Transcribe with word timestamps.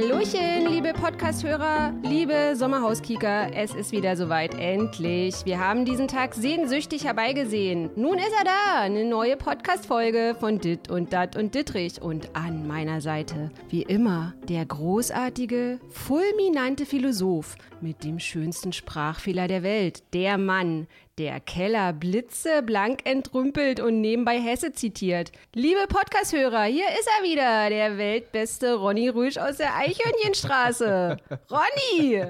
Hallöchen, 0.00 0.68
liebe 0.68 0.92
Podcast-Hörer, 0.92 1.92
liebe 2.04 2.54
Sommerhauskieker. 2.54 3.52
Es 3.52 3.74
ist 3.74 3.90
wieder 3.90 4.16
soweit, 4.16 4.54
endlich. 4.54 5.44
Wir 5.44 5.58
haben 5.58 5.84
diesen 5.84 6.06
Tag 6.06 6.34
sehnsüchtig 6.34 7.04
herbeigesehen. 7.04 7.90
Nun 7.96 8.16
ist 8.16 8.32
er 8.38 8.44
da, 8.44 8.82
eine 8.82 9.04
neue 9.04 9.36
Podcast-Folge 9.36 10.36
von 10.38 10.60
Dit 10.60 10.88
und 10.88 11.12
Dat 11.12 11.34
und 11.34 11.52
Dittrich. 11.56 12.00
Und 12.00 12.36
an 12.36 12.68
meiner 12.68 13.00
Seite, 13.00 13.50
wie 13.70 13.82
immer, 13.82 14.34
der 14.48 14.64
großartige, 14.66 15.80
fulminante 15.90 16.86
Philosoph 16.86 17.56
mit 17.80 18.04
dem 18.04 18.20
schönsten 18.20 18.72
Sprachfehler 18.72 19.48
der 19.48 19.64
Welt. 19.64 20.04
Der 20.14 20.38
Mann, 20.38 20.86
der 21.18 21.40
Keller 21.40 21.92
blitzeblank 21.92 23.00
entrümpelt 23.04 23.80
und 23.80 24.00
nebenbei 24.00 24.40
Hesse 24.40 24.72
zitiert. 24.72 25.32
Liebe 25.52 25.80
Podcast-Hörer, 25.88 26.64
hier 26.64 26.86
ist 26.90 27.08
er 27.18 27.24
wieder, 27.24 27.68
der 27.70 27.98
weltbeste 27.98 28.74
Ronny 28.74 29.08
Rüsch 29.08 29.36
aus 29.36 29.56
der 29.56 29.74
Eichhörnchenstraße. 29.74 31.16
Ronny! 31.50 32.22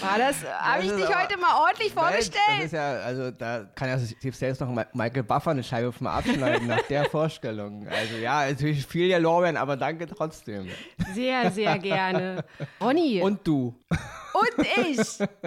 War 0.00 0.18
das, 0.18 0.44
habe 0.44 0.82
ich 0.82 0.90
dich 0.90 1.06
heute 1.06 1.38
mal 1.38 1.62
ordentlich 1.62 1.92
vorgestellt? 1.92 2.58
Das 2.58 2.64
ist 2.64 2.72
ja, 2.72 2.98
also 2.98 3.30
da 3.30 3.64
kann 3.74 3.88
ja 3.88 3.98
selbst 4.32 4.60
noch 4.60 4.68
Michael 4.92 5.22
Buffer 5.22 5.52
eine 5.52 5.62
Scheibe 5.62 5.92
vom 5.92 6.08
abschneiden 6.08 6.66
nach 6.66 6.82
der 6.82 7.04
Vorstellung. 7.04 7.86
Also 7.88 8.16
ja, 8.16 8.48
natürlich 8.48 8.84
viel 8.84 9.06
ja 9.06 9.18
Lorbeeren, 9.18 9.56
aber 9.56 9.76
danke 9.76 10.06
trotzdem. 10.06 10.68
Sehr, 11.14 11.50
sehr 11.52 11.78
gerne. 11.78 12.44
Ronny. 12.80 13.22
Und 13.22 13.46
du. 13.46 13.74
Und 14.36 14.66
ich, 14.88 14.98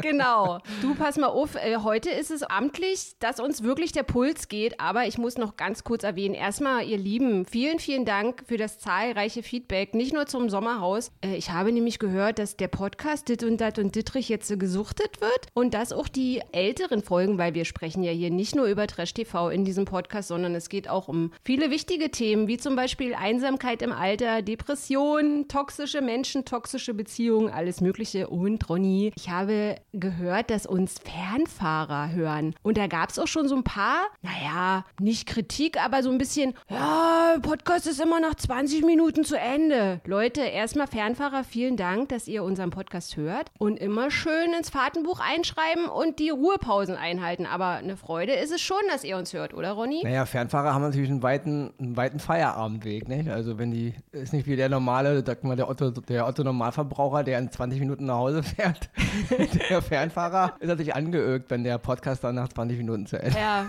genau. 0.01 0.59
Du 0.81 0.95
pass 0.95 1.17
mal 1.17 1.27
auf, 1.27 1.55
äh, 1.55 1.77
heute 1.83 2.09
ist 2.09 2.31
es 2.31 2.41
amtlich, 2.41 3.15
dass 3.19 3.39
uns 3.39 3.61
wirklich 3.61 3.91
der 3.91 4.01
Puls 4.03 4.47
geht, 4.47 4.79
aber 4.79 5.05
ich 5.05 5.19
muss 5.19 5.37
noch 5.37 5.57
ganz 5.57 5.83
kurz 5.83 6.03
erwähnen. 6.03 6.33
Erstmal, 6.33 6.87
ihr 6.87 6.97
Lieben, 6.97 7.45
vielen, 7.45 7.77
vielen 7.77 8.05
Dank 8.05 8.43
für 8.47 8.57
das 8.57 8.79
zahlreiche 8.79 9.43
Feedback, 9.43 9.93
nicht 9.93 10.13
nur 10.13 10.25
zum 10.25 10.49
Sommerhaus. 10.49 11.11
Äh, 11.23 11.35
ich 11.35 11.51
habe 11.51 11.71
nämlich 11.71 11.99
gehört, 11.99 12.39
dass 12.39 12.57
der 12.57 12.67
Podcast 12.67 13.29
Dit 13.29 13.43
und 13.43 13.61
Dat 13.61 13.77
und 13.77 13.95
Dittrich 13.95 14.27
jetzt 14.27 14.49
gesuchtet 14.59 15.21
wird 15.21 15.47
und 15.53 15.75
dass 15.75 15.93
auch 15.93 16.07
die 16.07 16.41
älteren 16.51 17.03
Folgen, 17.03 17.37
weil 17.37 17.53
wir 17.53 17.65
sprechen 17.65 18.03
ja 18.03 18.11
hier 18.11 18.31
nicht 18.31 18.55
nur 18.55 18.65
über 18.65 18.87
Trash 18.87 19.13
TV 19.13 19.49
in 19.49 19.65
diesem 19.65 19.85
Podcast, 19.85 20.29
sondern 20.29 20.55
es 20.55 20.69
geht 20.69 20.89
auch 20.89 21.07
um 21.07 21.31
viele 21.43 21.69
wichtige 21.69 22.09
Themen, 22.09 22.47
wie 22.47 22.57
zum 22.57 22.75
Beispiel 22.75 23.13
Einsamkeit 23.13 23.83
im 23.83 23.91
Alter, 23.91 24.41
Depression, 24.41 25.47
toxische 25.47 26.01
Menschen, 26.01 26.45
toxische 26.45 26.95
Beziehungen, 26.95 27.49
alles 27.49 27.81
Mögliche 27.81 28.27
und 28.29 28.69
Ronny, 28.79 29.11
ich 29.17 29.29
habe 29.29 29.75
gehört, 29.91 30.49
dass 30.49 30.65
uns 30.65 30.99
Fernfahrer 30.99 32.13
hören. 32.13 32.55
Und 32.63 32.77
da 32.77 32.87
gab 32.87 33.09
es 33.09 33.19
auch 33.19 33.27
schon 33.27 33.49
so 33.49 33.55
ein 33.57 33.65
paar, 33.65 34.07
naja, 34.21 34.85
nicht 35.01 35.27
Kritik, 35.27 35.83
aber 35.83 36.01
so 36.01 36.09
ein 36.09 36.17
bisschen, 36.17 36.53
ja, 36.69 37.35
Podcast 37.41 37.87
ist 37.87 37.99
immer 37.99 38.21
nach 38.21 38.35
20 38.35 38.85
Minuten 38.85 39.25
zu 39.25 39.37
Ende. 39.37 39.99
Leute, 40.05 40.39
erstmal 40.39 40.87
Fernfahrer, 40.87 41.43
vielen 41.43 41.75
Dank, 41.75 42.07
dass 42.07 42.29
ihr 42.29 42.41
unseren 42.41 42.69
Podcast 42.69 43.17
hört 43.17 43.51
und 43.57 43.77
immer 43.77 44.11
schön 44.11 44.53
ins 44.57 44.69
Fahrtenbuch 44.69 45.19
einschreiben 45.19 45.87
und 45.87 46.19
die 46.19 46.29
Ruhepausen 46.29 46.95
einhalten. 46.95 47.45
Aber 47.45 47.71
eine 47.71 47.97
Freude 47.97 48.31
ist 48.31 48.53
es 48.53 48.61
schon, 48.61 48.77
dass 48.89 49.03
ihr 49.03 49.17
uns 49.17 49.33
hört, 49.33 49.53
oder 49.53 49.73
Ronny? 49.73 50.03
Naja, 50.05 50.25
Fernfahrer 50.25 50.73
haben 50.73 50.83
natürlich 50.83 51.09
einen 51.09 51.21
weiten, 51.21 51.73
einen 51.79 51.97
weiten 51.97 52.19
Feierabendweg, 52.19 53.09
nicht? 53.09 53.29
Also 53.29 53.57
wenn 53.57 53.71
die, 53.71 53.93
ist 54.13 54.31
nicht 54.31 54.47
wie 54.47 54.55
der 54.55 54.69
normale, 54.69 55.21
sag 55.25 55.43
mal, 55.43 55.57
der 55.57 55.67
Otto, 55.69 55.91
der 55.91 56.25
Otto 56.25 56.43
Normalverbraucher, 56.45 57.25
der 57.25 57.39
in 57.39 57.51
20 57.51 57.81
Minuten 57.81 58.05
nach 58.05 58.15
Hause 58.15 58.41
fährt 58.43 58.68
fährt. 58.73 58.89
der 59.69 59.81
Fernfahrer 59.81 60.55
ist 60.59 60.67
natürlich 60.67 60.95
angeögt, 60.95 61.49
wenn 61.49 61.63
der 61.63 61.77
Podcast 61.77 62.23
dann 62.23 62.35
nach 62.35 62.49
20 62.49 62.77
Minuten 62.77 63.05
zu 63.05 63.21
Ende. 63.21 63.37
Ja. 63.37 63.65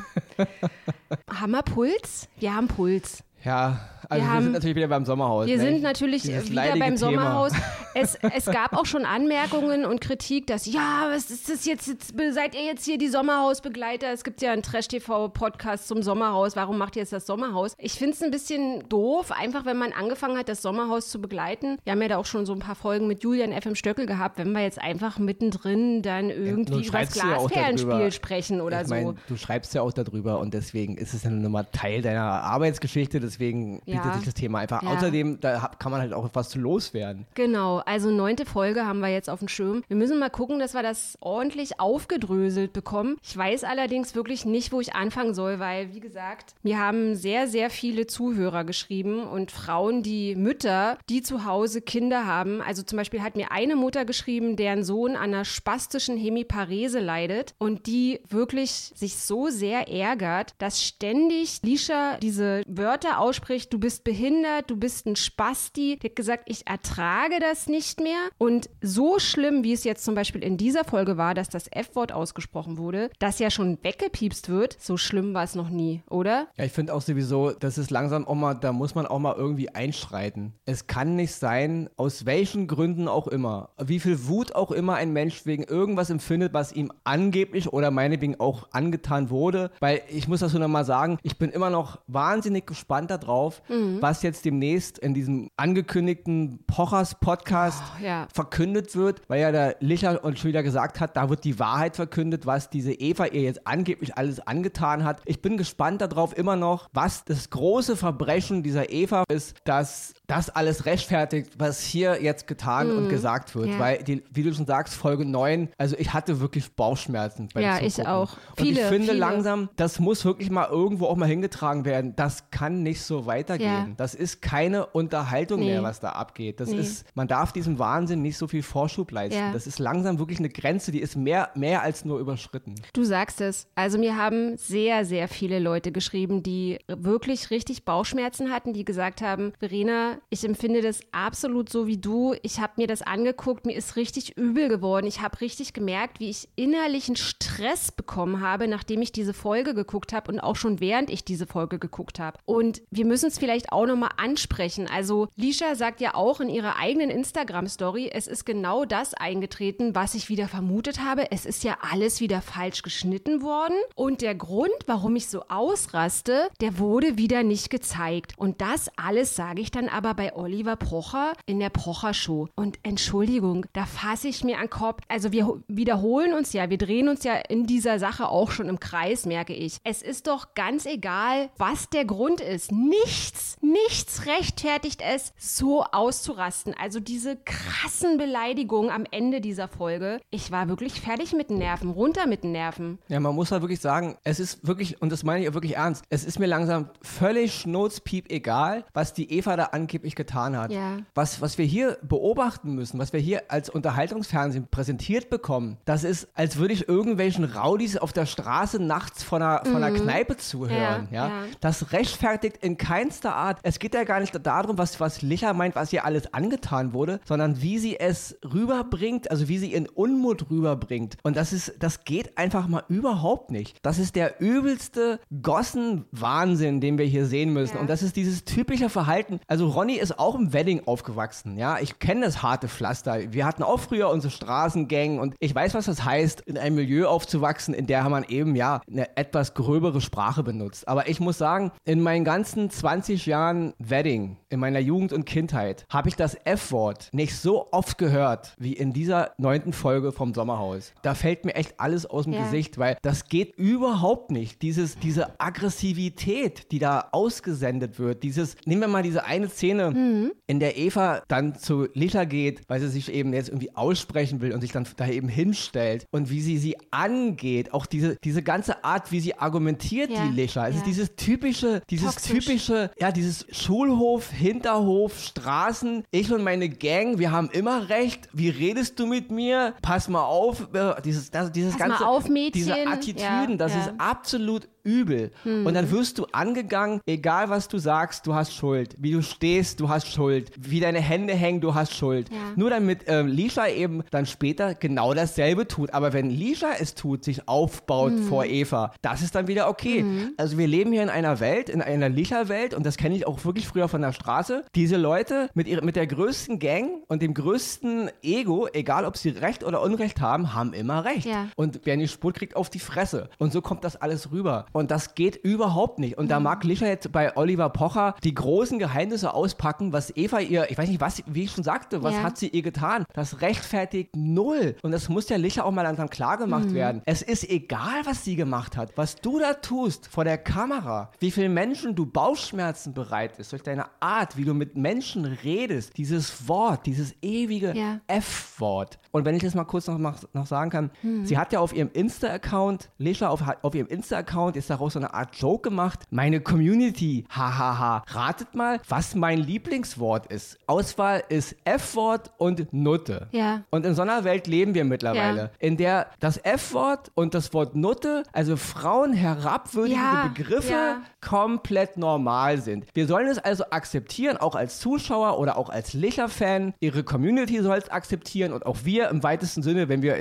haben 1.30 1.52
wir 1.52 1.62
Puls? 1.62 2.28
Wir 2.38 2.54
haben 2.54 2.68
Puls. 2.68 3.24
Ja, 3.44 3.80
also 4.10 4.22
wir, 4.22 4.28
wir 4.28 4.34
haben, 4.34 4.42
sind 4.42 4.52
natürlich 4.52 4.76
wieder 4.76 4.88
beim 4.88 5.04
Sommerhaus. 5.04 5.46
Wir 5.46 5.56
ne? 5.56 5.62
sind 5.62 5.82
natürlich 5.82 6.22
Dieses 6.22 6.50
wieder 6.50 6.62
beim 6.72 6.80
Thema. 6.80 6.96
Sommerhaus. 6.96 7.52
Es, 7.92 8.16
es 8.32 8.44
gab 8.44 8.72
auch 8.76 8.86
schon 8.86 9.04
Anmerkungen 9.04 9.84
und 9.84 10.00
Kritik, 10.00 10.46
dass, 10.46 10.64
ja, 10.66 11.08
was 11.10 11.28
ist 11.28 11.50
das 11.50 11.64
jetzt, 11.64 11.88
jetzt, 11.88 12.14
seid 12.32 12.54
ihr 12.54 12.62
jetzt 12.62 12.84
hier 12.84 12.98
die 12.98 13.08
Sommerhausbegleiter? 13.08 14.12
Es 14.12 14.22
gibt 14.22 14.42
ja 14.42 14.52
einen 14.52 14.62
Trash-TV-Podcast 14.62 15.88
zum 15.88 16.00
Sommerhaus. 16.00 16.54
Warum 16.54 16.78
macht 16.78 16.94
ihr 16.94 17.02
jetzt 17.02 17.12
das 17.12 17.26
Sommerhaus? 17.26 17.74
Ich 17.78 17.94
finde 17.94 18.14
es 18.14 18.22
ein 18.22 18.30
bisschen 18.30 18.88
doof, 18.88 19.32
einfach 19.32 19.64
wenn 19.64 19.76
man 19.76 19.92
angefangen 19.92 20.38
hat, 20.38 20.48
das 20.48 20.62
Sommerhaus 20.62 21.10
zu 21.10 21.20
begleiten. 21.20 21.78
Wir 21.82 21.92
haben 21.92 22.02
ja 22.02 22.06
da 22.06 22.18
auch 22.18 22.26
schon 22.26 22.46
so 22.46 22.52
ein 22.52 22.60
paar 22.60 22.76
Folgen 22.76 23.08
mit 23.08 23.24
Julian 23.24 23.52
FM 23.52 23.74
Stöckel 23.74 24.06
gehabt, 24.06 24.38
wenn 24.38 24.52
wir 24.52 24.62
jetzt 24.62 24.80
einfach 24.80 25.18
mittendrin 25.18 26.02
dann 26.02 26.30
irgendwie 26.30 26.82
ja, 26.82 26.88
über 26.88 27.00
das 27.00 27.12
Glasperlenspiel 27.12 28.12
sprechen 28.12 28.60
oder 28.60 28.82
ich 28.82 28.88
mein, 28.88 29.06
so. 29.06 29.14
Du 29.26 29.36
schreibst 29.36 29.74
ja 29.74 29.82
auch 29.82 29.92
darüber 29.92 30.38
und 30.38 30.54
deswegen 30.54 30.96
ist 30.96 31.12
es 31.12 31.22
dann 31.22 31.42
nochmal 31.42 31.66
Teil 31.72 32.02
deiner 32.02 32.42
Arbeitsgeschichte, 32.42 33.18
deswegen 33.18 33.80
bietet 34.00 34.12
ja. 34.12 34.16
sich 34.18 34.24
das 34.26 34.34
Thema 34.34 34.58
einfach. 34.60 34.82
Ja. 34.82 34.90
Außerdem, 34.90 35.40
da 35.40 35.70
kann 35.78 35.92
man 35.92 36.00
halt 36.00 36.12
auch 36.12 36.28
was 36.32 36.54
loswerden. 36.54 37.26
Genau, 37.34 37.78
also 37.78 38.10
neunte 38.10 38.46
Folge 38.46 38.86
haben 38.86 39.00
wir 39.00 39.08
jetzt 39.08 39.30
auf 39.30 39.40
dem 39.40 39.48
Schirm. 39.48 39.82
Wir 39.88 39.96
müssen 39.96 40.18
mal 40.18 40.30
gucken, 40.30 40.58
dass 40.58 40.74
wir 40.74 40.82
das 40.82 41.16
ordentlich 41.20 41.80
aufgedröselt 41.80 42.72
bekommen. 42.72 43.16
Ich 43.22 43.36
weiß 43.36 43.64
allerdings 43.64 44.14
wirklich 44.14 44.44
nicht, 44.44 44.72
wo 44.72 44.80
ich 44.80 44.94
anfangen 44.94 45.34
soll, 45.34 45.58
weil, 45.58 45.94
wie 45.94 46.00
gesagt, 46.00 46.54
mir 46.62 46.78
haben 46.78 47.14
sehr, 47.14 47.48
sehr 47.48 47.70
viele 47.70 48.06
Zuhörer 48.06 48.64
geschrieben 48.64 49.24
und 49.24 49.50
Frauen, 49.50 50.02
die 50.02 50.36
Mütter, 50.36 50.98
die 51.08 51.22
zu 51.22 51.44
Hause 51.44 51.80
Kinder 51.80 52.26
haben. 52.26 52.60
Also 52.60 52.82
zum 52.82 52.96
Beispiel 52.96 53.22
hat 53.22 53.36
mir 53.36 53.52
eine 53.52 53.76
Mutter 53.76 54.04
geschrieben, 54.04 54.56
deren 54.56 54.84
Sohn 54.84 55.16
an 55.16 55.34
einer 55.34 55.44
spastischen 55.44 56.16
Hemiparese 56.16 57.00
leidet 57.00 57.54
und 57.58 57.86
die 57.86 58.20
wirklich 58.28 58.92
sich 58.94 59.16
so 59.16 59.48
sehr 59.48 59.88
ärgert, 59.88 60.54
dass 60.58 60.82
ständig 60.82 61.60
Lisha 61.62 62.16
diese 62.22 62.62
Wörter 62.66 63.18
ausspricht, 63.18 63.72
du 63.72 63.78
bist 63.78 63.89
behindert, 63.98 64.70
du 64.70 64.76
bist 64.76 65.06
ein 65.06 65.16
Spasti. 65.16 65.98
Die 66.00 66.08
hat 66.08 66.16
gesagt, 66.16 66.44
ich 66.46 66.66
ertrage 66.66 67.40
das 67.40 67.66
nicht 67.66 68.00
mehr. 68.00 68.28
Und 68.38 68.70
so 68.80 69.18
schlimm, 69.18 69.64
wie 69.64 69.72
es 69.72 69.84
jetzt 69.84 70.04
zum 70.04 70.14
Beispiel 70.14 70.42
in 70.42 70.56
dieser 70.56 70.84
Folge 70.84 71.16
war, 71.16 71.34
dass 71.34 71.48
das 71.48 71.66
F-Wort 71.70 72.12
ausgesprochen 72.12 72.78
wurde, 72.78 73.10
das 73.18 73.38
ja 73.38 73.50
schon 73.50 73.78
weggepiepst 73.82 74.48
wird, 74.48 74.76
so 74.80 74.96
schlimm 74.96 75.34
war 75.34 75.44
es 75.44 75.54
noch 75.54 75.70
nie, 75.70 76.02
oder? 76.08 76.46
Ja, 76.56 76.64
ich 76.64 76.72
finde 76.72 76.94
auch 76.94 77.02
sowieso, 77.02 77.50
das 77.50 77.78
ist 77.78 77.90
langsam 77.90 78.26
auch 78.26 78.34
mal, 78.34 78.54
da 78.54 78.72
muss 78.72 78.94
man 78.94 79.06
auch 79.06 79.18
mal 79.18 79.34
irgendwie 79.36 79.68
einschreiten. 79.74 80.54
Es 80.64 80.86
kann 80.86 81.16
nicht 81.16 81.34
sein, 81.34 81.90
aus 81.96 82.26
welchen 82.26 82.66
Gründen 82.66 83.08
auch 83.08 83.26
immer, 83.26 83.70
wie 83.82 84.00
viel 84.00 84.28
Wut 84.28 84.54
auch 84.54 84.70
immer 84.70 84.94
ein 84.94 85.12
Mensch 85.12 85.46
wegen 85.46 85.64
irgendwas 85.64 86.10
empfindet, 86.10 86.52
was 86.52 86.72
ihm 86.72 86.92
angeblich 87.04 87.72
oder 87.72 87.90
meinetwegen 87.90 88.38
auch 88.38 88.68
angetan 88.72 89.30
wurde. 89.30 89.70
Weil 89.80 90.02
ich 90.08 90.28
muss 90.28 90.40
das 90.40 90.52
nur 90.52 90.60
noch 90.60 90.68
mal 90.68 90.84
sagen, 90.84 91.18
ich 91.22 91.38
bin 91.38 91.50
immer 91.50 91.70
noch 91.70 91.98
wahnsinnig 92.06 92.66
gespannt 92.66 93.10
darauf, 93.10 93.62
mhm. 93.70 94.02
was 94.02 94.22
jetzt 94.22 94.44
demnächst 94.44 94.98
in 94.98 95.14
diesem 95.14 95.48
angekündigten 95.56 96.60
Pochers-Podcast 96.66 97.30
Podcast 97.30 97.82
oh, 97.98 98.04
ja. 98.04 98.26
verkündet 98.32 98.96
wird, 98.96 99.22
weil 99.28 99.40
ja 99.40 99.52
der 99.52 99.76
Licher 99.80 100.24
und 100.24 100.38
schon 100.38 100.48
wieder 100.48 100.62
gesagt 100.62 101.00
hat, 101.00 101.16
da 101.16 101.30
wird 101.30 101.44
die 101.44 101.58
Wahrheit 101.58 101.96
verkündet, 101.96 102.44
was 102.44 102.70
diese 102.70 102.92
Eva 102.92 103.26
ihr 103.26 103.42
jetzt 103.42 103.66
angeblich 103.66 104.16
alles 104.16 104.44
angetan 104.46 105.04
hat. 105.04 105.22
Ich 105.26 105.40
bin 105.40 105.56
gespannt 105.56 106.00
darauf 106.00 106.36
immer 106.36 106.56
noch, 106.56 106.88
was 106.92 107.24
das 107.24 107.50
große 107.50 107.96
Verbrechen 107.96 108.62
dieser 108.62 108.90
Eva 108.90 109.24
ist, 109.30 109.56
dass 109.64 110.12
das 110.26 110.50
alles 110.50 110.86
rechtfertigt, 110.86 111.52
was 111.58 111.80
hier 111.82 112.22
jetzt 112.22 112.46
getan 112.46 112.90
mhm. 112.90 112.98
und 112.98 113.08
gesagt 113.08 113.54
wird. 113.54 113.68
Ja. 113.68 113.78
Weil, 113.78 114.02
die, 114.02 114.22
wie 114.32 114.42
du 114.42 114.52
schon 114.52 114.66
sagst, 114.66 114.94
Folge 114.94 115.24
9, 115.24 115.68
also 115.78 115.96
ich 115.98 116.12
hatte 116.12 116.40
wirklich 116.40 116.72
Bauchschmerzen 116.72 117.48
beim 117.54 117.62
Ja, 117.62 117.74
Zugucken. 117.74 117.88
ich 117.88 118.06
auch. 118.06 118.32
Und 118.56 118.66
viele, 118.66 118.80
ich 118.80 118.86
finde 118.86 119.08
viele. 119.08 119.18
langsam, 119.18 119.68
das 119.76 120.00
muss 120.00 120.24
wirklich 120.24 120.50
mal 120.50 120.68
irgendwo 120.68 121.06
auch 121.06 121.16
mal 121.16 121.28
hingetragen 121.28 121.84
werden. 121.84 122.14
Das 122.16 122.50
kann 122.50 122.82
nicht 122.82 123.02
so 123.02 123.26
weitergehen. 123.26 123.59
Ja. 123.62 123.88
Das 123.96 124.14
ist 124.14 124.40
keine 124.40 124.86
Unterhaltung 124.86 125.60
nee. 125.60 125.66
mehr, 125.66 125.82
was 125.82 126.00
da 126.00 126.10
abgeht. 126.10 126.60
Das 126.60 126.70
nee. 126.70 126.78
ist, 126.78 127.04
man 127.14 127.28
darf 127.28 127.50
darf 127.50 127.52
diesem 127.52 127.78
Wahnsinn 127.78 128.22
nicht 128.22 128.36
so 128.36 128.46
viel 128.46 128.62
Vorschub 128.62 129.10
leisten. 129.10 129.38
Ja. 129.38 129.52
Das 129.52 129.66
ist 129.66 129.78
langsam 129.78 130.18
wirklich 130.18 130.38
eine 130.38 130.48
Grenze, 130.48 130.92
die 130.92 131.00
ist 131.00 131.16
mehr, 131.16 131.50
mehr 131.54 131.82
als 131.82 132.04
nur 132.04 132.18
überschritten. 132.18 132.74
Du 132.92 133.02
sagst 133.02 133.40
es. 133.40 133.66
Also 133.74 133.98
mir 133.98 134.16
haben 134.16 134.56
sehr, 134.56 135.04
sehr 135.04 135.26
viele 135.28 135.58
Leute 135.58 135.90
geschrieben, 135.90 136.42
die 136.42 136.78
wirklich 136.86 137.50
richtig 137.50 137.84
Bauchschmerzen 137.84 138.50
hatten, 138.50 138.72
die 138.72 138.84
gesagt 138.84 139.20
haben, 139.20 139.52
Verena, 139.58 140.18
ich 140.28 140.44
empfinde 140.44 140.80
das 140.80 141.00
absolut 141.12 141.70
so 141.70 141.86
wie 141.86 141.96
du. 141.96 142.34
Ich 142.42 142.60
habe 142.60 142.74
mir 142.76 142.86
das 142.86 143.02
angeguckt, 143.02 143.66
mir 143.66 143.74
ist 143.74 143.96
richtig 143.96 144.36
übel 144.36 144.68
geworden. 144.68 145.06
Ich 145.06 145.20
habe 145.20 145.40
richtig 145.40 145.72
gemerkt, 145.72 146.20
wie 146.20 146.30
ich 146.30 146.48
innerlichen 146.56 147.16
Stress 147.16 147.90
bekommen 147.90 148.40
habe, 148.40 148.68
nachdem 148.68 149.02
ich 149.02 149.12
diese 149.12 149.34
Folge 149.34 149.74
geguckt 149.74 150.12
habe 150.12 150.30
und 150.30 150.40
auch 150.40 150.56
schon 150.56 150.78
während 150.78 151.10
ich 151.10 151.24
diese 151.24 151.46
Folge 151.46 151.78
geguckt 151.78 152.20
habe. 152.20 152.38
Und 152.44 152.82
wir 152.90 153.06
müssen 153.06 153.28
es 153.28 153.38
vielleicht 153.38 153.49
auch 153.72 153.86
nochmal 153.86 154.10
ansprechen. 154.16 154.88
Also 154.92 155.28
Lisha 155.36 155.74
sagt 155.74 156.00
ja 156.00 156.14
auch 156.14 156.40
in 156.40 156.48
ihrer 156.48 156.76
eigenen 156.76 157.10
Instagram 157.10 157.30
Instagram-Story, 157.40 158.10
es 158.12 158.26
ist 158.26 158.44
genau 158.44 158.84
das 158.84 159.14
eingetreten, 159.14 159.94
was 159.94 160.14
ich 160.14 160.28
wieder 160.28 160.48
vermutet 160.48 161.00
habe. 161.00 161.30
Es 161.30 161.46
ist 161.46 161.64
ja 161.64 161.78
alles 161.80 162.20
wieder 162.20 162.42
falsch 162.42 162.82
geschnitten 162.82 163.42
worden. 163.42 163.76
Und 163.94 164.22
der 164.22 164.34
Grund, 164.34 164.74
warum 164.86 165.16
ich 165.16 165.28
so 165.28 165.44
ausraste, 165.48 166.48
der 166.60 166.78
wurde 166.78 167.16
wieder 167.16 167.42
nicht 167.42 167.70
gezeigt. 167.70 168.34
Und 168.36 168.60
das 168.60 168.90
alles 168.96 169.34
sage 169.34 169.60
ich 169.60 169.70
dann 169.70 169.88
aber 169.88 170.14
bei 170.14 170.34
Oliver 170.34 170.76
Pocher 170.76 171.32
in 171.46 171.60
der 171.60 171.70
Pocher-Show. 171.70 172.48
Und 172.56 172.78
Entschuldigung, 172.82 173.66
da 173.72 173.86
fasse 173.86 174.28
ich 174.28 174.44
mir 174.44 174.56
an 174.56 174.64
den 174.64 174.70
Kopf. 174.70 175.02
Also 175.08 175.32
wir 175.32 175.60
wiederholen 175.68 176.34
uns 176.34 176.52
ja, 176.52 176.70
wir 176.70 176.78
drehen 176.78 177.08
uns 177.08 177.24
ja 177.24 177.34
in 177.36 177.66
dieser 177.66 177.98
Sache 177.98 178.28
auch 178.28 178.50
schon 178.50 178.68
im 178.68 178.80
Kreis, 178.80 179.26
merke 179.26 179.54
ich. 179.54 179.78
Es 179.84 180.02
ist 180.02 180.26
doch 180.26 180.54
ganz 180.54 180.86
egal, 180.86 181.50
was 181.56 181.88
der 181.90 182.04
Grund 182.04 182.40
ist. 182.40 182.72
Nichts 182.72 183.39
nichts, 183.40 183.56
nichts 183.60 184.26
rechtfertigt 184.26 185.02
es, 185.02 185.32
so 185.38 185.84
auszurasten. 185.84 186.74
Also 186.78 187.00
diese 187.00 187.36
krassen 187.36 188.18
Beleidigungen 188.18 188.90
am 188.90 189.04
Ende 189.10 189.40
dieser 189.40 189.68
Folge. 189.68 190.20
Ich 190.30 190.50
war 190.50 190.68
wirklich 190.68 191.00
fertig 191.00 191.32
mit 191.32 191.50
den 191.50 191.58
Nerven, 191.58 191.90
runter 191.90 192.26
mit 192.26 192.44
den 192.44 192.52
Nerven. 192.52 192.98
Ja, 193.08 193.20
man 193.20 193.34
muss 193.34 193.52
halt 193.52 193.62
wirklich 193.62 193.80
sagen, 193.80 194.16
es 194.24 194.40
ist 194.40 194.66
wirklich, 194.66 195.00
und 195.00 195.10
das 195.10 195.24
meine 195.24 195.42
ich 195.42 195.48
auch 195.48 195.54
wirklich 195.54 195.76
ernst, 195.76 196.04
es 196.08 196.24
ist 196.24 196.38
mir 196.38 196.46
langsam 196.46 196.90
völlig 197.02 197.54
schnurzpiep 197.54 198.30
egal, 198.30 198.84
was 198.92 199.12
die 199.12 199.32
Eva 199.32 199.56
da 199.56 199.64
angeblich 199.66 200.14
getan 200.14 200.56
hat. 200.56 200.70
Ja. 200.70 200.98
Was, 201.14 201.40
was 201.40 201.58
wir 201.58 201.64
hier 201.64 201.98
beobachten 202.02 202.74
müssen, 202.74 202.98
was 202.98 203.12
wir 203.12 203.20
hier 203.20 203.44
als 203.48 203.70
Unterhaltungsfernsehen 203.70 204.68
präsentiert 204.70 205.30
bekommen, 205.30 205.78
das 205.84 206.04
ist, 206.04 206.28
als 206.34 206.56
würde 206.56 206.74
ich 206.74 206.88
irgendwelchen 206.88 207.44
Raudis 207.44 207.96
auf 207.96 208.12
der 208.12 208.26
Straße 208.26 208.78
nachts 208.82 209.22
von 209.22 209.42
einer, 209.42 209.64
von 209.64 209.82
einer 209.82 209.96
Kneipe 209.96 210.36
zuhören. 210.36 211.08
Ja, 211.10 211.28
Ja, 211.28 211.28
ja. 211.28 211.42
Das 211.60 211.92
rechtfertigt 211.92 212.58
in 212.58 212.76
keinster 212.76 213.29
Art. 213.34 213.58
Es 213.62 213.78
geht 213.78 213.94
ja 213.94 214.04
gar 214.04 214.20
nicht 214.20 214.34
darum, 214.44 214.78
was, 214.78 215.00
was 215.00 215.22
Licher 215.22 215.54
meint, 215.54 215.76
was 215.76 215.92
ihr 215.92 216.04
alles 216.04 216.32
angetan 216.32 216.92
wurde, 216.92 217.20
sondern 217.24 217.60
wie 217.62 217.78
sie 217.78 217.98
es 217.98 218.38
rüberbringt, 218.44 219.30
also 219.30 219.48
wie 219.48 219.58
sie 219.58 219.72
ihren 219.72 219.88
Unmut 219.88 220.50
rüberbringt. 220.50 221.16
Und 221.22 221.36
das 221.36 221.52
ist, 221.52 221.74
das 221.78 222.04
geht 222.04 222.36
einfach 222.38 222.68
mal 222.68 222.84
überhaupt 222.88 223.50
nicht. 223.50 223.78
Das 223.82 223.98
ist 223.98 224.16
der 224.16 224.40
übelste 224.40 225.20
Gossen-Wahnsinn, 225.42 226.80
den 226.80 226.98
wir 226.98 227.06
hier 227.06 227.26
sehen 227.26 227.52
müssen. 227.52 227.76
Ja. 227.76 227.80
Und 227.80 227.90
das 227.90 228.02
ist 228.02 228.16
dieses 228.16 228.44
typische 228.44 228.88
Verhalten. 228.88 229.40
Also 229.46 229.68
Ronny 229.68 229.94
ist 229.94 230.18
auch 230.18 230.34
im 230.34 230.52
Wedding 230.52 230.82
aufgewachsen. 230.86 231.58
Ja, 231.58 231.78
ich 231.78 231.98
kenne 231.98 232.24
das 232.24 232.42
harte 232.42 232.68
Pflaster. 232.68 233.32
Wir 233.32 233.46
hatten 233.46 233.62
auch 233.62 233.80
früher 233.80 234.10
unsere 234.10 234.32
Straßengang 234.32 235.18
und 235.18 235.34
ich 235.38 235.54
weiß, 235.54 235.74
was 235.74 235.86
das 235.86 236.04
heißt, 236.04 236.42
in 236.42 236.58
einem 236.58 236.76
Milieu 236.76 237.08
aufzuwachsen, 237.08 237.74
in 237.74 237.86
der 237.86 238.08
man 238.08 238.24
eben 238.24 238.56
ja 238.56 238.80
eine 238.90 239.16
etwas 239.16 239.54
gröbere 239.54 240.00
Sprache 240.00 240.42
benutzt. 240.42 240.88
Aber 240.88 241.08
ich 241.08 241.20
muss 241.20 241.38
sagen, 241.38 241.72
in 241.84 242.00
meinen 242.02 242.24
ganzen 242.24 242.70
20 242.70 243.19
Jahren 243.26 243.72
Wedding, 243.78 244.36
in 244.48 244.60
meiner 244.60 244.78
Jugend 244.80 245.12
und 245.12 245.24
Kindheit, 245.24 245.84
habe 245.88 246.08
ich 246.08 246.16
das 246.16 246.36
F-Wort 246.44 247.08
nicht 247.12 247.36
so 247.36 247.68
oft 247.72 247.98
gehört 247.98 248.54
wie 248.58 248.72
in 248.72 248.92
dieser 248.92 249.32
neunten 249.38 249.72
Folge 249.72 250.12
vom 250.12 250.34
Sommerhaus. 250.34 250.92
Da 251.02 251.14
fällt 251.14 251.44
mir 251.44 251.54
echt 251.54 251.78
alles 251.78 252.06
aus 252.06 252.24
dem 252.24 252.32
Ja. 252.34 252.44
Gesicht, 252.44 252.78
weil 252.78 252.96
das 253.02 253.26
geht 253.28 253.56
überhaupt 253.56 254.30
nicht. 254.30 254.62
Dieses, 254.62 254.98
diese 254.98 255.38
Aggressivität, 255.40 256.70
die 256.72 256.78
da 256.78 257.08
ausgesendet 257.12 257.98
wird, 257.98 258.22
dieses, 258.22 258.56
nehmen 258.66 258.80
wir 258.82 258.88
mal 258.88 259.02
diese 259.02 259.24
eine 259.24 259.48
Szene, 259.48 260.30
in 260.46 260.60
der 260.60 260.76
Eva 260.76 261.22
dann 261.28 261.54
zu 261.54 261.86
Lisha 261.94 262.24
geht, 262.24 262.62
weil 262.68 262.80
sie 262.80 262.88
sich 262.88 263.10
eben 263.12 263.32
jetzt 263.32 263.48
irgendwie 263.48 263.74
aussprechen 263.74 264.40
will 264.40 264.52
und 264.52 264.60
sich 264.60 264.72
dann 264.72 264.86
da 264.96 265.06
eben 265.08 265.28
hinstellt 265.28 266.06
und 266.10 266.30
wie 266.30 266.40
sie 266.40 266.58
sie 266.58 266.76
angeht, 266.90 267.72
auch 267.72 267.86
diese, 267.86 268.16
diese 268.24 268.42
ganze 268.42 268.84
Art, 268.84 269.10
wie 269.12 269.20
sie 269.20 269.34
argumentiert, 269.38 270.10
Ja, 270.10 270.26
die 270.26 270.34
Lisha. 270.34 270.66
Es 270.68 270.74
ja. 270.74 270.80
ist 270.80 270.86
dieses 270.86 271.14
typische, 271.16 271.82
dieses 271.90 272.14
Toxisch. 272.14 272.44
typische, 272.46 272.90
ja, 273.00 273.09
dieses 273.12 273.46
Schulhof, 273.50 274.30
Hinterhof, 274.30 275.18
Straßen, 275.18 276.04
ich 276.10 276.32
und 276.32 276.42
meine 276.42 276.68
Gang, 276.68 277.18
wir 277.18 277.32
haben 277.32 277.50
immer 277.50 277.88
recht. 277.88 278.28
Wie 278.32 278.48
redest 278.48 278.98
du 278.98 279.06
mit 279.06 279.30
mir? 279.30 279.74
Pass 279.82 280.08
mal 280.08 280.24
auf, 280.24 280.68
äh, 280.72 281.00
dieses, 281.02 281.30
das, 281.30 281.52
dieses 281.52 281.72
Pass 281.72 281.80
mal 281.80 281.88
ganze, 281.88 282.06
auf, 282.06 282.28
Mädchen. 282.28 282.52
diese 282.52 282.86
Attitüden, 282.86 283.50
Ja, 283.50 283.56
das 283.56 283.74
ja. 283.74 283.80
Ist 283.80 283.92
absolut 283.98 284.68
übel. 284.84 285.30
Und 285.44 285.74
dann 285.74 285.90
wirst 285.90 286.18
du 286.18 286.26
angegangen, 286.32 287.00
egal 287.06 287.50
was 287.50 287.68
du 287.68 287.78
sagst, 287.78 288.26
du 288.26 288.34
hast 288.34 288.54
Schuld. 288.54 288.94
Wie 288.98 289.12
du 289.12 289.22
stehst, 289.22 289.80
du 289.80 289.88
hast 289.88 290.06
Schuld. 290.08 290.50
Wie 290.58 290.80
deine 290.80 291.00
Hände 291.00 291.34
hängen, 291.34 291.60
du 291.60 291.74
hast 291.74 291.94
Schuld. 291.94 292.28
Ja. 292.30 292.36
Nur 292.56 292.70
damit 292.70 293.02
ähm, 293.06 293.26
Lisha 293.26 293.66
eben 293.68 294.02
dann 294.10 294.26
später 294.26 294.74
genau 294.74 295.14
dasselbe 295.14 295.66
tut. 295.68 295.92
Aber 295.94 296.12
wenn 296.12 296.30
Lisha 296.30 296.68
es 296.78 296.94
tut, 296.94 297.24
sich 297.24 297.48
aufbaut 297.48 298.12
Hm. 298.12 298.24
vor 298.24 298.44
Eva, 298.44 298.92
das 299.02 299.22
ist 299.22 299.34
dann 299.34 299.46
wieder 299.46 299.68
okay. 299.68 300.04
Also 300.36 300.58
wir 300.58 300.66
leben 300.66 300.92
hier 300.92 301.02
in 301.02 301.08
einer 301.08 301.40
Welt, 301.40 301.68
in 301.68 301.82
einer 301.82 302.08
Lisha-Welt 302.08 302.74
und 302.74 302.84
das 302.86 302.96
kenne 302.96 303.14
ich 303.14 303.26
auch 303.26 303.44
wirklich 303.44 303.66
früher 303.68 303.88
von 303.88 304.00
der 304.02 304.12
Straße. 304.12 304.64
Diese 304.74 304.96
Leute 304.96 305.48
mit, 305.54 305.68
ihrer, 305.68 305.84
mit 305.84 305.96
der 305.96 306.06
größten 306.06 306.58
Gang 306.58 306.90
und 307.08 307.22
dem 307.22 307.34
größten 307.34 308.10
Ego, 308.22 308.68
egal 308.72 309.04
ob 309.04 309.16
sie 309.16 309.30
Recht 309.30 309.64
oder 309.64 309.82
Unrecht 309.82 310.20
haben, 310.20 310.54
haben 310.54 310.72
immer 310.72 311.04
Recht. 311.04 311.26
Ja. 311.26 311.48
Und 311.56 311.80
wer 311.84 311.96
nicht 311.96 312.12
Spurt 312.12 312.36
kriegt 312.36 312.56
auf 312.56 312.70
die 312.70 312.78
Fresse. 312.78 313.28
Und 313.38 313.52
so 313.52 313.60
kommt 313.60 313.84
das 313.84 313.96
alles 313.96 314.30
rüber. 314.32 314.66
Und 314.72 314.90
das 314.90 315.14
geht 315.14 315.36
überhaupt 315.36 315.98
nicht. 315.98 316.16
Und 316.18 316.30
da 316.30 316.40
mag 316.40 316.64
Lisha 316.64 316.86
jetzt 316.86 317.10
bei 317.12 317.36
Oliver 317.36 317.70
Pocher 317.70 318.14
die 318.24 318.34
großen 318.34 318.78
Geheimnisse 318.78 319.34
auspacken, 319.34 319.92
was 319.92 320.16
Eva 320.16 320.40
ihr, 320.40 320.70
ich 320.70 320.78
weiß 320.78 320.88
nicht, 320.88 321.00
was, 321.00 321.22
wie 321.26 321.44
ich 321.44 321.50
schon 321.52 321.64
sagte, 321.64 322.02
was 322.02 322.14
Ja. 322.14 322.22
hat 322.22 322.38
sie 322.38 322.48
ihr 322.48 322.62
getan? 322.62 323.04
Das 323.14 323.40
rechtfertigt 323.40 324.14
null. 324.16 324.76
Und 324.82 324.92
das 324.92 325.08
muss 325.08 325.26
der 325.26 325.38
Lisha 325.38 325.62
auch 325.62 325.70
mal 325.72 325.82
langsam 325.82 326.08
klar 326.08 326.38
gemacht 326.38 326.72
werden. 326.72 327.02
Es 327.06 327.22
ist 327.22 327.48
egal, 327.48 328.02
was 328.04 328.24
sie 328.24 328.36
gemacht 328.36 328.76
hat. 328.76 328.92
Was 328.96 329.16
du 329.16 329.38
da 329.38 329.54
tust 329.54 330.06
vor 330.08 330.24
der 330.24 330.38
Kamera, 330.38 331.10
wie 331.18 331.30
vielen 331.30 331.54
Menschen 331.54 331.94
du 331.94 332.06
Bauchschmerzen 332.06 332.94
bereitest, 332.94 333.52
durch 333.52 333.62
deine 333.62 333.86
Art, 334.00 334.36
wie 334.36 334.44
du 334.44 334.54
mit 334.54 334.76
Menschen 334.76 335.24
redest, 335.24 335.96
dieses 335.96 336.48
Wort, 336.48 336.86
dieses 336.86 337.14
ewige 337.22 337.76
Ja. 337.76 338.00
F-Wort. 338.06 338.98
Und 339.12 339.24
wenn 339.24 339.34
ich 339.34 339.42
das 339.42 339.54
mal 339.54 339.64
kurz 339.64 339.86
noch, 339.88 339.98
noch, 339.98 340.46
sagen 340.46 340.70
kann, 340.70 340.90
sie 341.24 341.36
hat 341.38 341.52
ja 341.52 341.60
auf 341.60 341.74
ihrem 341.74 341.90
Insta-Account, 341.92 342.90
Lisha 342.98 343.28
auf, 343.28 343.42
auf 343.62 343.74
ihrem 343.74 343.88
Insta-Account 343.88 344.56
ist 344.60 344.70
daraus 344.70 344.92
so 344.92 344.98
eine 345.00 345.12
Art 345.12 345.34
Joke 345.36 345.68
gemacht. 345.68 346.00
Meine 346.10 346.40
Community, 346.40 347.24
hahaha. 347.30 348.04
Ratet 348.08 348.54
mal, 348.54 348.78
was 348.88 349.14
mein 349.14 349.38
Lieblingswort 349.38 350.26
ist. 350.26 350.58
Auswahl 350.66 351.22
ist 351.28 351.56
F-Wort 351.64 352.30
und 352.38 352.72
Nutte. 352.72 353.26
Ja. 353.32 353.62
Und 353.70 353.84
in 353.84 353.94
so 353.94 354.02
einer 354.02 354.22
Welt 354.24 354.46
leben 354.46 354.74
wir 354.74 354.84
mittlerweile, 354.84 355.40
Ja. 355.40 355.50
in 355.58 355.76
der 355.76 356.06
das 356.20 356.36
F-Wort 356.36 357.10
und 357.14 357.34
das 357.34 357.52
Wort 357.54 357.74
Nutte, 357.74 358.22
also 358.32 358.56
Frauen 358.56 359.12
herabwürdigende 359.12 360.04
Ja, 360.04 360.30
Begriffe, 360.34 360.72
ja. 360.72 361.00
komplett 361.20 361.96
normal 361.96 362.60
sind. 362.60 362.84
Wir 362.94 363.06
sollen 363.06 363.26
es 363.28 363.38
also 363.38 363.64
akzeptieren, 363.70 364.36
auch 364.36 364.54
als 364.54 364.78
Zuschauer 364.78 365.38
oder 365.38 365.56
auch 365.56 365.70
als 365.70 365.94
Licher-Fan. 365.94 366.74
Ihre 366.80 367.02
Community 367.02 367.62
soll 367.62 367.78
es 367.78 367.88
akzeptieren 367.88 368.52
und 368.52 368.66
auch 368.66 368.78
wir 368.84 369.08
im 369.08 369.22
weitesten 369.22 369.62
Sinne, 369.62 369.88
wenn 369.88 370.02
wir 370.02 370.16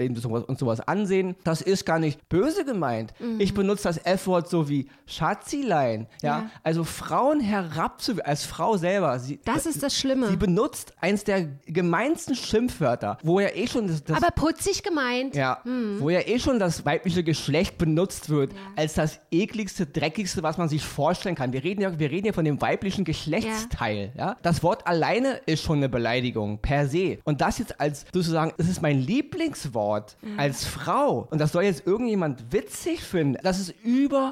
uns 0.48 0.60
sowas 0.60 0.80
ansehen. 0.82 1.36
Das 1.44 1.62
ist 1.62 1.86
gar 1.86 2.00
nicht 2.00 2.30
böse 2.30 2.64
gemeint. 2.66 3.14
Ich 3.40 3.54
benutze 3.54 3.84
das 3.84 3.98
F-Wort 4.06 4.29
so 4.46 4.70
wie 4.70 4.90
Schatzilein. 5.06 6.08
Ja? 6.22 6.30
Ja. 6.30 6.50
Also 6.64 6.84
Frauen 6.84 7.40
herabzuwürdigen, 7.40 8.30
als 8.30 8.46
Frau 8.46 8.78
selber. 8.78 9.18
Sie, 9.20 9.40
Das 9.46 9.66
ist 9.66 9.82
das 9.84 9.98
Schlimme. 9.98 10.28
Sie 10.30 10.36
benutzt 10.38 10.94
eins 11.02 11.24
der 11.24 11.48
gemeinsten 11.66 12.36
Schimpfwörter, 12.36 13.18
wo 13.24 13.40
ja 13.40 13.50
eh 13.54 13.68
schon 13.68 13.88
das, 13.88 14.04
das 14.04 14.18
Aber 14.18 14.32
putzig 14.32 14.84
gemeint. 14.84 15.36
ja, 15.36 15.60
wo 16.00 16.10
ja 16.10 16.22
eh 16.22 16.40
schon 16.40 16.60
das 16.60 16.86
weibliche 16.86 17.24
Geschlecht 17.24 17.78
benutzt 17.78 18.30
wird 18.30 18.52
als 18.76 18.94
das 18.94 19.20
ekligste, 19.32 19.86
dreckigste, 19.86 20.44
was 20.44 20.58
man 20.58 20.70
sich 20.70 20.84
vorstellen 20.84 21.36
kann. 21.36 21.54
Wir 21.54 21.64
reden 21.64 21.82
ja, 21.82 21.98
wir 22.00 22.12
reden 22.12 22.28
ja 22.28 22.34
von 22.34 22.46
dem 22.46 22.62
weiblichen 22.62 23.04
Geschlechtsteil. 23.06 24.12
Ja. 24.18 24.38
Das 24.42 24.64
Wort 24.64 24.86
alleine 24.88 25.42
ist 25.46 25.64
schon 25.64 25.78
eine 25.78 25.90
Beleidigung 25.90 26.60
per 26.60 26.88
se. 26.88 27.20
Und 27.24 27.42
das 27.42 27.58
jetzt 27.60 27.80
als 27.80 28.06
sozusagen, 28.14 28.54
es 28.58 28.68
ist 28.70 28.82
mein 28.82 29.00
Lieblingswort 29.00 30.18
als 30.38 30.66
Frau. 30.66 31.28
Und 31.32 31.40
das 31.40 31.52
soll 31.52 31.64
jetzt 31.64 31.86
irgendjemand 31.88 32.52
witzig 32.52 33.02
finden. 33.02 33.38
Das 33.44 33.60
ist 33.60 33.74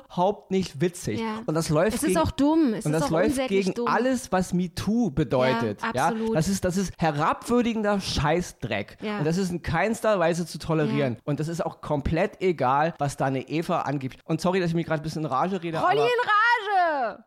überhaupt 0.05 0.51
nicht 0.51 0.79
witzig. 0.81 1.19
Ja. 1.19 1.39
Und 1.45 1.55
das 1.55 1.69
läuft 1.69 1.95
Es 1.97 2.03
ist 2.03 2.09
gegen, 2.09 2.19
auch 2.19 2.31
dumm. 2.31 2.73
Es 2.73 2.85
und 2.85 2.93
ist 2.93 3.01
das 3.01 3.09
läuft 3.09 3.47
gegen 3.47 3.73
dumm. 3.73 3.87
alles, 3.87 4.31
was 4.31 4.53
MeToo 4.53 5.09
bedeutet. 5.11 5.81
Ja, 5.81 5.91
Ja, 5.93 6.07
absolut. 6.07 6.35
Das 6.35 6.47
ist, 6.47 6.63
das 6.65 6.77
ist 6.77 6.91
herabwürdigender 6.97 7.99
Scheißdreck. 7.99 8.97
Ja. 9.01 9.19
Und 9.19 9.25
das 9.25 9.37
ist 9.37 9.51
in 9.51 9.61
keinster 9.61 10.19
Weise 10.19 10.45
zu 10.45 10.57
tolerieren. 10.59 11.13
Ja. 11.15 11.21
Und 11.25 11.39
das 11.39 11.47
ist 11.47 11.65
auch 11.65 11.81
komplett 11.81 12.41
egal, 12.41 12.93
was 12.99 13.17
da 13.17 13.25
eine 13.25 13.47
Eva 13.49 13.81
angibt. 13.81 14.19
Und 14.25 14.41
sorry, 14.41 14.59
dass 14.59 14.69
ich 14.69 14.75
mich 14.75 14.85
gerade 14.85 15.01
ein 15.01 15.03
bisschen 15.03 15.23
in 15.23 15.29
Rage 15.29 15.61
rede. 15.63 15.79
Rolli 15.79 15.97
in 15.97 16.03
Rage! 16.03 16.37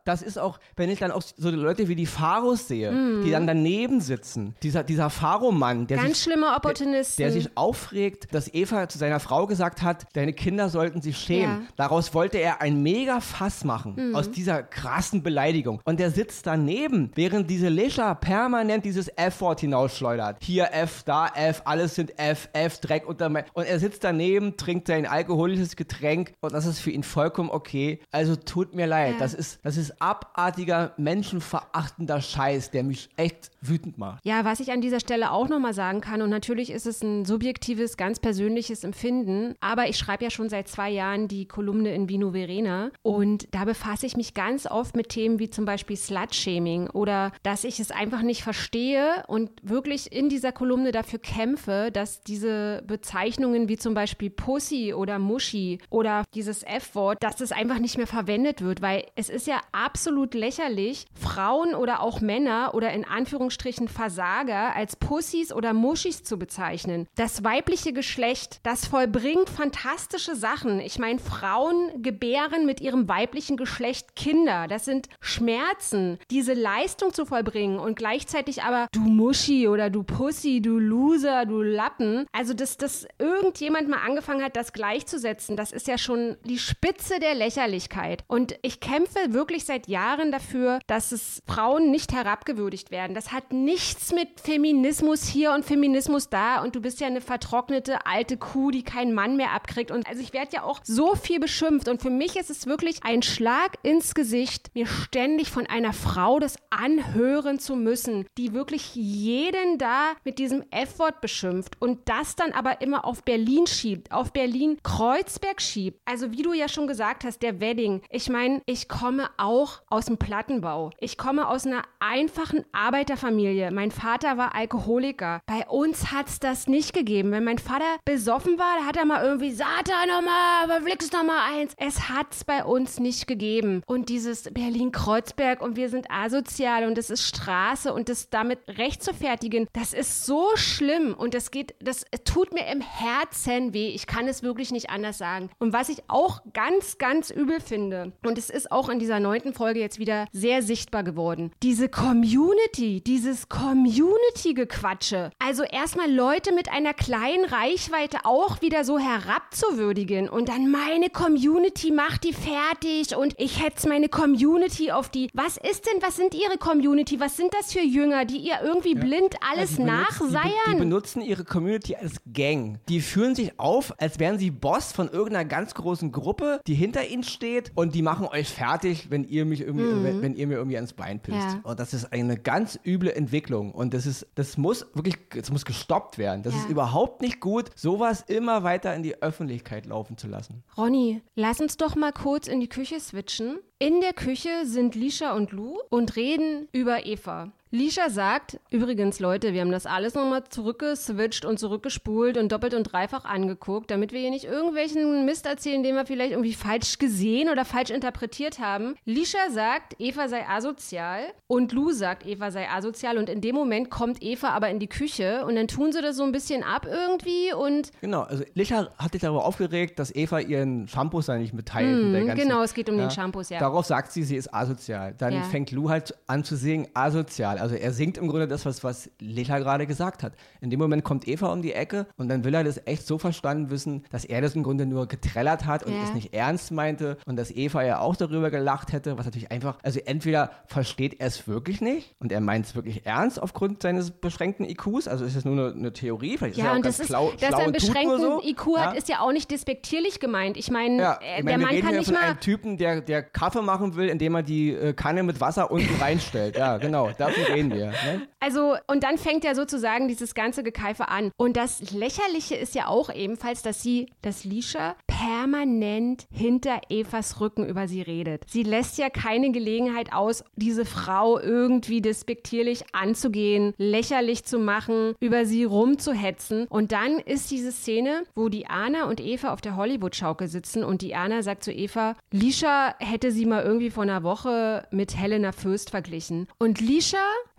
das 0.05 0.21
ist 0.21 0.37
auch, 0.37 0.59
wenn 0.75 0.89
ich 0.89 0.99
dann 0.99 1.11
auch 1.11 1.21
so 1.21 1.49
Leute 1.49 1.87
wie 1.87 1.95
die 1.95 2.05
Pharos 2.05 2.67
sehe, 2.67 3.21
die 3.23 3.31
dann 3.31 3.47
daneben 3.47 4.01
sitzen. 4.01 4.55
Dieser, 4.63 4.83
dieser 4.83 5.09
Pharo-Mann, 5.09 5.87
der 5.87 5.97
Mhm. 5.97 6.01
Ganz 6.03 6.15
sich, 6.17 6.23
schlimme 6.23 6.47
der, 6.47 6.55
Opportunisten. 6.57 7.23
der 7.23 7.31
sich 7.31 7.57
aufregt, 7.57 8.33
dass 8.33 8.53
Eva 8.53 8.87
zu 8.89 8.97
seiner 8.97 9.19
Frau 9.19 9.47
gesagt 9.47 9.81
hat, 9.81 10.05
deine 10.13 10.33
Kinder 10.33 10.69
sollten 10.69 11.01
sich 11.01 11.17
schämen. 11.17 11.41
Ja. 11.41 11.57
Mhm. 11.59 11.67
Daraus 11.75 12.13
wollte 12.13 12.37
er 12.37 12.50
ein 12.59 12.81
mega 12.83 13.19
Fass 13.21 13.63
machen, 13.63 14.15
aus 14.15 14.31
dieser 14.31 14.63
krassen 14.63 15.23
Beleidigung. 15.23 15.79
Und 15.85 15.99
der 15.99 16.11
sitzt 16.11 16.47
daneben, 16.47 17.11
während 17.15 17.49
diese 17.49 17.69
Lisha 17.69 18.13
permanent 18.15 18.83
dieses 18.85 19.07
F-Wort 19.15 19.61
hinausschleudert. 19.61 20.37
Hier 20.43 20.69
F, 20.73 21.03
da 21.03 21.27
F, 21.27 21.61
alles 21.65 21.95
sind 21.95 22.17
F, 22.19 22.49
F, 22.53 22.79
Dreck 22.79 23.07
unter 23.07 23.29
mein 23.29 23.45
Und 23.53 23.65
er 23.65 23.79
sitzt 23.79 24.03
daneben, 24.03 24.57
trinkt 24.57 24.87
sein 24.87 25.05
alkoholisches 25.05 25.75
Getränk 25.75 26.33
und 26.41 26.53
das 26.53 26.65
ist 26.65 26.79
für 26.79 26.91
ihn 26.91 27.03
vollkommen 27.03 27.49
okay. 27.49 27.99
Also 28.11 28.35
tut 28.35 28.73
mir 28.75 28.87
leid, 28.87 29.13
Ja. 29.13 29.19
das 29.19 29.33
ist, 29.33 29.59
das 29.63 29.77
ist 29.77 30.01
abartiger, 30.01 30.93
menschenverachtender 30.97 32.21
Scheiß, 32.21 32.71
der 32.71 32.83
mich 32.83 33.09
echt 33.17 33.51
wütend 33.61 33.97
macht. 33.97 34.23
Ja, 34.25 34.45
was 34.45 34.59
ich 34.59 34.71
an 34.71 34.81
dieser 34.81 34.99
Stelle 34.99 35.31
auch 35.31 35.47
nochmal 35.49 35.73
sagen 35.73 36.01
kann, 36.01 36.21
und 36.21 36.29
natürlich 36.29 36.71
ist 36.71 36.85
es 36.85 37.01
ein 37.01 37.25
subjektives, 37.25 37.97
ganz 37.97 38.19
persönliches 38.19 38.83
Empfinden, 38.83 39.55
aber 39.59 39.87
ich 39.87 39.97
schreibe 39.97 40.23
ja 40.23 40.29
schon 40.29 40.49
seit 40.49 40.67
zwei 40.67 40.89
Jahren 40.89 41.27
die 41.27 41.45
Kolumne 41.47 41.93
in 41.93 42.09
Vino 42.09 42.33
Verena 42.41 42.91
und 43.03 43.47
da 43.51 43.65
befasse 43.65 44.05
ich 44.05 44.17
mich 44.17 44.33
ganz 44.33 44.65
oft 44.65 44.95
mit 44.95 45.09
Themen 45.09 45.39
wie 45.39 45.49
zum 45.49 45.65
Beispiel 45.65 45.95
Slut-Shaming 45.95 46.89
oder 46.89 47.31
dass 47.43 47.63
ich 47.63 47.79
es 47.79 47.91
einfach 47.91 48.21
nicht 48.23 48.41
verstehe 48.41 49.23
und 49.27 49.51
wirklich 49.61 50.11
in 50.11 50.29
dieser 50.29 50.51
Kolumne 50.51 50.91
dafür 50.91 51.19
kämpfe, 51.19 51.89
dass 51.93 52.21
diese 52.21 52.83
Bezeichnungen 52.87 53.69
wie 53.69 53.77
zum 53.77 53.93
Beispiel 53.93 54.29
Pussy 54.29 54.93
oder 54.93 55.19
Muschi 55.19 55.79
oder 55.89 56.23
dieses 56.33 56.63
F-Wort, 56.63 57.21
dass 57.21 57.41
es 57.41 57.51
einfach 57.51 57.79
nicht 57.79 57.97
mehr 57.97 58.07
verwendet 58.07 58.61
wird, 58.61 58.81
weil 58.81 59.05
es 59.15 59.29
ist 59.29 59.45
ja 59.47 59.61
absolut 59.71 60.33
lächerlich, 60.33 61.05
Frauen 61.13 61.75
oder 61.75 62.01
auch 62.01 62.21
Männer 62.21 62.71
oder 62.73 62.91
in 62.91 63.05
Anführungsstrichen 63.05 63.87
Versager 63.87 64.75
als 64.75 64.95
Pussys 64.95 65.53
oder 65.53 65.73
Muschis 65.73 66.23
zu 66.23 66.39
bezeichnen. 66.39 67.07
Das 67.15 67.43
weibliche 67.43 67.93
Geschlecht, 67.93 68.59
das 68.63 68.87
vollbringt 68.87 69.49
fantastische 69.49 70.35
Sachen. 70.35 70.79
Ich 70.79 70.97
meine, 70.97 71.19
Frauen 71.19 72.01
gebären 72.01 72.30
mit 72.65 72.81
ihrem 72.81 73.07
weiblichen 73.07 73.57
Geschlecht 73.57 74.15
Kinder. 74.15 74.67
Das 74.67 74.85
sind 74.85 75.09
Schmerzen, 75.19 76.17
diese 76.29 76.53
Leistung 76.53 77.13
zu 77.13 77.25
vollbringen 77.25 77.79
und 77.79 77.95
gleichzeitig 77.95 78.63
aber 78.63 78.87
du 78.93 79.01
Muschi 79.01 79.67
oder 79.67 79.89
du 79.89 80.03
Pussy, 80.03 80.61
du 80.61 80.79
Loser, 80.79 81.45
du 81.45 81.61
Lappen. 81.61 82.25
Also, 82.31 82.53
dass, 82.53 82.77
dass 82.77 83.07
irgendjemand 83.19 83.89
mal 83.89 83.99
angefangen 84.05 84.43
hat, 84.43 84.55
das 84.55 84.73
gleichzusetzen, 84.73 85.57
das 85.57 85.71
ist 85.71 85.87
ja 85.87 85.97
schon 85.97 86.37
die 86.45 86.57
Spitze 86.57 87.19
der 87.19 87.35
Lächerlichkeit. 87.35 88.23
Und 88.27 88.55
ich 88.61 88.79
kämpfe 88.79 89.19
wirklich 89.33 89.65
seit 89.65 89.87
Jahren 89.87 90.31
dafür, 90.31 90.79
dass 90.87 91.11
es 91.11 91.41
Frauen 91.47 91.91
nicht 91.91 92.13
herabgewürdigt 92.13 92.91
werden. 92.91 93.13
Das 93.13 93.31
hat 93.31 93.51
nichts 93.51 94.13
mit 94.13 94.39
Feminismus 94.41 95.25
hier 95.25 95.51
und 95.53 95.65
Feminismus 95.65 96.29
da 96.29 96.61
und 96.63 96.75
du 96.75 96.81
bist 96.81 96.99
ja 96.99 97.07
eine 97.07 97.21
vertrocknete 97.21 98.05
alte 98.05 98.37
Kuh, 98.37 98.71
die 98.71 98.83
keinen 98.83 99.13
Mann 99.13 99.37
mehr 99.37 99.51
abkriegt. 99.51 99.91
Und 99.91 100.07
also 100.07 100.21
ich 100.21 100.33
werde 100.33 100.51
ja 100.53 100.63
auch 100.63 100.79
so 100.83 101.15
viel 101.15 101.39
beschimpft 101.39 101.87
und 101.87 102.01
für 102.01 102.09
mich 102.09 102.20
ist 102.21 102.51
es 102.51 102.67
wirklich 102.67 103.03
ein 103.03 103.23
Schlag 103.23 103.77
ins 103.83 104.13
Gesicht, 104.13 104.69
mir 104.75 104.85
ständig 104.85 105.49
von 105.49 105.65
einer 105.65 105.91
Frau 105.91 106.39
das 106.39 106.55
anhören 106.69 107.59
zu 107.59 107.75
müssen, 107.75 108.25
die 108.37 108.53
wirklich 108.53 108.93
jeden 108.93 109.77
da 109.77 110.13
mit 110.23 110.37
diesem 110.37 110.63
F-Wort 110.69 111.19
beschimpft 111.19 111.81
und 111.81 112.07
das 112.07 112.35
dann 112.35 112.51
aber 112.51 112.81
immer 112.81 113.05
auf 113.05 113.23
Berlin 113.23 113.65
schiebt, 113.65 114.11
auf 114.11 114.33
Berlin 114.33 114.77
Kreuzberg 114.83 115.61
schiebt. 115.61 115.99
Also 116.05 116.31
wie 116.31 116.43
du 116.43 116.53
ja 116.53 116.69
schon 116.69 116.87
gesagt 116.87 117.23
hast, 117.23 117.41
der 117.41 117.59
Wedding. 117.59 118.01
Ich 118.09 118.29
meine, 118.29 118.61
ich 118.65 118.87
komme 118.87 119.29
auch 119.37 119.81
aus 119.89 120.05
dem 120.05 120.17
Plattenbau. 120.17 120.91
Ich 120.99 121.17
komme 121.17 121.47
aus 121.47 121.65
einer 121.65 121.81
einfachen 121.99 122.63
Arbeiterfamilie. 122.71 123.71
Mein 123.71 123.91
Vater 123.91 124.37
war 124.37 124.53
Alkoholiker. 124.55 125.41
Bei 125.47 125.67
uns 125.67 126.11
hat 126.11 126.27
es 126.27 126.39
das 126.39 126.67
nicht 126.67 126.93
gegeben. 126.93 127.31
Wenn 127.31 127.43
mein 127.43 127.59
Vater 127.59 127.97
besoffen 128.05 128.59
war, 128.59 128.77
da 128.79 128.85
hat 128.85 128.97
er 128.97 129.05
mal 129.05 129.23
irgendwie, 129.23 129.51
Satan 129.51 130.07
nochmal, 130.07 130.67
verflixt 130.67 131.13
nochmal 131.13 131.53
eins. 131.53 131.73
Es 131.77 132.00
hat 132.09 132.27
es 132.31 132.43
bei 132.43 132.63
uns 132.63 132.99
nicht 132.99 133.27
gegeben. 133.27 133.83
Und 133.85 134.09
dieses 134.09 134.43
Berlin-Kreuzberg 134.43 135.61
und 135.61 135.75
wir 135.75 135.89
sind 135.89 136.09
asozial 136.09 136.85
und 136.85 136.97
es 136.97 137.09
ist 137.09 137.23
Straße 137.23 137.93
und 137.93 138.09
das 138.09 138.29
damit 138.29 138.59
recht 138.67 139.03
zu 139.03 139.13
fertigen, 139.13 139.67
das 139.73 139.93
ist 139.93 140.25
so 140.25 140.47
schlimm 140.55 141.13
und 141.13 141.33
das 141.33 141.51
geht, 141.51 141.75
das 141.79 142.05
tut 142.25 142.53
mir 142.53 142.67
im 142.67 142.81
Herzen 142.81 143.73
weh. 143.73 143.89
Ich 143.89 144.07
kann 144.07 144.27
es 144.27 144.43
wirklich 144.43 144.71
nicht 144.71 144.89
anders 144.89 145.17
sagen. 145.17 145.49
Und 145.59 145.73
was 145.73 145.89
ich 145.89 146.03
auch 146.07 146.41
ganz, 146.53 146.97
ganz 146.97 147.29
übel 147.29 147.59
finde, 147.59 148.13
und 148.25 148.37
es 148.37 148.49
ist 148.49 148.71
auch 148.71 148.89
in 148.89 148.99
dieser 148.99 149.19
neunten 149.19 149.53
Folge 149.53 149.79
jetzt 149.79 149.99
wieder 149.99 150.27
sehr 150.31 150.61
sichtbar 150.61 151.03
geworden, 151.03 151.51
diese 151.63 151.89
Community, 151.89 153.01
dieses 153.01 153.49
Community-Gequatsche. 153.49 155.31
Also 155.39 155.63
erstmal 155.63 156.11
Leute 156.11 156.53
mit 156.53 156.69
einer 156.69 156.93
kleinen 156.93 157.45
Reichweite 157.45 158.19
auch 158.23 158.61
wieder 158.61 158.83
so 158.83 158.97
herabzuwürdigen 158.99 160.29
und 160.29 160.49
dann 160.49 160.71
meine 160.71 161.09
Community 161.09 161.90
macht 161.91 162.23
die 162.23 162.33
fertig 162.33 163.15
und 163.15 163.33
ich 163.37 163.63
hetze 163.63 163.87
meine 163.89 164.09
Community 164.09 164.91
auf 164.91 165.09
die. 165.09 165.29
Was 165.33 165.57
ist 165.57 165.85
denn, 165.85 166.01
was 166.01 166.15
sind 166.15 166.33
ihre 166.33 166.57
Community? 166.57 167.19
Was 167.19 167.37
sind 167.37 167.53
das 167.53 167.73
für 167.73 167.81
Jünger, 167.81 168.25
die 168.25 168.37
ihr 168.37 168.61
irgendwie 168.63 168.95
ja. 168.95 169.01
blind 169.01 169.35
alles 169.51 169.77
ja, 169.77 169.85
nachseiern? 169.85 170.51
Die, 170.67 170.71
die, 170.71 170.77
benutzen 170.77 171.21
ihre 171.21 171.43
Community 171.43 171.95
als 171.95 172.21
Gang. 172.31 172.79
Die 172.87 173.01
fühlen 173.01 173.35
sich 173.35 173.59
auf, 173.59 173.93
als 173.99 174.19
wären 174.19 174.39
sie 174.39 174.51
Boss 174.51 174.91
von 174.91 175.09
irgendeiner 175.09 175.45
ganz 175.45 175.73
großen 175.73 176.11
Gruppe, 176.11 176.61
die 176.67 176.75
hinter 176.75 177.07
ihnen 177.07 177.23
steht 177.23 177.71
und 177.75 177.95
die 177.95 178.01
machen 178.01 178.27
euch 178.27 178.49
fertig, 178.49 179.09
wenn 179.09 179.23
ihr 179.23 179.45
mich 179.45 179.61
irgendwie, 179.61 179.83
mhm. 179.83 180.03
wenn, 180.03 180.21
wenn, 180.21 180.35
ihr 180.35 180.47
mir 180.47 180.55
irgendwie 180.55 180.77
ans 180.77 180.93
Bein 180.93 181.19
pisst. 181.19 181.37
Ja. 181.37 181.59
Und 181.63 181.79
das 181.79 181.93
ist 181.93 182.11
eine 182.13 182.37
ganz 182.37 182.79
üble 182.85 183.11
Entwicklung 183.11 183.71
und 183.71 183.93
das 183.93 184.05
ist, 184.05 184.27
das 184.35 184.57
muss 184.57 184.85
wirklich, 184.93 185.17
das 185.29 185.51
muss 185.51 185.65
gestoppt 185.65 186.17
werden. 186.17 186.43
Das 186.43 186.55
ist 186.55 186.69
überhaupt 186.69 187.21
nicht 187.21 187.39
gut, 187.39 187.71
sowas 187.75 188.23
immer 188.27 188.63
weiter 188.63 188.95
in 188.95 189.03
die 189.03 189.21
Öffentlichkeit 189.21 189.85
laufen 189.85 190.17
zu 190.17 190.27
lassen. 190.27 190.63
Ronny, 190.77 191.21
lass 191.35 191.59
uns 191.59 191.77
doch 191.81 191.95
mal 191.95 192.13
kurz 192.13 192.47
in 192.47 192.59
die 192.59 192.69
Küche 192.69 192.99
switchen. 192.99 193.59
In 193.81 193.99
der 193.99 194.13
Küche 194.13 194.67
sind 194.67 194.93
Lisha 194.93 195.33
und 195.33 195.51
Lou 195.53 195.79
und 195.89 196.15
reden 196.15 196.67
über 196.71 197.07
Eva. 197.07 197.51
Lisha 197.73 198.09
sagt, 198.09 198.59
übrigens 198.69 199.21
Leute, 199.21 199.53
wir 199.53 199.61
haben 199.61 199.71
das 199.71 199.85
alles 199.85 200.13
nochmal 200.13 200.43
zurückgeswitcht 200.49 201.45
und 201.45 201.57
zurückgespult 201.57 202.35
und 202.35 202.51
doppelt 202.51 202.73
und 202.73 202.83
dreifach 202.83 203.23
angeguckt, 203.23 203.89
damit 203.91 204.11
wir 204.11 204.19
hier 204.19 204.29
nicht 204.29 204.43
irgendwelchen 204.43 205.23
Mist 205.23 205.45
erzählen, 205.45 205.81
den 205.81 205.95
wir 205.95 206.05
vielleicht 206.05 206.31
irgendwie 206.31 206.53
falsch 206.53 206.99
gesehen 206.99 207.49
oder 207.49 207.63
falsch 207.63 207.89
interpretiert 207.89 208.59
haben. 208.59 208.95
Lisha 209.05 209.49
sagt, 209.51 209.95
Eva 209.99 210.27
sei 210.27 210.45
asozial 210.49 211.21
und 211.47 211.71
Lou 211.71 211.91
sagt, 211.91 212.27
Eva 212.27 212.51
sei 212.51 212.67
asozial 212.67 213.17
und 213.17 213.29
in 213.29 213.39
dem 213.39 213.55
Moment 213.55 213.89
kommt 213.89 214.21
Eva 214.21 214.49
aber 214.49 214.67
in 214.67 214.79
die 214.79 214.89
Küche 214.89 215.45
und 215.45 215.55
dann 215.55 215.69
tun 215.69 215.93
sie 215.93 216.01
das 216.01 216.17
so 216.17 216.23
ein 216.23 216.33
bisschen 216.33 216.63
ab 216.63 216.85
irgendwie 216.85 217.53
und... 217.53 217.91
Genau, 218.01 218.23
also 218.23 218.43
Lisha 218.53 218.89
hat 218.97 219.13
sich 219.13 219.21
darüber 219.21 219.45
aufgeregt, 219.45 219.97
dass 219.97 220.13
Eva 220.13 220.39
ihren 220.39 220.89
Shampoos 220.89 221.27
da 221.27 221.37
nicht 221.37 221.53
mitteilt. 221.53 221.87
Mm, 221.87 222.35
genau, 222.35 222.63
es 222.63 222.73
geht 222.73 222.89
um 222.89 222.97
ja, 222.97 223.05
den 223.05 223.11
Shampoos, 223.11 223.47
ja. 223.47 223.59
Darauf 223.71 223.85
sagt 223.85 224.11
sie, 224.11 224.23
sie 224.23 224.35
ist 224.35 224.53
asozial. 224.53 225.15
Dann 225.17 225.31
ja. 225.31 225.43
fängt 225.43 225.71
Lou 225.71 225.89
halt 225.89 226.13
an 226.27 226.43
zu 226.43 226.57
singen, 226.57 226.89
asozial. 226.93 227.57
Also 227.57 227.75
er 227.75 227.93
singt 227.93 228.17
im 228.17 228.27
Grunde 228.27 228.45
das, 228.45 228.65
was, 228.65 228.83
was 228.83 229.09
Lecha 229.19 229.59
gerade 229.59 229.87
gesagt 229.87 230.23
hat. 230.23 230.33
In 230.59 230.69
dem 230.69 230.77
Moment 230.77 231.05
kommt 231.05 231.25
Eva 231.25 231.53
um 231.53 231.61
die 231.61 231.71
Ecke 231.71 232.05
und 232.17 232.27
dann 232.27 232.43
will 232.43 232.53
er 232.53 232.65
das 232.65 232.85
echt 232.85 233.07
so 233.07 233.17
verstanden 233.17 233.69
wissen, 233.69 234.03
dass 234.11 234.25
er 234.25 234.41
das 234.41 234.55
im 234.55 234.63
Grunde 234.63 234.85
nur 234.85 235.07
getrellert 235.07 235.65
hat 235.65 235.85
und 235.85 235.93
ja. 235.93 236.03
es 236.03 236.13
nicht 236.13 236.33
ernst 236.33 236.71
meinte 236.71 237.17
und 237.25 237.37
dass 237.37 237.49
Eva 237.49 237.81
ja 237.81 237.99
auch 237.99 238.17
darüber 238.17 238.51
gelacht 238.51 238.91
hätte, 238.91 239.17
was 239.17 239.25
natürlich 239.25 239.51
einfach, 239.51 239.77
also 239.83 240.01
entweder 240.03 240.51
versteht 240.65 241.21
er 241.21 241.27
es 241.27 241.47
wirklich 241.47 241.79
nicht 241.79 242.13
und 242.19 242.33
er 242.33 242.41
meint 242.41 242.65
es 242.65 242.75
wirklich 242.75 243.05
ernst 243.05 243.41
aufgrund 243.41 243.81
seines 243.81 244.11
beschränkten 244.11 244.65
IQs, 244.65 245.07
also 245.07 245.23
ist 245.23 245.37
es 245.37 245.45
nur 245.45 245.53
eine, 245.53 245.73
eine 245.73 245.93
Theorie, 245.93 246.37
vielleicht 246.37 246.57
ja, 246.57 246.65
ist 246.65 246.71
er 246.71 246.75
und 246.75 246.85
das 246.85 246.99
ist, 246.99 247.07
schlau, 247.07 247.31
dass 247.39 247.51
er 247.51 247.57
einen 247.59 247.71
beschränkten 247.71 248.19
so. 248.19 248.41
IQ 248.43 248.77
hat, 248.77 248.91
ja? 248.93 248.97
ist 248.97 249.07
ja 249.07 249.21
auch 249.21 249.31
nicht 249.31 249.49
despektierlich 249.49 250.19
gemeint. 250.19 250.57
Ich 250.57 250.69
meine, 250.69 251.01
ja, 251.01 251.19
ich 251.21 251.39
äh, 251.39 251.43
mein, 251.43 251.45
der 251.45 251.57
Mann 251.59 251.81
kann 251.81 251.95
nicht 251.95 252.11
mal... 252.11 252.35
Typen, 252.35 252.77
der, 252.77 252.99
der 252.99 253.23
Kaffee 253.23 253.60
machen 253.61 253.95
will, 253.95 254.09
indem 254.09 254.35
er 254.35 254.43
die 254.43 254.71
äh, 254.71 254.93
Kanne 254.93 255.23
mit 255.23 255.41
Wasser 255.41 255.71
unten 255.71 256.01
reinstellt. 256.01 256.57
Ja, 256.57 256.77
genau, 256.77 257.11
dafür 257.17 257.49
reden 257.49 257.71
wir. 257.71 257.87
Ne? 257.87 258.27
Also, 258.39 258.75
und 258.87 259.03
dann 259.03 259.17
fängt 259.17 259.43
ja 259.43 259.55
sozusagen 259.55 260.07
dieses 260.07 260.33
ganze 260.33 260.63
Gekeife 260.63 261.07
an. 261.09 261.31
Und 261.37 261.57
das 261.57 261.91
Lächerliche 261.91 262.55
ist 262.55 262.75
ja 262.75 262.87
auch 262.87 263.13
ebenfalls, 263.13 263.61
dass 263.61 263.81
sie, 263.81 264.07
dass 264.21 264.43
Lisha 264.43 264.95
permanent 265.21 266.25
hinter 266.31 266.81
Evas 266.89 267.39
Rücken 267.39 267.65
über 267.65 267.87
sie 267.87 268.01
redet. 268.01 268.43
Sie 268.47 268.63
lässt 268.63 268.97
ja 268.97 269.09
keine 269.09 269.51
Gelegenheit 269.51 270.13
aus, 270.13 270.43
diese 270.55 270.83
Frau 270.83 271.39
irgendwie 271.39 272.01
despektierlich 272.01 272.85
anzugehen, 272.93 273.73
lächerlich 273.77 274.45
zu 274.45 274.57
machen, 274.57 275.13
über 275.19 275.45
sie 275.45 275.63
rumzuhetzen. 275.63 276.65
Und 276.67 276.91
dann 276.91 277.19
ist 277.19 277.51
diese 277.51 277.71
Szene, 277.71 278.23
wo 278.33 278.49
die 278.49 278.65
Anna 278.65 279.05
und 279.05 279.19
Eva 279.19 279.53
auf 279.53 279.61
der 279.61 279.75
Hollywood-Schaukel 279.75 280.47
sitzen 280.47 280.83
und 280.83 281.03
die 281.03 281.13
Anna 281.13 281.43
sagt 281.43 281.63
zu 281.63 281.71
Eva, 281.71 282.15
Lisha 282.31 282.95
hätte 282.99 283.31
sie 283.31 283.45
mal 283.45 283.63
irgendwie 283.63 283.91
vor 283.91 284.03
einer 284.03 284.23
Woche 284.23 284.87
mit 284.89 285.15
Helena 285.15 285.51
Fürst 285.51 285.91
verglichen. 285.91 286.47
Und 286.57 286.81
Lisha 286.81 287.17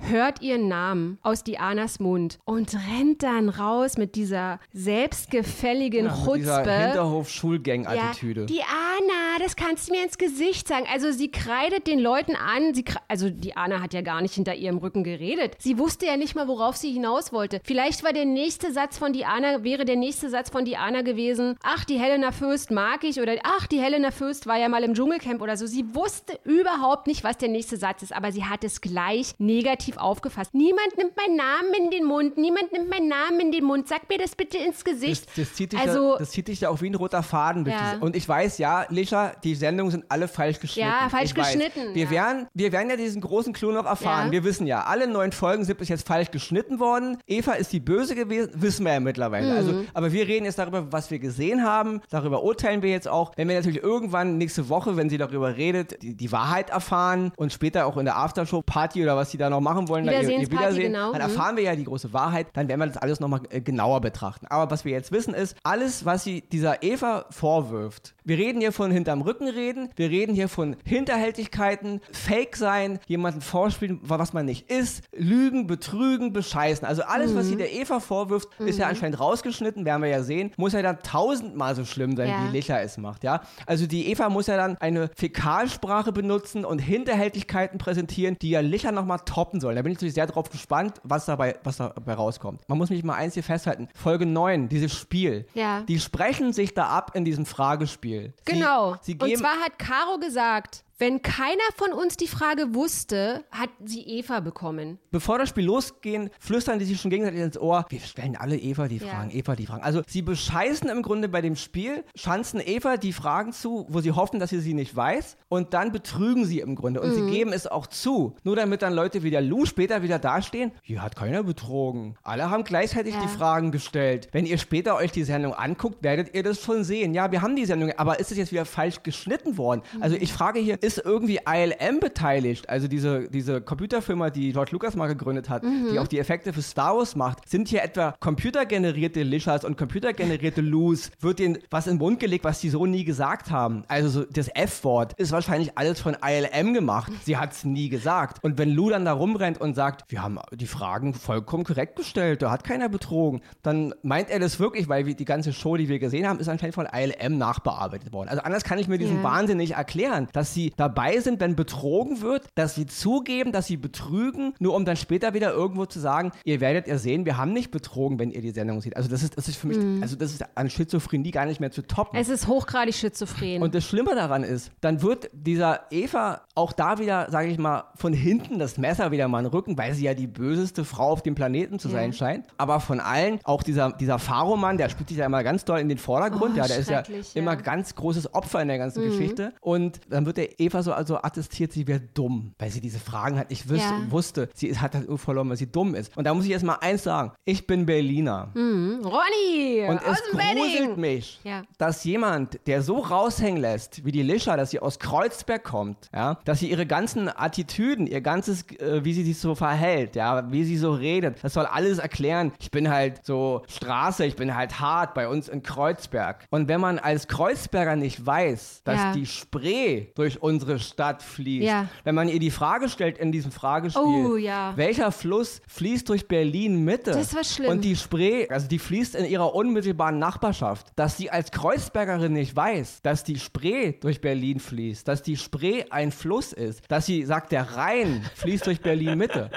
hört 0.09 0.43
ihren 0.43 0.69
Namen 0.69 1.19
aus 1.23 1.45
Dianas 1.45 2.01
Mund 2.01 2.39
und 2.45 2.75
rennt 2.75 3.23
dann 3.23 3.49
raus 3.49 3.97
mit 3.99 4.15
dieser 4.15 4.61
selbstgefälligen 4.73 6.07
ja, 6.07 6.25
Chutzpe. 6.25 6.73
Hinterhof-Schulgang-Attitüde. 6.73 8.43
Ja, 8.43 8.47
Diana, 8.47 9.39
das 9.39 9.57
kannst 9.57 9.89
du 9.89 9.93
mir 9.93 10.03
ins 10.03 10.19
Gesicht 10.19 10.69
sagen. 10.69 10.87
Also 10.93 11.13
sie 11.13 11.31
kreidet 11.31 11.87
den 11.87 11.99
Leuten 11.99 12.37
an, 12.37 12.75
sie, 12.75 12.85
also 13.09 13.31
Diana 13.31 13.81
hat 13.81 13.95
ja 13.95 14.03
gar 14.03 14.21
nicht 14.21 14.35
hinter 14.35 14.55
ihrem 14.55 14.79
Rücken 14.79 15.05
geredet. 15.05 15.57
Sie 15.59 15.79
wusste 15.79 16.07
ja 16.07 16.17
nicht 16.17 16.35
mal, 16.35 16.49
worauf 16.49 16.77
sie 16.77 16.93
hinaus 16.93 17.33
wollte. 17.33 17.61
Vielleicht 17.65 18.05
war 18.05 18.13
der 18.13 18.25
nächste 18.25 18.73
Satz 18.73 18.99
von 18.99 19.13
Diana, 19.13 19.65
wäre 19.65 19.85
der 19.85 19.97
nächste 19.97 20.29
Satz 20.29 20.51
von 20.51 20.65
Diana 20.65 21.03
gewesen, 21.03 21.57
ach, 21.63 21.85
die 21.85 21.99
Helena 21.99 22.33
Fürst 22.33 22.71
mag 22.71 23.05
ich 23.05 23.21
oder 23.21 23.35
ach, 23.45 23.67
die 23.67 23.81
Helena 23.81 24.11
Fürst 24.11 24.47
war 24.47 24.59
ja 24.59 24.69
mal 24.69 24.85
im 24.85 24.95
Dschungelcamp 24.95 25.41
oder 25.41 25.57
so. 25.57 25.67
Sie 25.67 25.95
wusste 25.95 26.39
überhaupt 26.45 27.07
nicht, 27.07 27.25
was 27.25 27.39
der 27.39 27.49
nächste 27.49 27.77
Satz 27.77 28.03
ist, 28.03 28.15
aber 28.15 28.33
sie 28.33 28.45
hat 28.45 28.65
es 28.65 28.81
gleich 28.81 29.35
negativ 29.39 29.92
aufgefasst. 29.99 30.55
Niemand 30.55 30.97
nimmt 30.97 31.17
meinen 31.17 31.37
Namen 31.37 31.75
in 31.85 31.91
den 31.91 32.05
Mund, 32.05 32.37
niemand 32.37 32.73
nimmt 32.73 32.89
meinen 32.89 33.09
Namen 33.09 33.41
in 33.41 33.53
den 33.53 33.65
Mund. 33.65 33.89
Sag 33.89 34.09
mir 34.09 34.19
das 34.19 34.35
bitte 34.35 34.59
ins 34.59 34.85
Gesicht. 34.85 35.27
Das, 35.27 35.35
das 35.49 35.55
zieht 35.55 35.73
dich 35.73 35.81
also, 35.81 36.13
ja, 36.13 36.19
das 36.19 36.31
zieht 36.31 36.49
dich 36.49 36.61
ja 36.61 36.69
auch 36.69 36.81
wie 36.81 36.91
ein 36.91 36.95
roter 36.95 37.23
Faden. 37.23 37.67
Ja. 37.67 37.97
Und 38.01 38.17
ich 38.17 38.29
weiß, 38.29 38.59
ja, 38.59 38.87
Lisha, 38.89 39.33
die 39.43 39.55
Sendungen 39.55 39.91
sind 39.91 40.05
alle 40.09 40.29
falsch 40.29 40.61
geschnitten. 40.61 40.89
Ja, 40.89 41.09
falsch 41.09 41.31
ich 41.31 41.35
geschnitten. 41.35 41.95
Wir, 41.95 42.05
ja. 42.05 42.11
werden, 42.11 42.47
wir 42.55 42.73
werden 42.73 42.91
ja 42.91 42.97
diesen 42.97 43.21
großen 43.21 43.53
Clou 43.53 43.73
noch 43.73 43.87
erfahren. 43.87 44.27
Ja. 44.27 44.33
Wir 44.33 44.45
wissen 44.45 44.67
ja, 44.67 44.85
alle 44.85 45.07
neun 45.07 45.33
Folgen 45.33 45.65
sind 45.65 45.79
bis 45.79 45.89
jetzt 45.89 46.07
falsch 46.07 46.31
geschnitten 46.31 46.81
worden. 46.81 47.19
Eva 47.27 47.53
ist 47.53 47.73
die 47.73 47.81
Böse 47.81 48.15
gewesen, 48.15 48.51
wissen 48.55 48.85
wir 48.85 48.95
ja 48.95 49.01
mittlerweile. 49.01 49.51
Mhm. 49.51 49.57
Also, 49.57 49.85
aber 49.95 50.13
wir 50.13 50.27
reden 50.27 50.45
jetzt 50.45 50.59
darüber, 50.59 50.93
was 50.93 51.11
wir 51.11 51.19
gesehen 51.19 51.65
haben. 51.65 52.01
Darüber 52.11 52.43
urteilen 52.43 52.83
wir 52.83 52.91
jetzt 52.91 53.09
auch. 53.09 53.33
Wenn 53.37 53.49
wir 53.49 53.57
natürlich 53.57 53.83
irgendwann 53.83 54.39
nächste 54.39 54.69
Woche, 54.69 54.97
wenn 54.97 55.09
sie 55.09 55.19
darüber 55.19 55.57
redet, 55.57 56.03
die, 56.03 56.17
die 56.17 56.33
Wahrheit 56.33 56.71
erfahren 56.71 57.33
und 57.37 57.53
später 57.53 57.87
auch 57.87 57.97
in 57.97 58.05
der 58.05 58.17
Aftershow-Party 58.17 59.03
oder 59.03 59.17
was 59.17 59.31
sie 59.31 59.39
da 59.39 59.51
noch 59.51 59.61
machen 59.61 59.82
wollen, 59.89 60.07
dann, 60.07 60.15
ihr, 60.15 60.39
ihr 60.39 60.51
Wiedersehen, 60.51 60.93
genau. 60.93 61.13
dann 61.13 61.23
mhm. 61.23 61.29
erfahren 61.29 61.57
wir 61.57 61.65
ja 61.65 61.77
die 61.77 61.85
große 61.85 62.13
Wahrheit. 62.13 62.49
Dann 62.55 62.69
werden 62.69 62.81
wir 62.81 62.87
das 62.87 62.97
alles 62.97 63.21
nochmal 63.21 63.41
äh, 63.51 63.61
genauer 63.61 64.01
betrachten. 64.01 64.47
Aber 64.49 64.71
was 64.71 64.85
wir 64.85 64.93
jetzt 64.93 65.13
wissen 65.13 65.35
ist, 65.35 65.57
alles, 65.63 66.05
was 66.05 66.25
sie 66.25 66.43
dieser 66.43 66.83
Eva 66.83 67.27
vorwirft, 67.31 68.15
Wir 68.25 68.39
reden 68.39 68.61
hier 68.61 68.73
von 68.73 68.91
hinterm 68.93 69.23
Rücken 69.23 69.49
reden, 69.49 69.89
wir 69.97 70.09
reden 70.09 70.35
hier 70.35 70.49
von 70.49 70.77
Hinterhältigkeiten, 70.85 72.01
Fake 72.13 72.57
sein, 72.57 73.01
jemanden 73.09 73.41
vorspielen, 73.41 73.99
was 74.03 74.33
man 74.33 74.47
nicht 74.47 74.71
ist, 74.71 75.03
lügen, 75.13 75.67
betrügen, 75.67 76.33
bescheißen. 76.33 76.87
Also 76.87 77.03
alles, 77.03 77.33
mhm. 77.33 77.37
was 77.37 77.47
sie 77.49 77.57
der 77.57 77.73
Eva 77.73 77.99
vorwirft, 77.99 78.49
mhm. 78.61 78.69
ist 78.69 78.79
ja 78.79 78.87
mhm. 78.87 78.91
anscheinend 78.91 79.21
rausgeschnitten, 79.21 79.85
werden 79.85 80.03
wir 80.03 80.09
ja 80.09 80.23
sehen, 80.23 80.53
muss 80.57 80.73
ja 80.73 80.83
dann 80.83 81.01
tausendmal 81.03 81.75
so 81.75 81.85
schlimm 81.85 82.17
sein, 82.17 82.29
ja. 82.29 82.45
wie 82.45 82.57
Licha 82.57 82.79
es 82.79 82.97
macht, 82.97 83.25
ja. 83.25 83.43
Also 83.67 83.87
die 83.87 84.07
Eva 84.09 84.29
muss 84.29 84.47
ja 84.47 84.57
dann 84.57 84.77
eine 84.79 85.11
Fäkalsprache 85.17 86.13
benutzen 86.13 86.65
und 86.65 86.79
Hinterhältigkeiten 86.79 87.79
präsentieren, 87.79 88.37
die 88.41 88.51
ja 88.51 88.61
Licha 88.61 88.93
nochmal 88.93 89.19
toppen 89.25 89.61
sollen. 89.61 89.75
Da 89.75 89.83
bin 89.83 89.93
ich 89.93 89.99
natürlich 89.99 90.15
sehr 90.15 90.29
drauf 90.29 90.49
gespannt, 90.49 91.01
was 91.03 91.27
dabei, 91.27 91.57
was 91.65 91.79
dabei 91.79 92.15
rauskommt. 92.15 92.61
Man 92.69 92.79
muss 92.79 92.91
mich 92.91 93.03
mal 93.03 93.15
eins 93.15 93.35
hier 93.35 93.43
festhalten. 93.43 93.89
Folge 93.95 94.27
9, 94.27 94.69
dieses 94.69 94.93
Spiel. 94.93 95.47
Ja. 95.55 95.83
Die 95.83 95.99
sprechen 95.99 96.53
sich 96.53 96.75
da 96.75 96.87
ab 96.87 97.13
in 97.15 97.25
diesem 97.25 97.47
Fragespiel. 97.47 98.12
Genau. 98.45 98.97
Sie, 99.03 99.13
sie 99.13 99.19
und 99.19 99.37
zwar 99.37 99.59
hat 99.61 99.79
Caro 99.79 100.19
gesagt, 100.19 100.85
wenn 101.03 101.21
keiner 101.21 101.59
von 101.75 101.93
uns 101.93 102.17
die 102.17 102.29
Frage 102.29 102.77
wusste, 102.77 103.43
hat 103.51 103.71
sie 103.85 104.03
Eva 104.03 104.39
bekommen. 104.39 105.01
Bevor 105.11 105.37
das 105.37 105.49
Spiel 105.49 105.65
losgehen, 105.65 106.31
flüstern 106.39 106.79
die 106.79 106.85
sich 106.85 107.01
schon 107.01 107.11
gegenseitig 107.11 107.41
ins 107.41 107.59
Ohr. 107.59 107.87
Wir 107.89 107.99
stellen 107.99 108.37
alle 108.37 108.57
Eva 108.57 108.87
die 108.87 109.01
Fragen, 109.01 109.31
ja. 109.31 109.39
Eva 109.39 109.57
die 109.57 109.67
Fragen. 109.67 109.83
Also 109.83 110.03
sie 110.07 110.23
bescheißen 110.23 110.89
im 110.89 111.03
Grunde 111.03 111.29
bei 111.29 111.41
dem 111.41 111.57
Spiel, 111.57 112.05
schanzen 112.15 112.63
Eva 112.65 112.99
die 112.99 113.13
Fragen 113.13 113.53
zu, 113.53 113.85
wo 113.89 114.01
sie 114.01 114.13
hoffen, 114.13 114.39
dass 114.39 114.51
sie 114.51 114.61
sie 114.61 114.75
nicht 114.75 114.95
weiß. 114.95 115.39
Und 115.49 115.75
dann 115.75 115.91
betrügen 115.91 116.45
sie 116.45 116.61
im 116.61 116.77
Grunde. 116.77 117.01
Und 117.01 117.09
mhm. 117.09 117.15
sie 117.15 117.33
geben 117.33 117.53
es 117.53 117.67
auch 117.67 117.89
zu. 117.89 118.37
Nur 118.45 118.55
damit 118.55 118.83
dann 118.83 118.93
Leute 118.93 119.25
wie 119.25 119.31
der 119.33 119.43
Lou 119.43 119.67
später 119.67 120.05
wieder 120.05 120.21
dastehen. 120.21 120.71
Hier 120.83 121.03
hat 121.03 121.17
keiner 121.17 121.43
betrogen. 121.43 122.15
Alle 122.23 122.49
haben 122.49 122.63
gleichzeitig 122.63 123.17
ja. 123.17 123.23
die 123.23 123.29
Fragen 123.29 123.73
gestellt. 123.73 124.29
Wenn 124.31 124.47
ihr 124.47 124.59
später 124.59 124.95
euch 124.95 125.11
die 125.11 125.25
Sendung 125.25 125.53
anguckt, 125.53 126.05
werdet 126.05 126.33
ihr 126.33 126.45
das 126.45 126.61
schon 126.63 126.85
sehen. 126.85 127.13
Ja, 127.13 127.33
wir 127.33 127.43
haben 127.43 127.57
die 127.57 127.67
Sendung, 127.67 127.91
aber 127.97 128.21
ist 128.21 128.31
es 128.31 128.39
jetzt 128.39 128.53
wieder 128.53 128.67
falsch 128.67 129.03
geschnitten 129.03 129.59
worden? 129.59 129.83
Mhm. 129.97 130.03
Also 130.05 130.15
ich 130.15 130.33
frage 130.33 130.61
hier, 130.61 130.81
ist 130.81 130.92
ist 130.99 131.05
irgendwie 131.05 131.41
ILM 131.47 132.01
beteiligt, 132.01 132.69
also 132.69 132.89
diese, 132.89 133.29
diese 133.29 133.61
Computerfirma, 133.61 134.31
die 134.31 134.53
George 134.53 134.73
Lucas 134.73 134.97
mal 134.97 135.07
gegründet 135.07 135.49
hat, 135.49 135.63
mhm. 135.63 135.89
die 135.93 135.99
auch 135.99 136.07
die 136.07 136.19
Effekte 136.19 136.53
für 136.53 136.63
Star 136.63 136.97
Wars 136.97 137.17
macht, 137.17 137.49
sind 137.49 137.69
hier 137.69 137.83
etwa 137.83 138.15
computergenerierte 138.21 139.23
Lishas 139.23 139.65
und 139.65 139.77
computergenerierte 139.77 140.61
Lus? 140.61 141.11
Wird 141.21 141.39
denen 141.39 141.59
was 141.71 141.87
in 141.87 141.95
den 141.95 141.99
Mund 141.99 142.21
gelegt, 142.21 142.45
was 142.45 142.61
die 142.61 142.71
so 142.71 142.87
nie 142.87 143.05
gesagt 143.05 143.51
haben? 143.51 143.85
Also 143.89 144.09
so 144.09 144.25
das 144.25 144.49
F-Wort 144.49 145.15
ist 145.15 145.33
wahrscheinlich 145.33 145.77
alles 145.77 146.01
von 146.01 146.17
ILM 146.25 146.75
gemacht. 146.75 147.13
Sie 147.25 147.37
hat 147.37 147.53
es 147.53 147.65
nie 147.65 147.89
gesagt. 147.89 148.43
Und 148.43 148.59
wenn 148.59 148.71
Lou 148.71 148.91
dann 148.91 149.05
da 149.05 149.13
rumrennt 149.13 149.61
und 149.61 149.75
sagt, 149.75 150.11
wir 150.11 150.23
haben 150.23 150.39
die 150.53 150.67
Fragen 150.67 151.15
vollkommen 151.15 151.65
korrekt 151.65 151.97
gestellt, 151.97 152.43
da 152.43 152.51
hat 152.51 152.65
keiner 152.65 152.89
betrogen, 152.89 153.41
dann 153.63 153.95
meint 154.03 154.31
er 154.31 154.39
das 154.39 154.59
wirklich, 154.59 154.89
weil 154.89 155.05
die 155.05 155.25
ganze 155.25 155.53
Show, 155.53 155.77
die 155.77 155.89
wir 155.89 155.99
gesehen 155.99 156.27
haben, 156.27 156.39
ist 156.39 156.49
anscheinend 156.49 156.75
von 156.75 156.87
ILM 156.93 157.39
nachbearbeitet 157.39 158.13
worden. 158.13 158.29
Also 158.29 158.43
anders 158.43 158.65
kann 158.65 158.79
ich 158.79 158.89
mir 158.89 158.99
diesen 158.99 159.17
yeah. 159.17 159.25
Wahnsinn 159.25 159.59
nicht 159.59 159.75
erklären, 159.75 160.29
dass 160.33 160.55
sie 160.55 160.73
dabei 160.83 161.21
sind, 161.21 161.39
wenn 161.39 161.55
betrogen 161.55 162.23
wird, 162.23 162.45
dass 162.57 162.75
sie 162.75 162.87
zugeben, 162.87 163.53
dass 163.53 163.69
sie 163.69 163.77
betrügen, 163.77 164.53
nur 164.59 164.75
um 164.75 164.85
dann 164.85 164.97
später 164.97 165.33
wieder 165.33 165.53
irgendwo 165.53 165.87
zu 165.87 166.01
sagen, 166.01 166.33
ihr 166.45 166.61
werdet 166.61 166.89
ja 166.89 166.99
sehen, 166.99 167.25
wir 167.25 167.37
haben 167.37 167.53
nicht 167.53 167.71
betrogen, 167.71 168.19
wenn 168.19 168.33
ihr 168.33 168.43
die 168.43 168.51
Sendung 168.51 168.81
seht. 168.81 168.97
Also 168.97 169.09
das 169.09 169.23
ist, 169.23 169.39
das 169.39 169.47
ist 169.47 169.57
für 169.57 169.69
mich, 169.69 169.79
mhm. 169.79 170.03
also 170.03 170.17
das 170.17 170.33
ist 170.33 170.45
an 170.57 170.69
Schizophrenie 170.69 171.31
gar 171.31 171.47
nicht 171.47 171.61
mehr 171.61 171.71
zu 171.71 171.83
toppen. 171.87 172.19
Es 172.19 172.29
ist 172.29 172.49
hochgradig 172.49 172.97
schizophren. 172.97 173.63
Und 173.63 173.77
das 173.77 173.85
Schlimme 173.85 174.17
daran 174.17 174.43
ist, 174.43 174.73
dann 174.81 175.03
wird 175.03 175.31
dieser 175.33 175.83
Eva 175.91 176.43
auch 176.57 176.73
da 176.73 176.99
wieder, 176.99 177.31
sage 177.31 177.49
ich 177.49 177.59
mal, 177.59 177.85
von 177.95 178.13
hinten 178.13 178.59
das 178.59 178.77
Messer 178.77 179.13
wieder 179.13 179.29
mal 179.29 179.39
in 179.39 179.45
den 179.45 179.53
Rücken, 179.53 179.79
weil 179.79 179.95
sie 179.95 180.05
ja 180.05 180.15
die 180.15 180.27
böseste 180.27 180.85
Frau 180.85 181.13
auf 181.13 181.23
dem 181.23 181.37
Planeten 181.37 181.79
zu 181.79 181.89
ja. 181.89 181.95
sein 181.95 182.13
scheint. 182.13 182.47
Aber 182.59 182.81
von 182.81 182.99
allen, 182.99 183.39
auch 183.45 183.63
dieser, 183.63 183.93
dieser 183.93 184.19
Pharaoh-Mann, 184.19 184.79
der 184.79 184.89
spielt 184.89 185.11
sich 185.11 185.19
ja 185.19 185.27
immer 185.27 185.45
ganz 185.45 185.65
doll 185.65 185.79
in 185.79 185.89
den 185.89 185.99
Vordergrund. 185.99 186.55
Oh, 186.55 186.59
ja, 186.59 186.67
der 186.67 186.79
ist 186.79 186.91
ja, 186.91 187.03
ja, 187.03 187.23
immer 187.35 187.55
ganz 187.55 187.95
großes 187.95 188.35
Opfer 188.35 188.61
in 188.61 188.67
der 188.69 188.79
ganzen 188.79 189.05
mhm. 189.05 189.11
Geschichte. 189.11 189.53
Und 189.61 190.01
dann 190.11 190.27
wird 190.27 190.39
der 190.39 190.61
Eva 190.65 190.83
so 190.83 190.93
also 190.93 191.15
so 191.15 191.23
attestiert, 191.23 191.73
sie 191.73 191.87
wäre 191.87 192.01
dumm, 192.01 192.55
weil 192.59 192.71
sie 192.71 192.81
diese 192.81 192.99
Fragen 192.99 193.37
halt 193.37 193.51
nicht 193.51 193.69
wüs 193.69 193.81
ja. 193.81 194.01
wusste. 194.09 194.49
Sie 194.55 194.77
hat 194.79 194.95
halt 194.95 195.09
verloren, 195.21 195.49
weil 195.51 195.57
sie 195.57 195.71
dumm 195.71 195.95
ist. 195.95 196.17
Und 196.17 196.25
da 196.25 196.33
muss 196.33 196.47
ich 196.47 196.51
erst 196.51 196.65
mal 196.65 196.77
eins 196.81 197.03
sagen. 197.03 197.33
Ich 197.45 197.67
bin 197.67 197.85
Berliner. 197.85 198.51
Mhm. 198.55 199.01
Ronny! 199.05 199.89
Und 199.89 200.01
es 200.03 200.23
gruselt 200.31 200.97
mich, 200.97 201.41
ja. 201.45 201.65
dass 201.79 202.05
jemand, 202.05 202.59
der 202.67 202.83
so 202.83 202.99
raushängen 202.99 203.61
lässt, 203.61 204.05
wie 204.05 204.13
die 204.13 204.23
Lischa, 204.23 204.57
dass 204.57 204.71
sie 204.71 204.81
aus 204.81 204.99
Kreuzberg 204.99 205.65
kommt, 205.65 206.09
ja, 206.15 206.39
dass 206.45 206.61
sie 206.61 206.71
ihre 206.71 206.87
ganzen 206.87 207.29
Attitüden, 207.29 208.07
ihr 208.07 208.21
ganzes, 208.21 208.63
äh, 208.79 209.05
wie 209.05 209.13
sie 209.13 209.25
sich 209.25 209.39
so 209.39 209.55
verhält, 209.55 210.17
ja, 210.17 210.51
wie 210.51 210.65
sie 210.65 210.79
so 210.79 210.93
redet, 210.93 211.43
das 211.43 211.55
soll 211.55 211.67
alles 211.67 211.99
erklären. 211.99 212.53
Ich 212.61 212.71
bin 212.71 212.89
halt 212.89 213.25
so 213.25 213.63
Straße, 213.69 214.25
ich 214.25 214.37
bin 214.37 214.55
halt 214.55 214.81
hart 214.81 215.15
bei 215.15 215.29
uns 215.29 215.49
in 215.49 215.63
Kreuzberg. 215.63 216.47
Und 216.51 216.69
wenn 216.69 216.81
man 216.81 216.99
als 216.99 217.29
Kreuzberger 217.29 217.97
nicht 217.97 218.25
weiß, 218.25 218.83
dass 218.85 218.97
ja. 218.97 219.13
die 219.13 219.27
Spree 219.27 220.07
durch 220.15 220.43
unsere 220.53 220.79
Stadt 220.79 221.23
fließt. 221.23 221.67
Ja. 221.67 221.89
Wenn 222.05 222.15
man 222.15 222.29
ihr 222.29 222.39
die 222.39 222.51
Frage 222.51 222.89
stellt 222.89 223.19
in 223.19 223.33
diesem 223.33 223.53
Fragespiel, 223.53 224.03
oh, 224.03 224.37
ja. 224.37 224.73
welcher 224.77 225.13
Fluss 225.13 225.61
fließt 225.69 226.09
durch 226.09 226.29
Berlin 226.29 226.85
Mitte? 226.85 227.13
Das 227.13 227.35
war 227.35 227.45
schlimm. 227.45 227.71
Und 227.71 227.85
die 227.85 227.97
Spree, 227.97 228.49
also 228.49 228.69
die 228.69 228.79
fließt 228.79 229.15
in 229.15 229.25
ihrer 229.25 229.55
unmittelbaren 229.55 230.19
Nachbarschaft, 230.19 230.89
dass 230.97 231.17
sie 231.17 231.31
als 231.31 231.51
Kreuzbergerin 231.51 232.33
nicht 232.33 232.55
weiß, 232.55 233.03
dass 233.03 233.25
die 233.25 233.39
Spree 233.39 233.93
durch 233.93 234.21
Berlin 234.21 234.61
fließt, 234.61 235.07
dass 235.07 235.23
die 235.23 235.37
Spree 235.37 235.85
ein 235.91 236.13
Fluss 236.13 236.53
ist, 236.53 236.83
dass 236.89 237.07
sie 237.07 237.25
sagt, 237.25 237.53
der 237.53 237.77
Rhein 237.77 238.25
fließt 238.35 238.67
durch 238.67 238.81
Berlin 238.81 239.19
Mitte. 239.19 239.51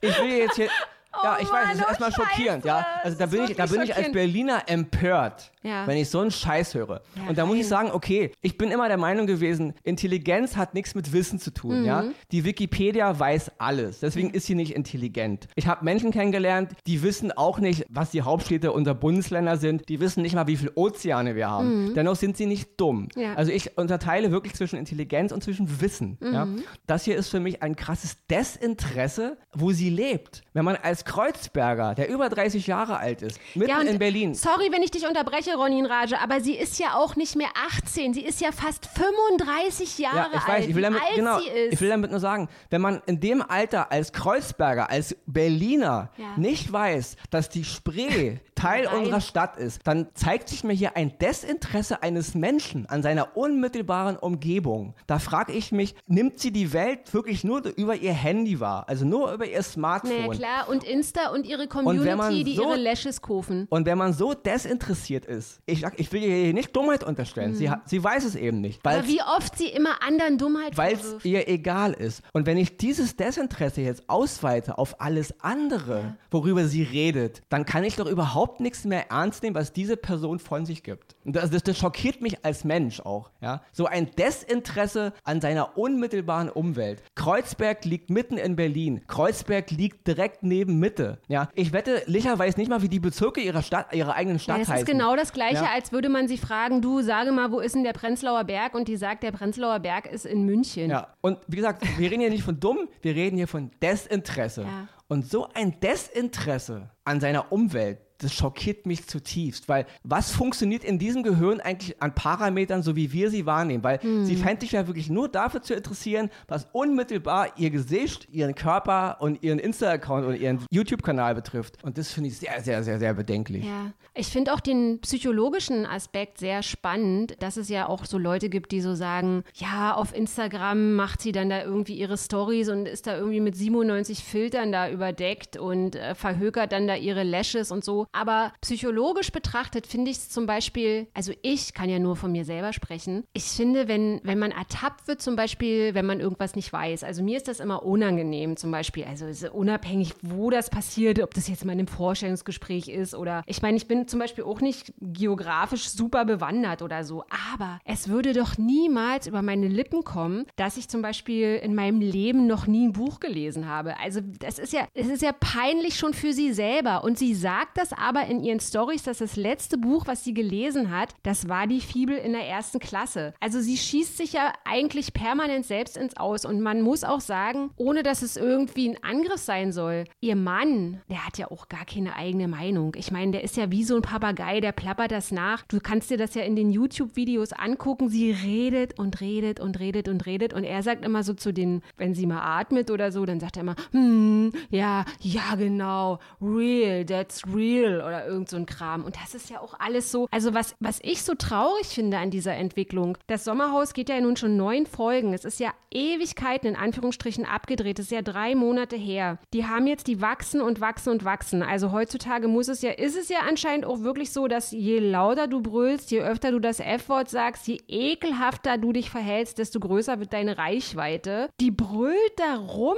Ich 0.00 0.18
will 0.20 0.38
jetzt 0.38 0.56
hier 0.56 0.68
ja, 1.22 1.38
ich 1.40 1.50
weiß, 1.50 1.68
es 1.72 1.80
ist 1.80 1.86
erstmal 1.86 2.10
oh, 2.10 2.12
schockierend, 2.12 2.64
ja. 2.64 2.86
Also 3.02 3.18
da 3.18 3.26
bin 3.26 3.44
ich, 3.44 3.56
da 3.56 3.66
bin 3.66 3.82
ich 3.82 3.94
als 3.94 4.12
Berliner 4.12 4.62
empört, 4.66 5.51
ja. 5.62 5.86
wenn 5.86 5.96
ich 5.96 6.08
so 6.08 6.20
einen 6.20 6.30
Scheiß 6.30 6.74
höre. 6.74 7.02
Ja, 7.16 7.28
und 7.28 7.38
da 7.38 7.46
muss 7.46 7.56
ich 7.56 7.66
sagen, 7.66 7.90
okay, 7.92 8.32
ich 8.40 8.58
bin 8.58 8.70
immer 8.70 8.88
der 8.88 8.96
Meinung 8.96 9.26
gewesen, 9.26 9.74
Intelligenz 9.82 10.56
hat 10.56 10.74
nichts 10.74 10.94
mit 10.94 11.12
Wissen 11.12 11.38
zu 11.38 11.52
tun, 11.52 11.80
mhm. 11.80 11.86
ja. 11.86 12.04
Die 12.30 12.44
Wikipedia 12.44 13.18
weiß 13.18 13.52
alles, 13.58 14.00
deswegen 14.00 14.30
ist 14.30 14.46
sie 14.46 14.54
nicht 14.54 14.74
intelligent. 14.74 15.48
Ich 15.54 15.66
habe 15.66 15.84
Menschen 15.84 16.10
kennengelernt, 16.10 16.72
die 16.86 17.02
wissen 17.02 17.32
auch 17.32 17.58
nicht, 17.58 17.84
was 17.88 18.10
die 18.10 18.22
Hauptstädte 18.22 18.72
unserer 18.72 18.94
Bundesländer 18.94 19.56
sind, 19.56 19.88
die 19.88 20.00
wissen 20.00 20.22
nicht 20.22 20.34
mal, 20.34 20.46
wie 20.46 20.56
viele 20.56 20.72
Ozeane 20.74 21.34
wir 21.34 21.48
haben. 21.48 21.88
Mhm. 21.88 21.94
Dennoch 21.94 22.16
sind 22.16 22.36
sie 22.36 22.46
nicht 22.46 22.80
dumm. 22.80 23.08
Ja. 23.16 23.34
Also 23.34 23.52
ich 23.52 23.76
unterteile 23.76 24.30
wirklich 24.30 24.54
zwischen 24.54 24.76
Intelligenz 24.76 25.32
und 25.32 25.42
zwischen 25.42 25.80
Wissen, 25.80 26.18
mhm. 26.20 26.34
ja. 26.34 26.48
Das 26.86 27.04
hier 27.04 27.16
ist 27.16 27.28
für 27.28 27.40
mich 27.40 27.62
ein 27.62 27.76
krasses 27.76 28.16
Desinteresse, 28.26 29.38
wo 29.54 29.72
sie 29.72 29.90
lebt. 29.90 30.42
Wenn 30.52 30.64
man 30.64 30.76
als 30.76 31.04
Kreuzberger, 31.04 31.94
der 31.94 32.08
über 32.08 32.28
30 32.28 32.66
Jahre 32.66 32.98
alt 32.98 33.22
ist, 33.22 33.38
mitten 33.54 33.86
in 33.86 33.98
Berlin. 33.98 34.34
Sorry, 34.34 34.70
wenn 34.70 34.82
ich 34.82 34.90
dich 34.90 35.06
unterbreche, 35.06 35.51
Ronin 35.56 35.86
Rage, 35.86 36.18
aber 36.20 36.40
sie 36.40 36.54
ist 36.54 36.78
ja 36.78 36.94
auch 36.94 37.16
nicht 37.16 37.36
mehr 37.36 37.50
18, 37.54 38.14
sie 38.14 38.24
ist 38.24 38.40
ja 38.40 38.52
fast 38.52 38.86
35 38.86 39.98
Jahre 39.98 40.16
ja, 40.16 40.26
ich 40.28 40.34
weiß, 40.34 40.48
alt. 40.48 40.68
Ich 40.68 40.74
will 40.74 40.82
damit, 40.82 41.00
genau, 41.14 41.38
ich 41.70 41.80
will 41.80 41.88
damit 41.88 42.10
nur 42.10 42.20
sagen, 42.20 42.48
wenn 42.70 42.80
man 42.80 43.02
in 43.06 43.20
dem 43.20 43.42
Alter 43.42 43.92
als 43.92 44.12
Kreuzberger, 44.12 44.90
als 44.90 45.16
Berliner 45.26 46.10
ja. 46.16 46.36
nicht 46.36 46.72
weiß, 46.72 47.16
dass 47.30 47.48
die 47.48 47.64
Spree 47.64 48.38
Teil 48.62 48.84
Nein. 48.84 48.98
unserer 48.98 49.20
Stadt 49.20 49.56
ist, 49.56 49.80
dann 49.84 50.06
zeigt 50.14 50.48
sich 50.48 50.62
mir 50.62 50.72
hier 50.72 50.96
ein 50.96 51.18
Desinteresse 51.18 52.00
eines 52.00 52.36
Menschen 52.36 52.86
an 52.86 53.02
seiner 53.02 53.36
unmittelbaren 53.36 54.16
Umgebung. 54.16 54.94
Da 55.08 55.18
frage 55.18 55.52
ich 55.52 55.72
mich, 55.72 55.96
nimmt 56.06 56.38
sie 56.38 56.52
die 56.52 56.72
Welt 56.72 57.12
wirklich 57.12 57.42
nur 57.42 57.66
über 57.76 57.96
ihr 57.96 58.12
Handy 58.12 58.60
wahr? 58.60 58.84
Also 58.86 59.04
nur 59.04 59.32
über 59.32 59.46
ihr 59.46 59.64
Smartphone? 59.64 60.26
Na 60.28 60.34
klar, 60.34 60.68
und 60.68 60.84
Insta 60.84 61.30
und 61.30 61.44
ihre 61.44 61.66
Community, 61.66 62.12
und 62.12 62.46
die 62.46 62.54
so, 62.54 62.62
ihre 62.62 62.76
Lashes 62.76 63.20
kaufen. 63.20 63.66
Und 63.68 63.84
wenn 63.84 63.98
man 63.98 64.12
so 64.12 64.32
desinteressiert 64.32 65.26
ist, 65.26 65.60
ich, 65.66 65.84
ich 65.96 66.12
will 66.12 66.22
ihr 66.22 66.44
hier 66.44 66.54
nicht 66.54 66.74
Dummheit 66.76 67.02
unterstellen, 67.02 67.50
mhm. 67.50 67.56
sie, 67.56 67.70
sie 67.86 68.04
weiß 68.04 68.24
es 68.24 68.36
eben 68.36 68.60
nicht. 68.60 68.86
Aber 68.86 69.08
wie 69.08 69.22
oft 69.22 69.58
sie 69.58 69.66
immer 69.66 70.02
anderen 70.06 70.38
Dummheit 70.38 70.76
Weil 70.76 70.94
es 70.94 71.24
ihr 71.24 71.48
egal 71.48 71.94
ist. 71.94 72.22
Und 72.32 72.46
wenn 72.46 72.58
ich 72.58 72.76
dieses 72.76 73.16
Desinteresse 73.16 73.80
jetzt 73.80 74.08
ausweite 74.08 74.78
auf 74.78 75.00
alles 75.00 75.34
andere, 75.40 75.98
ja. 75.98 76.16
worüber 76.30 76.66
sie 76.66 76.84
redet, 76.84 77.42
dann 77.48 77.66
kann 77.66 77.82
ich 77.82 77.96
doch 77.96 78.06
überhaupt 78.06 78.51
nichts 78.60 78.84
mehr 78.84 79.10
ernst 79.10 79.42
nehmen, 79.42 79.54
was 79.54 79.72
diese 79.72 79.96
Person 79.96 80.38
von 80.38 80.66
sich 80.66 80.82
gibt. 80.82 81.16
Und 81.24 81.36
das, 81.36 81.50
das, 81.50 81.62
das 81.62 81.78
schockiert 81.78 82.20
mich 82.20 82.44
als 82.44 82.64
Mensch 82.64 83.00
auch. 83.00 83.30
Ja? 83.40 83.62
So 83.72 83.86
ein 83.86 84.10
Desinteresse 84.10 85.12
an 85.24 85.40
seiner 85.40 85.76
unmittelbaren 85.78 86.48
Umwelt. 86.48 87.02
Kreuzberg 87.14 87.84
liegt 87.84 88.10
mitten 88.10 88.36
in 88.36 88.56
Berlin. 88.56 89.02
Kreuzberg 89.06 89.70
liegt 89.70 90.06
direkt 90.06 90.42
neben 90.42 90.78
Mitte. 90.78 91.18
Ja, 91.28 91.48
ich 91.54 91.72
wette, 91.72 92.02
Licher 92.06 92.38
weiß 92.38 92.56
nicht 92.56 92.68
mal, 92.68 92.82
wie 92.82 92.88
die 92.88 93.00
Bezirke 93.00 93.40
ihrer 93.40 93.62
Stadt, 93.62 93.94
ihrer 93.94 94.14
eigenen 94.14 94.38
Stadt 94.38 94.56
ja, 94.56 94.60
das 94.60 94.68
heißen. 94.68 94.86
Das 94.86 94.88
ist 94.88 94.98
genau 94.98 95.16
das 95.16 95.32
Gleiche, 95.32 95.64
ja. 95.64 95.70
als 95.72 95.92
würde 95.92 96.08
man 96.08 96.28
sie 96.28 96.38
fragen, 96.38 96.82
du 96.82 97.02
sage 97.02 97.32
mal, 97.32 97.50
wo 97.52 97.60
ist 97.60 97.74
denn 97.74 97.84
der 97.84 97.92
Prenzlauer 97.92 98.44
Berg? 98.44 98.74
Und 98.74 98.88
die 98.88 98.96
sagt, 98.96 99.22
der 99.22 99.32
Prenzlauer 99.32 99.80
Berg 99.80 100.06
ist 100.06 100.26
in 100.26 100.44
München. 100.44 100.90
Ja, 100.90 101.08
und 101.20 101.38
wie 101.46 101.56
gesagt, 101.56 101.82
wir 101.98 102.10
reden 102.10 102.20
hier 102.20 102.30
nicht 102.30 102.44
von 102.44 102.58
dumm, 102.58 102.88
wir 103.00 103.14
reden 103.14 103.36
hier 103.36 103.48
von 103.48 103.70
Desinteresse. 103.80 104.62
Ja. 104.62 104.88
Und 105.08 105.28
so 105.28 105.46
ein 105.52 105.78
Desinteresse 105.80 106.90
an 107.04 107.20
seiner 107.20 107.52
Umwelt, 107.52 107.98
das 108.22 108.34
schockiert 108.34 108.86
mich 108.86 109.06
zutiefst, 109.06 109.68
weil 109.68 109.86
was 110.02 110.30
funktioniert 110.30 110.84
in 110.84 110.98
diesem 110.98 111.22
Gehirn 111.22 111.60
eigentlich 111.60 112.00
an 112.00 112.14
Parametern, 112.14 112.82
so 112.82 112.96
wie 112.96 113.12
wir 113.12 113.30
sie 113.30 113.46
wahrnehmen? 113.46 113.82
Weil 113.82 114.00
hm. 114.00 114.24
sie 114.24 114.36
scheint 114.36 114.60
sich 114.60 114.72
ja 114.72 114.86
wirklich 114.86 115.10
nur 115.10 115.28
dafür 115.28 115.62
zu 115.62 115.74
interessieren, 115.74 116.30
was 116.48 116.68
unmittelbar 116.72 117.48
ihr 117.56 117.70
Gesicht, 117.70 118.28
ihren 118.30 118.54
Körper 118.54 119.16
und 119.20 119.42
ihren 119.42 119.58
Insta-Account 119.58 120.26
und 120.26 120.40
ihren 120.40 120.64
YouTube-Kanal 120.70 121.34
betrifft. 121.34 121.82
Und 121.82 121.98
das 121.98 122.12
finde 122.12 122.28
ich 122.28 122.38
sehr, 122.38 122.60
sehr, 122.62 122.82
sehr, 122.82 122.98
sehr 122.98 123.14
bedenklich. 123.14 123.64
Ja, 123.64 123.92
ich 124.14 124.28
finde 124.28 124.52
auch 124.52 124.60
den 124.60 125.00
psychologischen 125.00 125.86
Aspekt 125.86 126.38
sehr 126.38 126.62
spannend, 126.62 127.36
dass 127.40 127.56
es 127.56 127.68
ja 127.68 127.88
auch 127.88 128.04
so 128.04 128.18
Leute 128.18 128.50
gibt, 128.50 128.72
die 128.72 128.80
so 128.82 128.94
sagen, 128.94 129.42
ja, 129.54 129.94
auf 129.94 130.14
Instagram 130.14 130.94
macht 130.94 131.22
sie 131.22 131.32
dann 131.32 131.48
da 131.48 131.62
irgendwie 131.62 131.94
ihre 131.94 132.18
Stories 132.18 132.68
und 132.68 132.86
ist 132.86 133.06
da 133.06 133.16
irgendwie 133.16 133.40
mit 133.40 133.56
97 133.56 134.22
Filtern 134.22 134.70
da 134.70 134.90
überdeckt 134.90 135.56
und 135.56 135.96
äh, 135.96 136.14
verhökert 136.14 136.72
dann 136.72 136.86
da 136.86 136.94
ihre 136.94 137.22
Lashes 137.22 137.70
und 137.70 137.84
so. 137.84 138.06
Aber 138.12 138.52
psychologisch 138.60 139.32
betrachtet 139.32 139.86
finde 139.86 140.10
ich 140.10 140.18
es 140.18 140.28
zum 140.28 140.46
Beispiel, 140.46 141.08
also 141.14 141.32
ich 141.42 141.74
kann 141.74 141.88
ja 141.88 141.98
nur 141.98 142.16
von 142.16 142.30
mir 142.30 142.44
selber 142.44 142.72
sprechen. 142.72 143.24
Ich 143.32 143.44
finde, 143.44 143.88
wenn, 143.88 144.20
wenn 144.22 144.38
man 144.38 144.50
ertappt 144.50 145.08
wird, 145.08 145.22
zum 145.22 145.34
Beispiel, 145.34 145.94
wenn 145.94 146.06
man 146.06 146.20
irgendwas 146.20 146.54
nicht 146.54 146.72
weiß, 146.72 147.04
also 147.04 147.22
mir 147.22 147.38
ist 147.38 147.48
das 147.48 147.60
immer 147.60 147.84
unangenehm, 147.84 148.56
zum 148.56 148.70
Beispiel, 148.70 149.04
also 149.04 149.26
unabhängig, 149.52 150.14
wo 150.20 150.50
das 150.50 150.68
passiert, 150.68 151.20
ob 151.20 151.34
das 151.34 151.48
jetzt 151.48 151.64
mal 151.64 151.72
in 151.72 151.80
einem 151.80 151.88
Vorstellungsgespräch 151.88 152.88
ist 152.88 153.14
oder 153.14 153.42
ich 153.46 153.62
meine, 153.62 153.76
ich 153.76 153.88
bin 153.88 154.06
zum 154.06 154.20
Beispiel 154.20 154.44
auch 154.44 154.60
nicht 154.60 154.92
geografisch 155.00 155.88
super 155.88 156.24
bewandert 156.24 156.82
oder 156.82 157.04
so, 157.04 157.24
aber 157.54 157.80
es 157.84 158.08
würde 158.08 158.34
doch 158.34 158.58
niemals 158.58 159.26
über 159.26 159.42
meine 159.42 159.68
Lippen 159.68 160.04
kommen, 160.04 160.46
dass 160.56 160.76
ich 160.76 160.88
zum 160.88 161.00
Beispiel 161.00 161.56
in 161.56 161.74
meinem 161.74 162.00
Leben 162.00 162.46
noch 162.46 162.66
nie 162.66 162.88
ein 162.88 162.92
Buch 162.92 163.20
gelesen 163.20 163.66
habe. 163.66 163.98
Also 163.98 164.20
das 164.20 164.58
ist 164.58 164.72
ja, 164.72 164.86
es 164.94 165.06
ist 165.06 165.22
ja 165.22 165.32
peinlich 165.32 165.96
schon 165.96 166.12
für 166.12 166.32
sie 166.32 166.52
selber 166.52 167.04
und 167.04 167.18
sie 167.18 167.34
sagt 167.34 167.78
das 167.78 167.92
aber 168.02 168.26
in 168.26 168.42
ihren 168.42 168.60
Stories, 168.60 169.04
dass 169.04 169.18
das 169.18 169.36
letzte 169.36 169.78
Buch, 169.78 170.06
was 170.06 170.24
sie 170.24 170.34
gelesen 170.34 170.90
hat, 170.90 171.14
das 171.22 171.48
war 171.48 171.66
die 171.66 171.80
Fibel 171.80 172.16
in 172.16 172.32
der 172.32 172.46
ersten 172.46 172.78
Klasse. 172.78 173.32
Also 173.40 173.60
sie 173.60 173.76
schießt 173.76 174.16
sich 174.16 174.32
ja 174.32 174.52
eigentlich 174.64 175.14
permanent 175.14 175.64
selbst 175.64 175.96
ins 175.96 176.16
Aus 176.16 176.44
und 176.44 176.60
man 176.60 176.82
muss 176.82 177.04
auch 177.04 177.20
sagen, 177.20 177.70
ohne 177.76 178.02
dass 178.02 178.22
es 178.22 178.36
irgendwie 178.36 178.88
ein 178.88 179.02
Angriff 179.02 179.40
sein 179.40 179.72
soll, 179.72 180.04
ihr 180.20 180.36
Mann, 180.36 181.00
der 181.08 181.26
hat 181.26 181.38
ja 181.38 181.50
auch 181.50 181.68
gar 181.68 181.84
keine 181.84 182.16
eigene 182.16 182.48
Meinung. 182.48 182.94
Ich 182.96 183.12
meine, 183.12 183.32
der 183.32 183.44
ist 183.44 183.56
ja 183.56 183.70
wie 183.70 183.84
so 183.84 183.96
ein 183.96 184.02
Papagei, 184.02 184.60
der 184.60 184.72
plappert 184.72 185.12
das 185.12 185.30
nach. 185.30 185.62
Du 185.68 185.78
kannst 185.80 186.10
dir 186.10 186.18
das 186.18 186.34
ja 186.34 186.42
in 186.42 186.56
den 186.56 186.70
YouTube-Videos 186.70 187.52
angucken. 187.52 188.08
Sie 188.08 188.32
redet 188.32 188.98
und 188.98 189.20
redet 189.20 189.60
und 189.60 189.78
redet 189.78 190.08
und 190.08 190.26
redet 190.26 190.54
und 190.54 190.64
er 190.64 190.82
sagt 190.82 191.04
immer 191.04 191.22
so 191.22 191.34
zu 191.34 191.52
den, 191.52 191.82
wenn 191.96 192.14
sie 192.14 192.26
mal 192.26 192.60
atmet 192.60 192.90
oder 192.90 193.12
so, 193.12 193.24
dann 193.24 193.40
sagt 193.40 193.56
er 193.56 193.62
immer, 193.62 193.76
hm, 193.92 194.52
ja, 194.70 195.04
ja, 195.20 195.54
genau, 195.56 196.18
real, 196.40 197.04
that's 197.04 197.42
real 197.54 197.81
oder 197.86 198.26
irgend 198.26 198.48
so 198.48 198.56
ein 198.56 198.66
Kram. 198.66 199.04
Und 199.04 199.16
das 199.16 199.34
ist 199.34 199.50
ja 199.50 199.60
auch 199.60 199.74
alles 199.78 200.10
so, 200.10 200.28
also 200.30 200.54
was, 200.54 200.74
was 200.80 201.00
ich 201.02 201.22
so 201.22 201.34
traurig 201.34 201.86
finde 201.86 202.18
an 202.18 202.30
dieser 202.30 202.54
Entwicklung, 202.54 203.18
das 203.26 203.44
Sommerhaus 203.44 203.94
geht 203.94 204.08
ja 204.08 204.20
nun 204.20 204.36
schon 204.36 204.56
neun 204.56 204.86
Folgen. 204.86 205.32
Es 205.34 205.44
ist 205.44 205.60
ja 205.60 205.72
Ewigkeiten 205.90 206.68
in 206.68 206.76
Anführungsstrichen 206.76 207.44
abgedreht. 207.44 207.98
Es 207.98 208.06
ist 208.06 208.12
ja 208.12 208.22
drei 208.22 208.54
Monate 208.54 208.96
her. 208.96 209.38
Die 209.52 209.66
haben 209.66 209.86
jetzt, 209.86 210.06
die 210.06 210.20
wachsen 210.20 210.60
und 210.60 210.80
wachsen 210.80 211.10
und 211.10 211.24
wachsen. 211.24 211.62
Also 211.62 211.92
heutzutage 211.92 212.48
muss 212.48 212.68
es 212.68 212.82
ja, 212.82 212.90
ist 212.90 213.16
es 213.16 213.28
ja 213.28 213.40
anscheinend 213.48 213.84
auch 213.84 214.00
wirklich 214.00 214.32
so, 214.32 214.48
dass 214.48 214.70
je 214.70 214.98
lauter 214.98 215.48
du 215.48 215.60
brüllst, 215.60 216.10
je 216.10 216.22
öfter 216.22 216.50
du 216.50 216.58
das 216.58 216.80
F-Wort 216.80 217.28
sagst, 217.28 217.66
je 217.68 217.78
ekelhafter 217.88 218.78
du 218.78 218.92
dich 218.92 219.10
verhältst, 219.10 219.58
desto 219.58 219.80
größer 219.80 220.20
wird 220.20 220.32
deine 220.32 220.58
Reichweite. 220.58 221.48
Die 221.60 221.70
brüllt 221.70 222.32
da 222.36 222.56
rum 222.56 222.96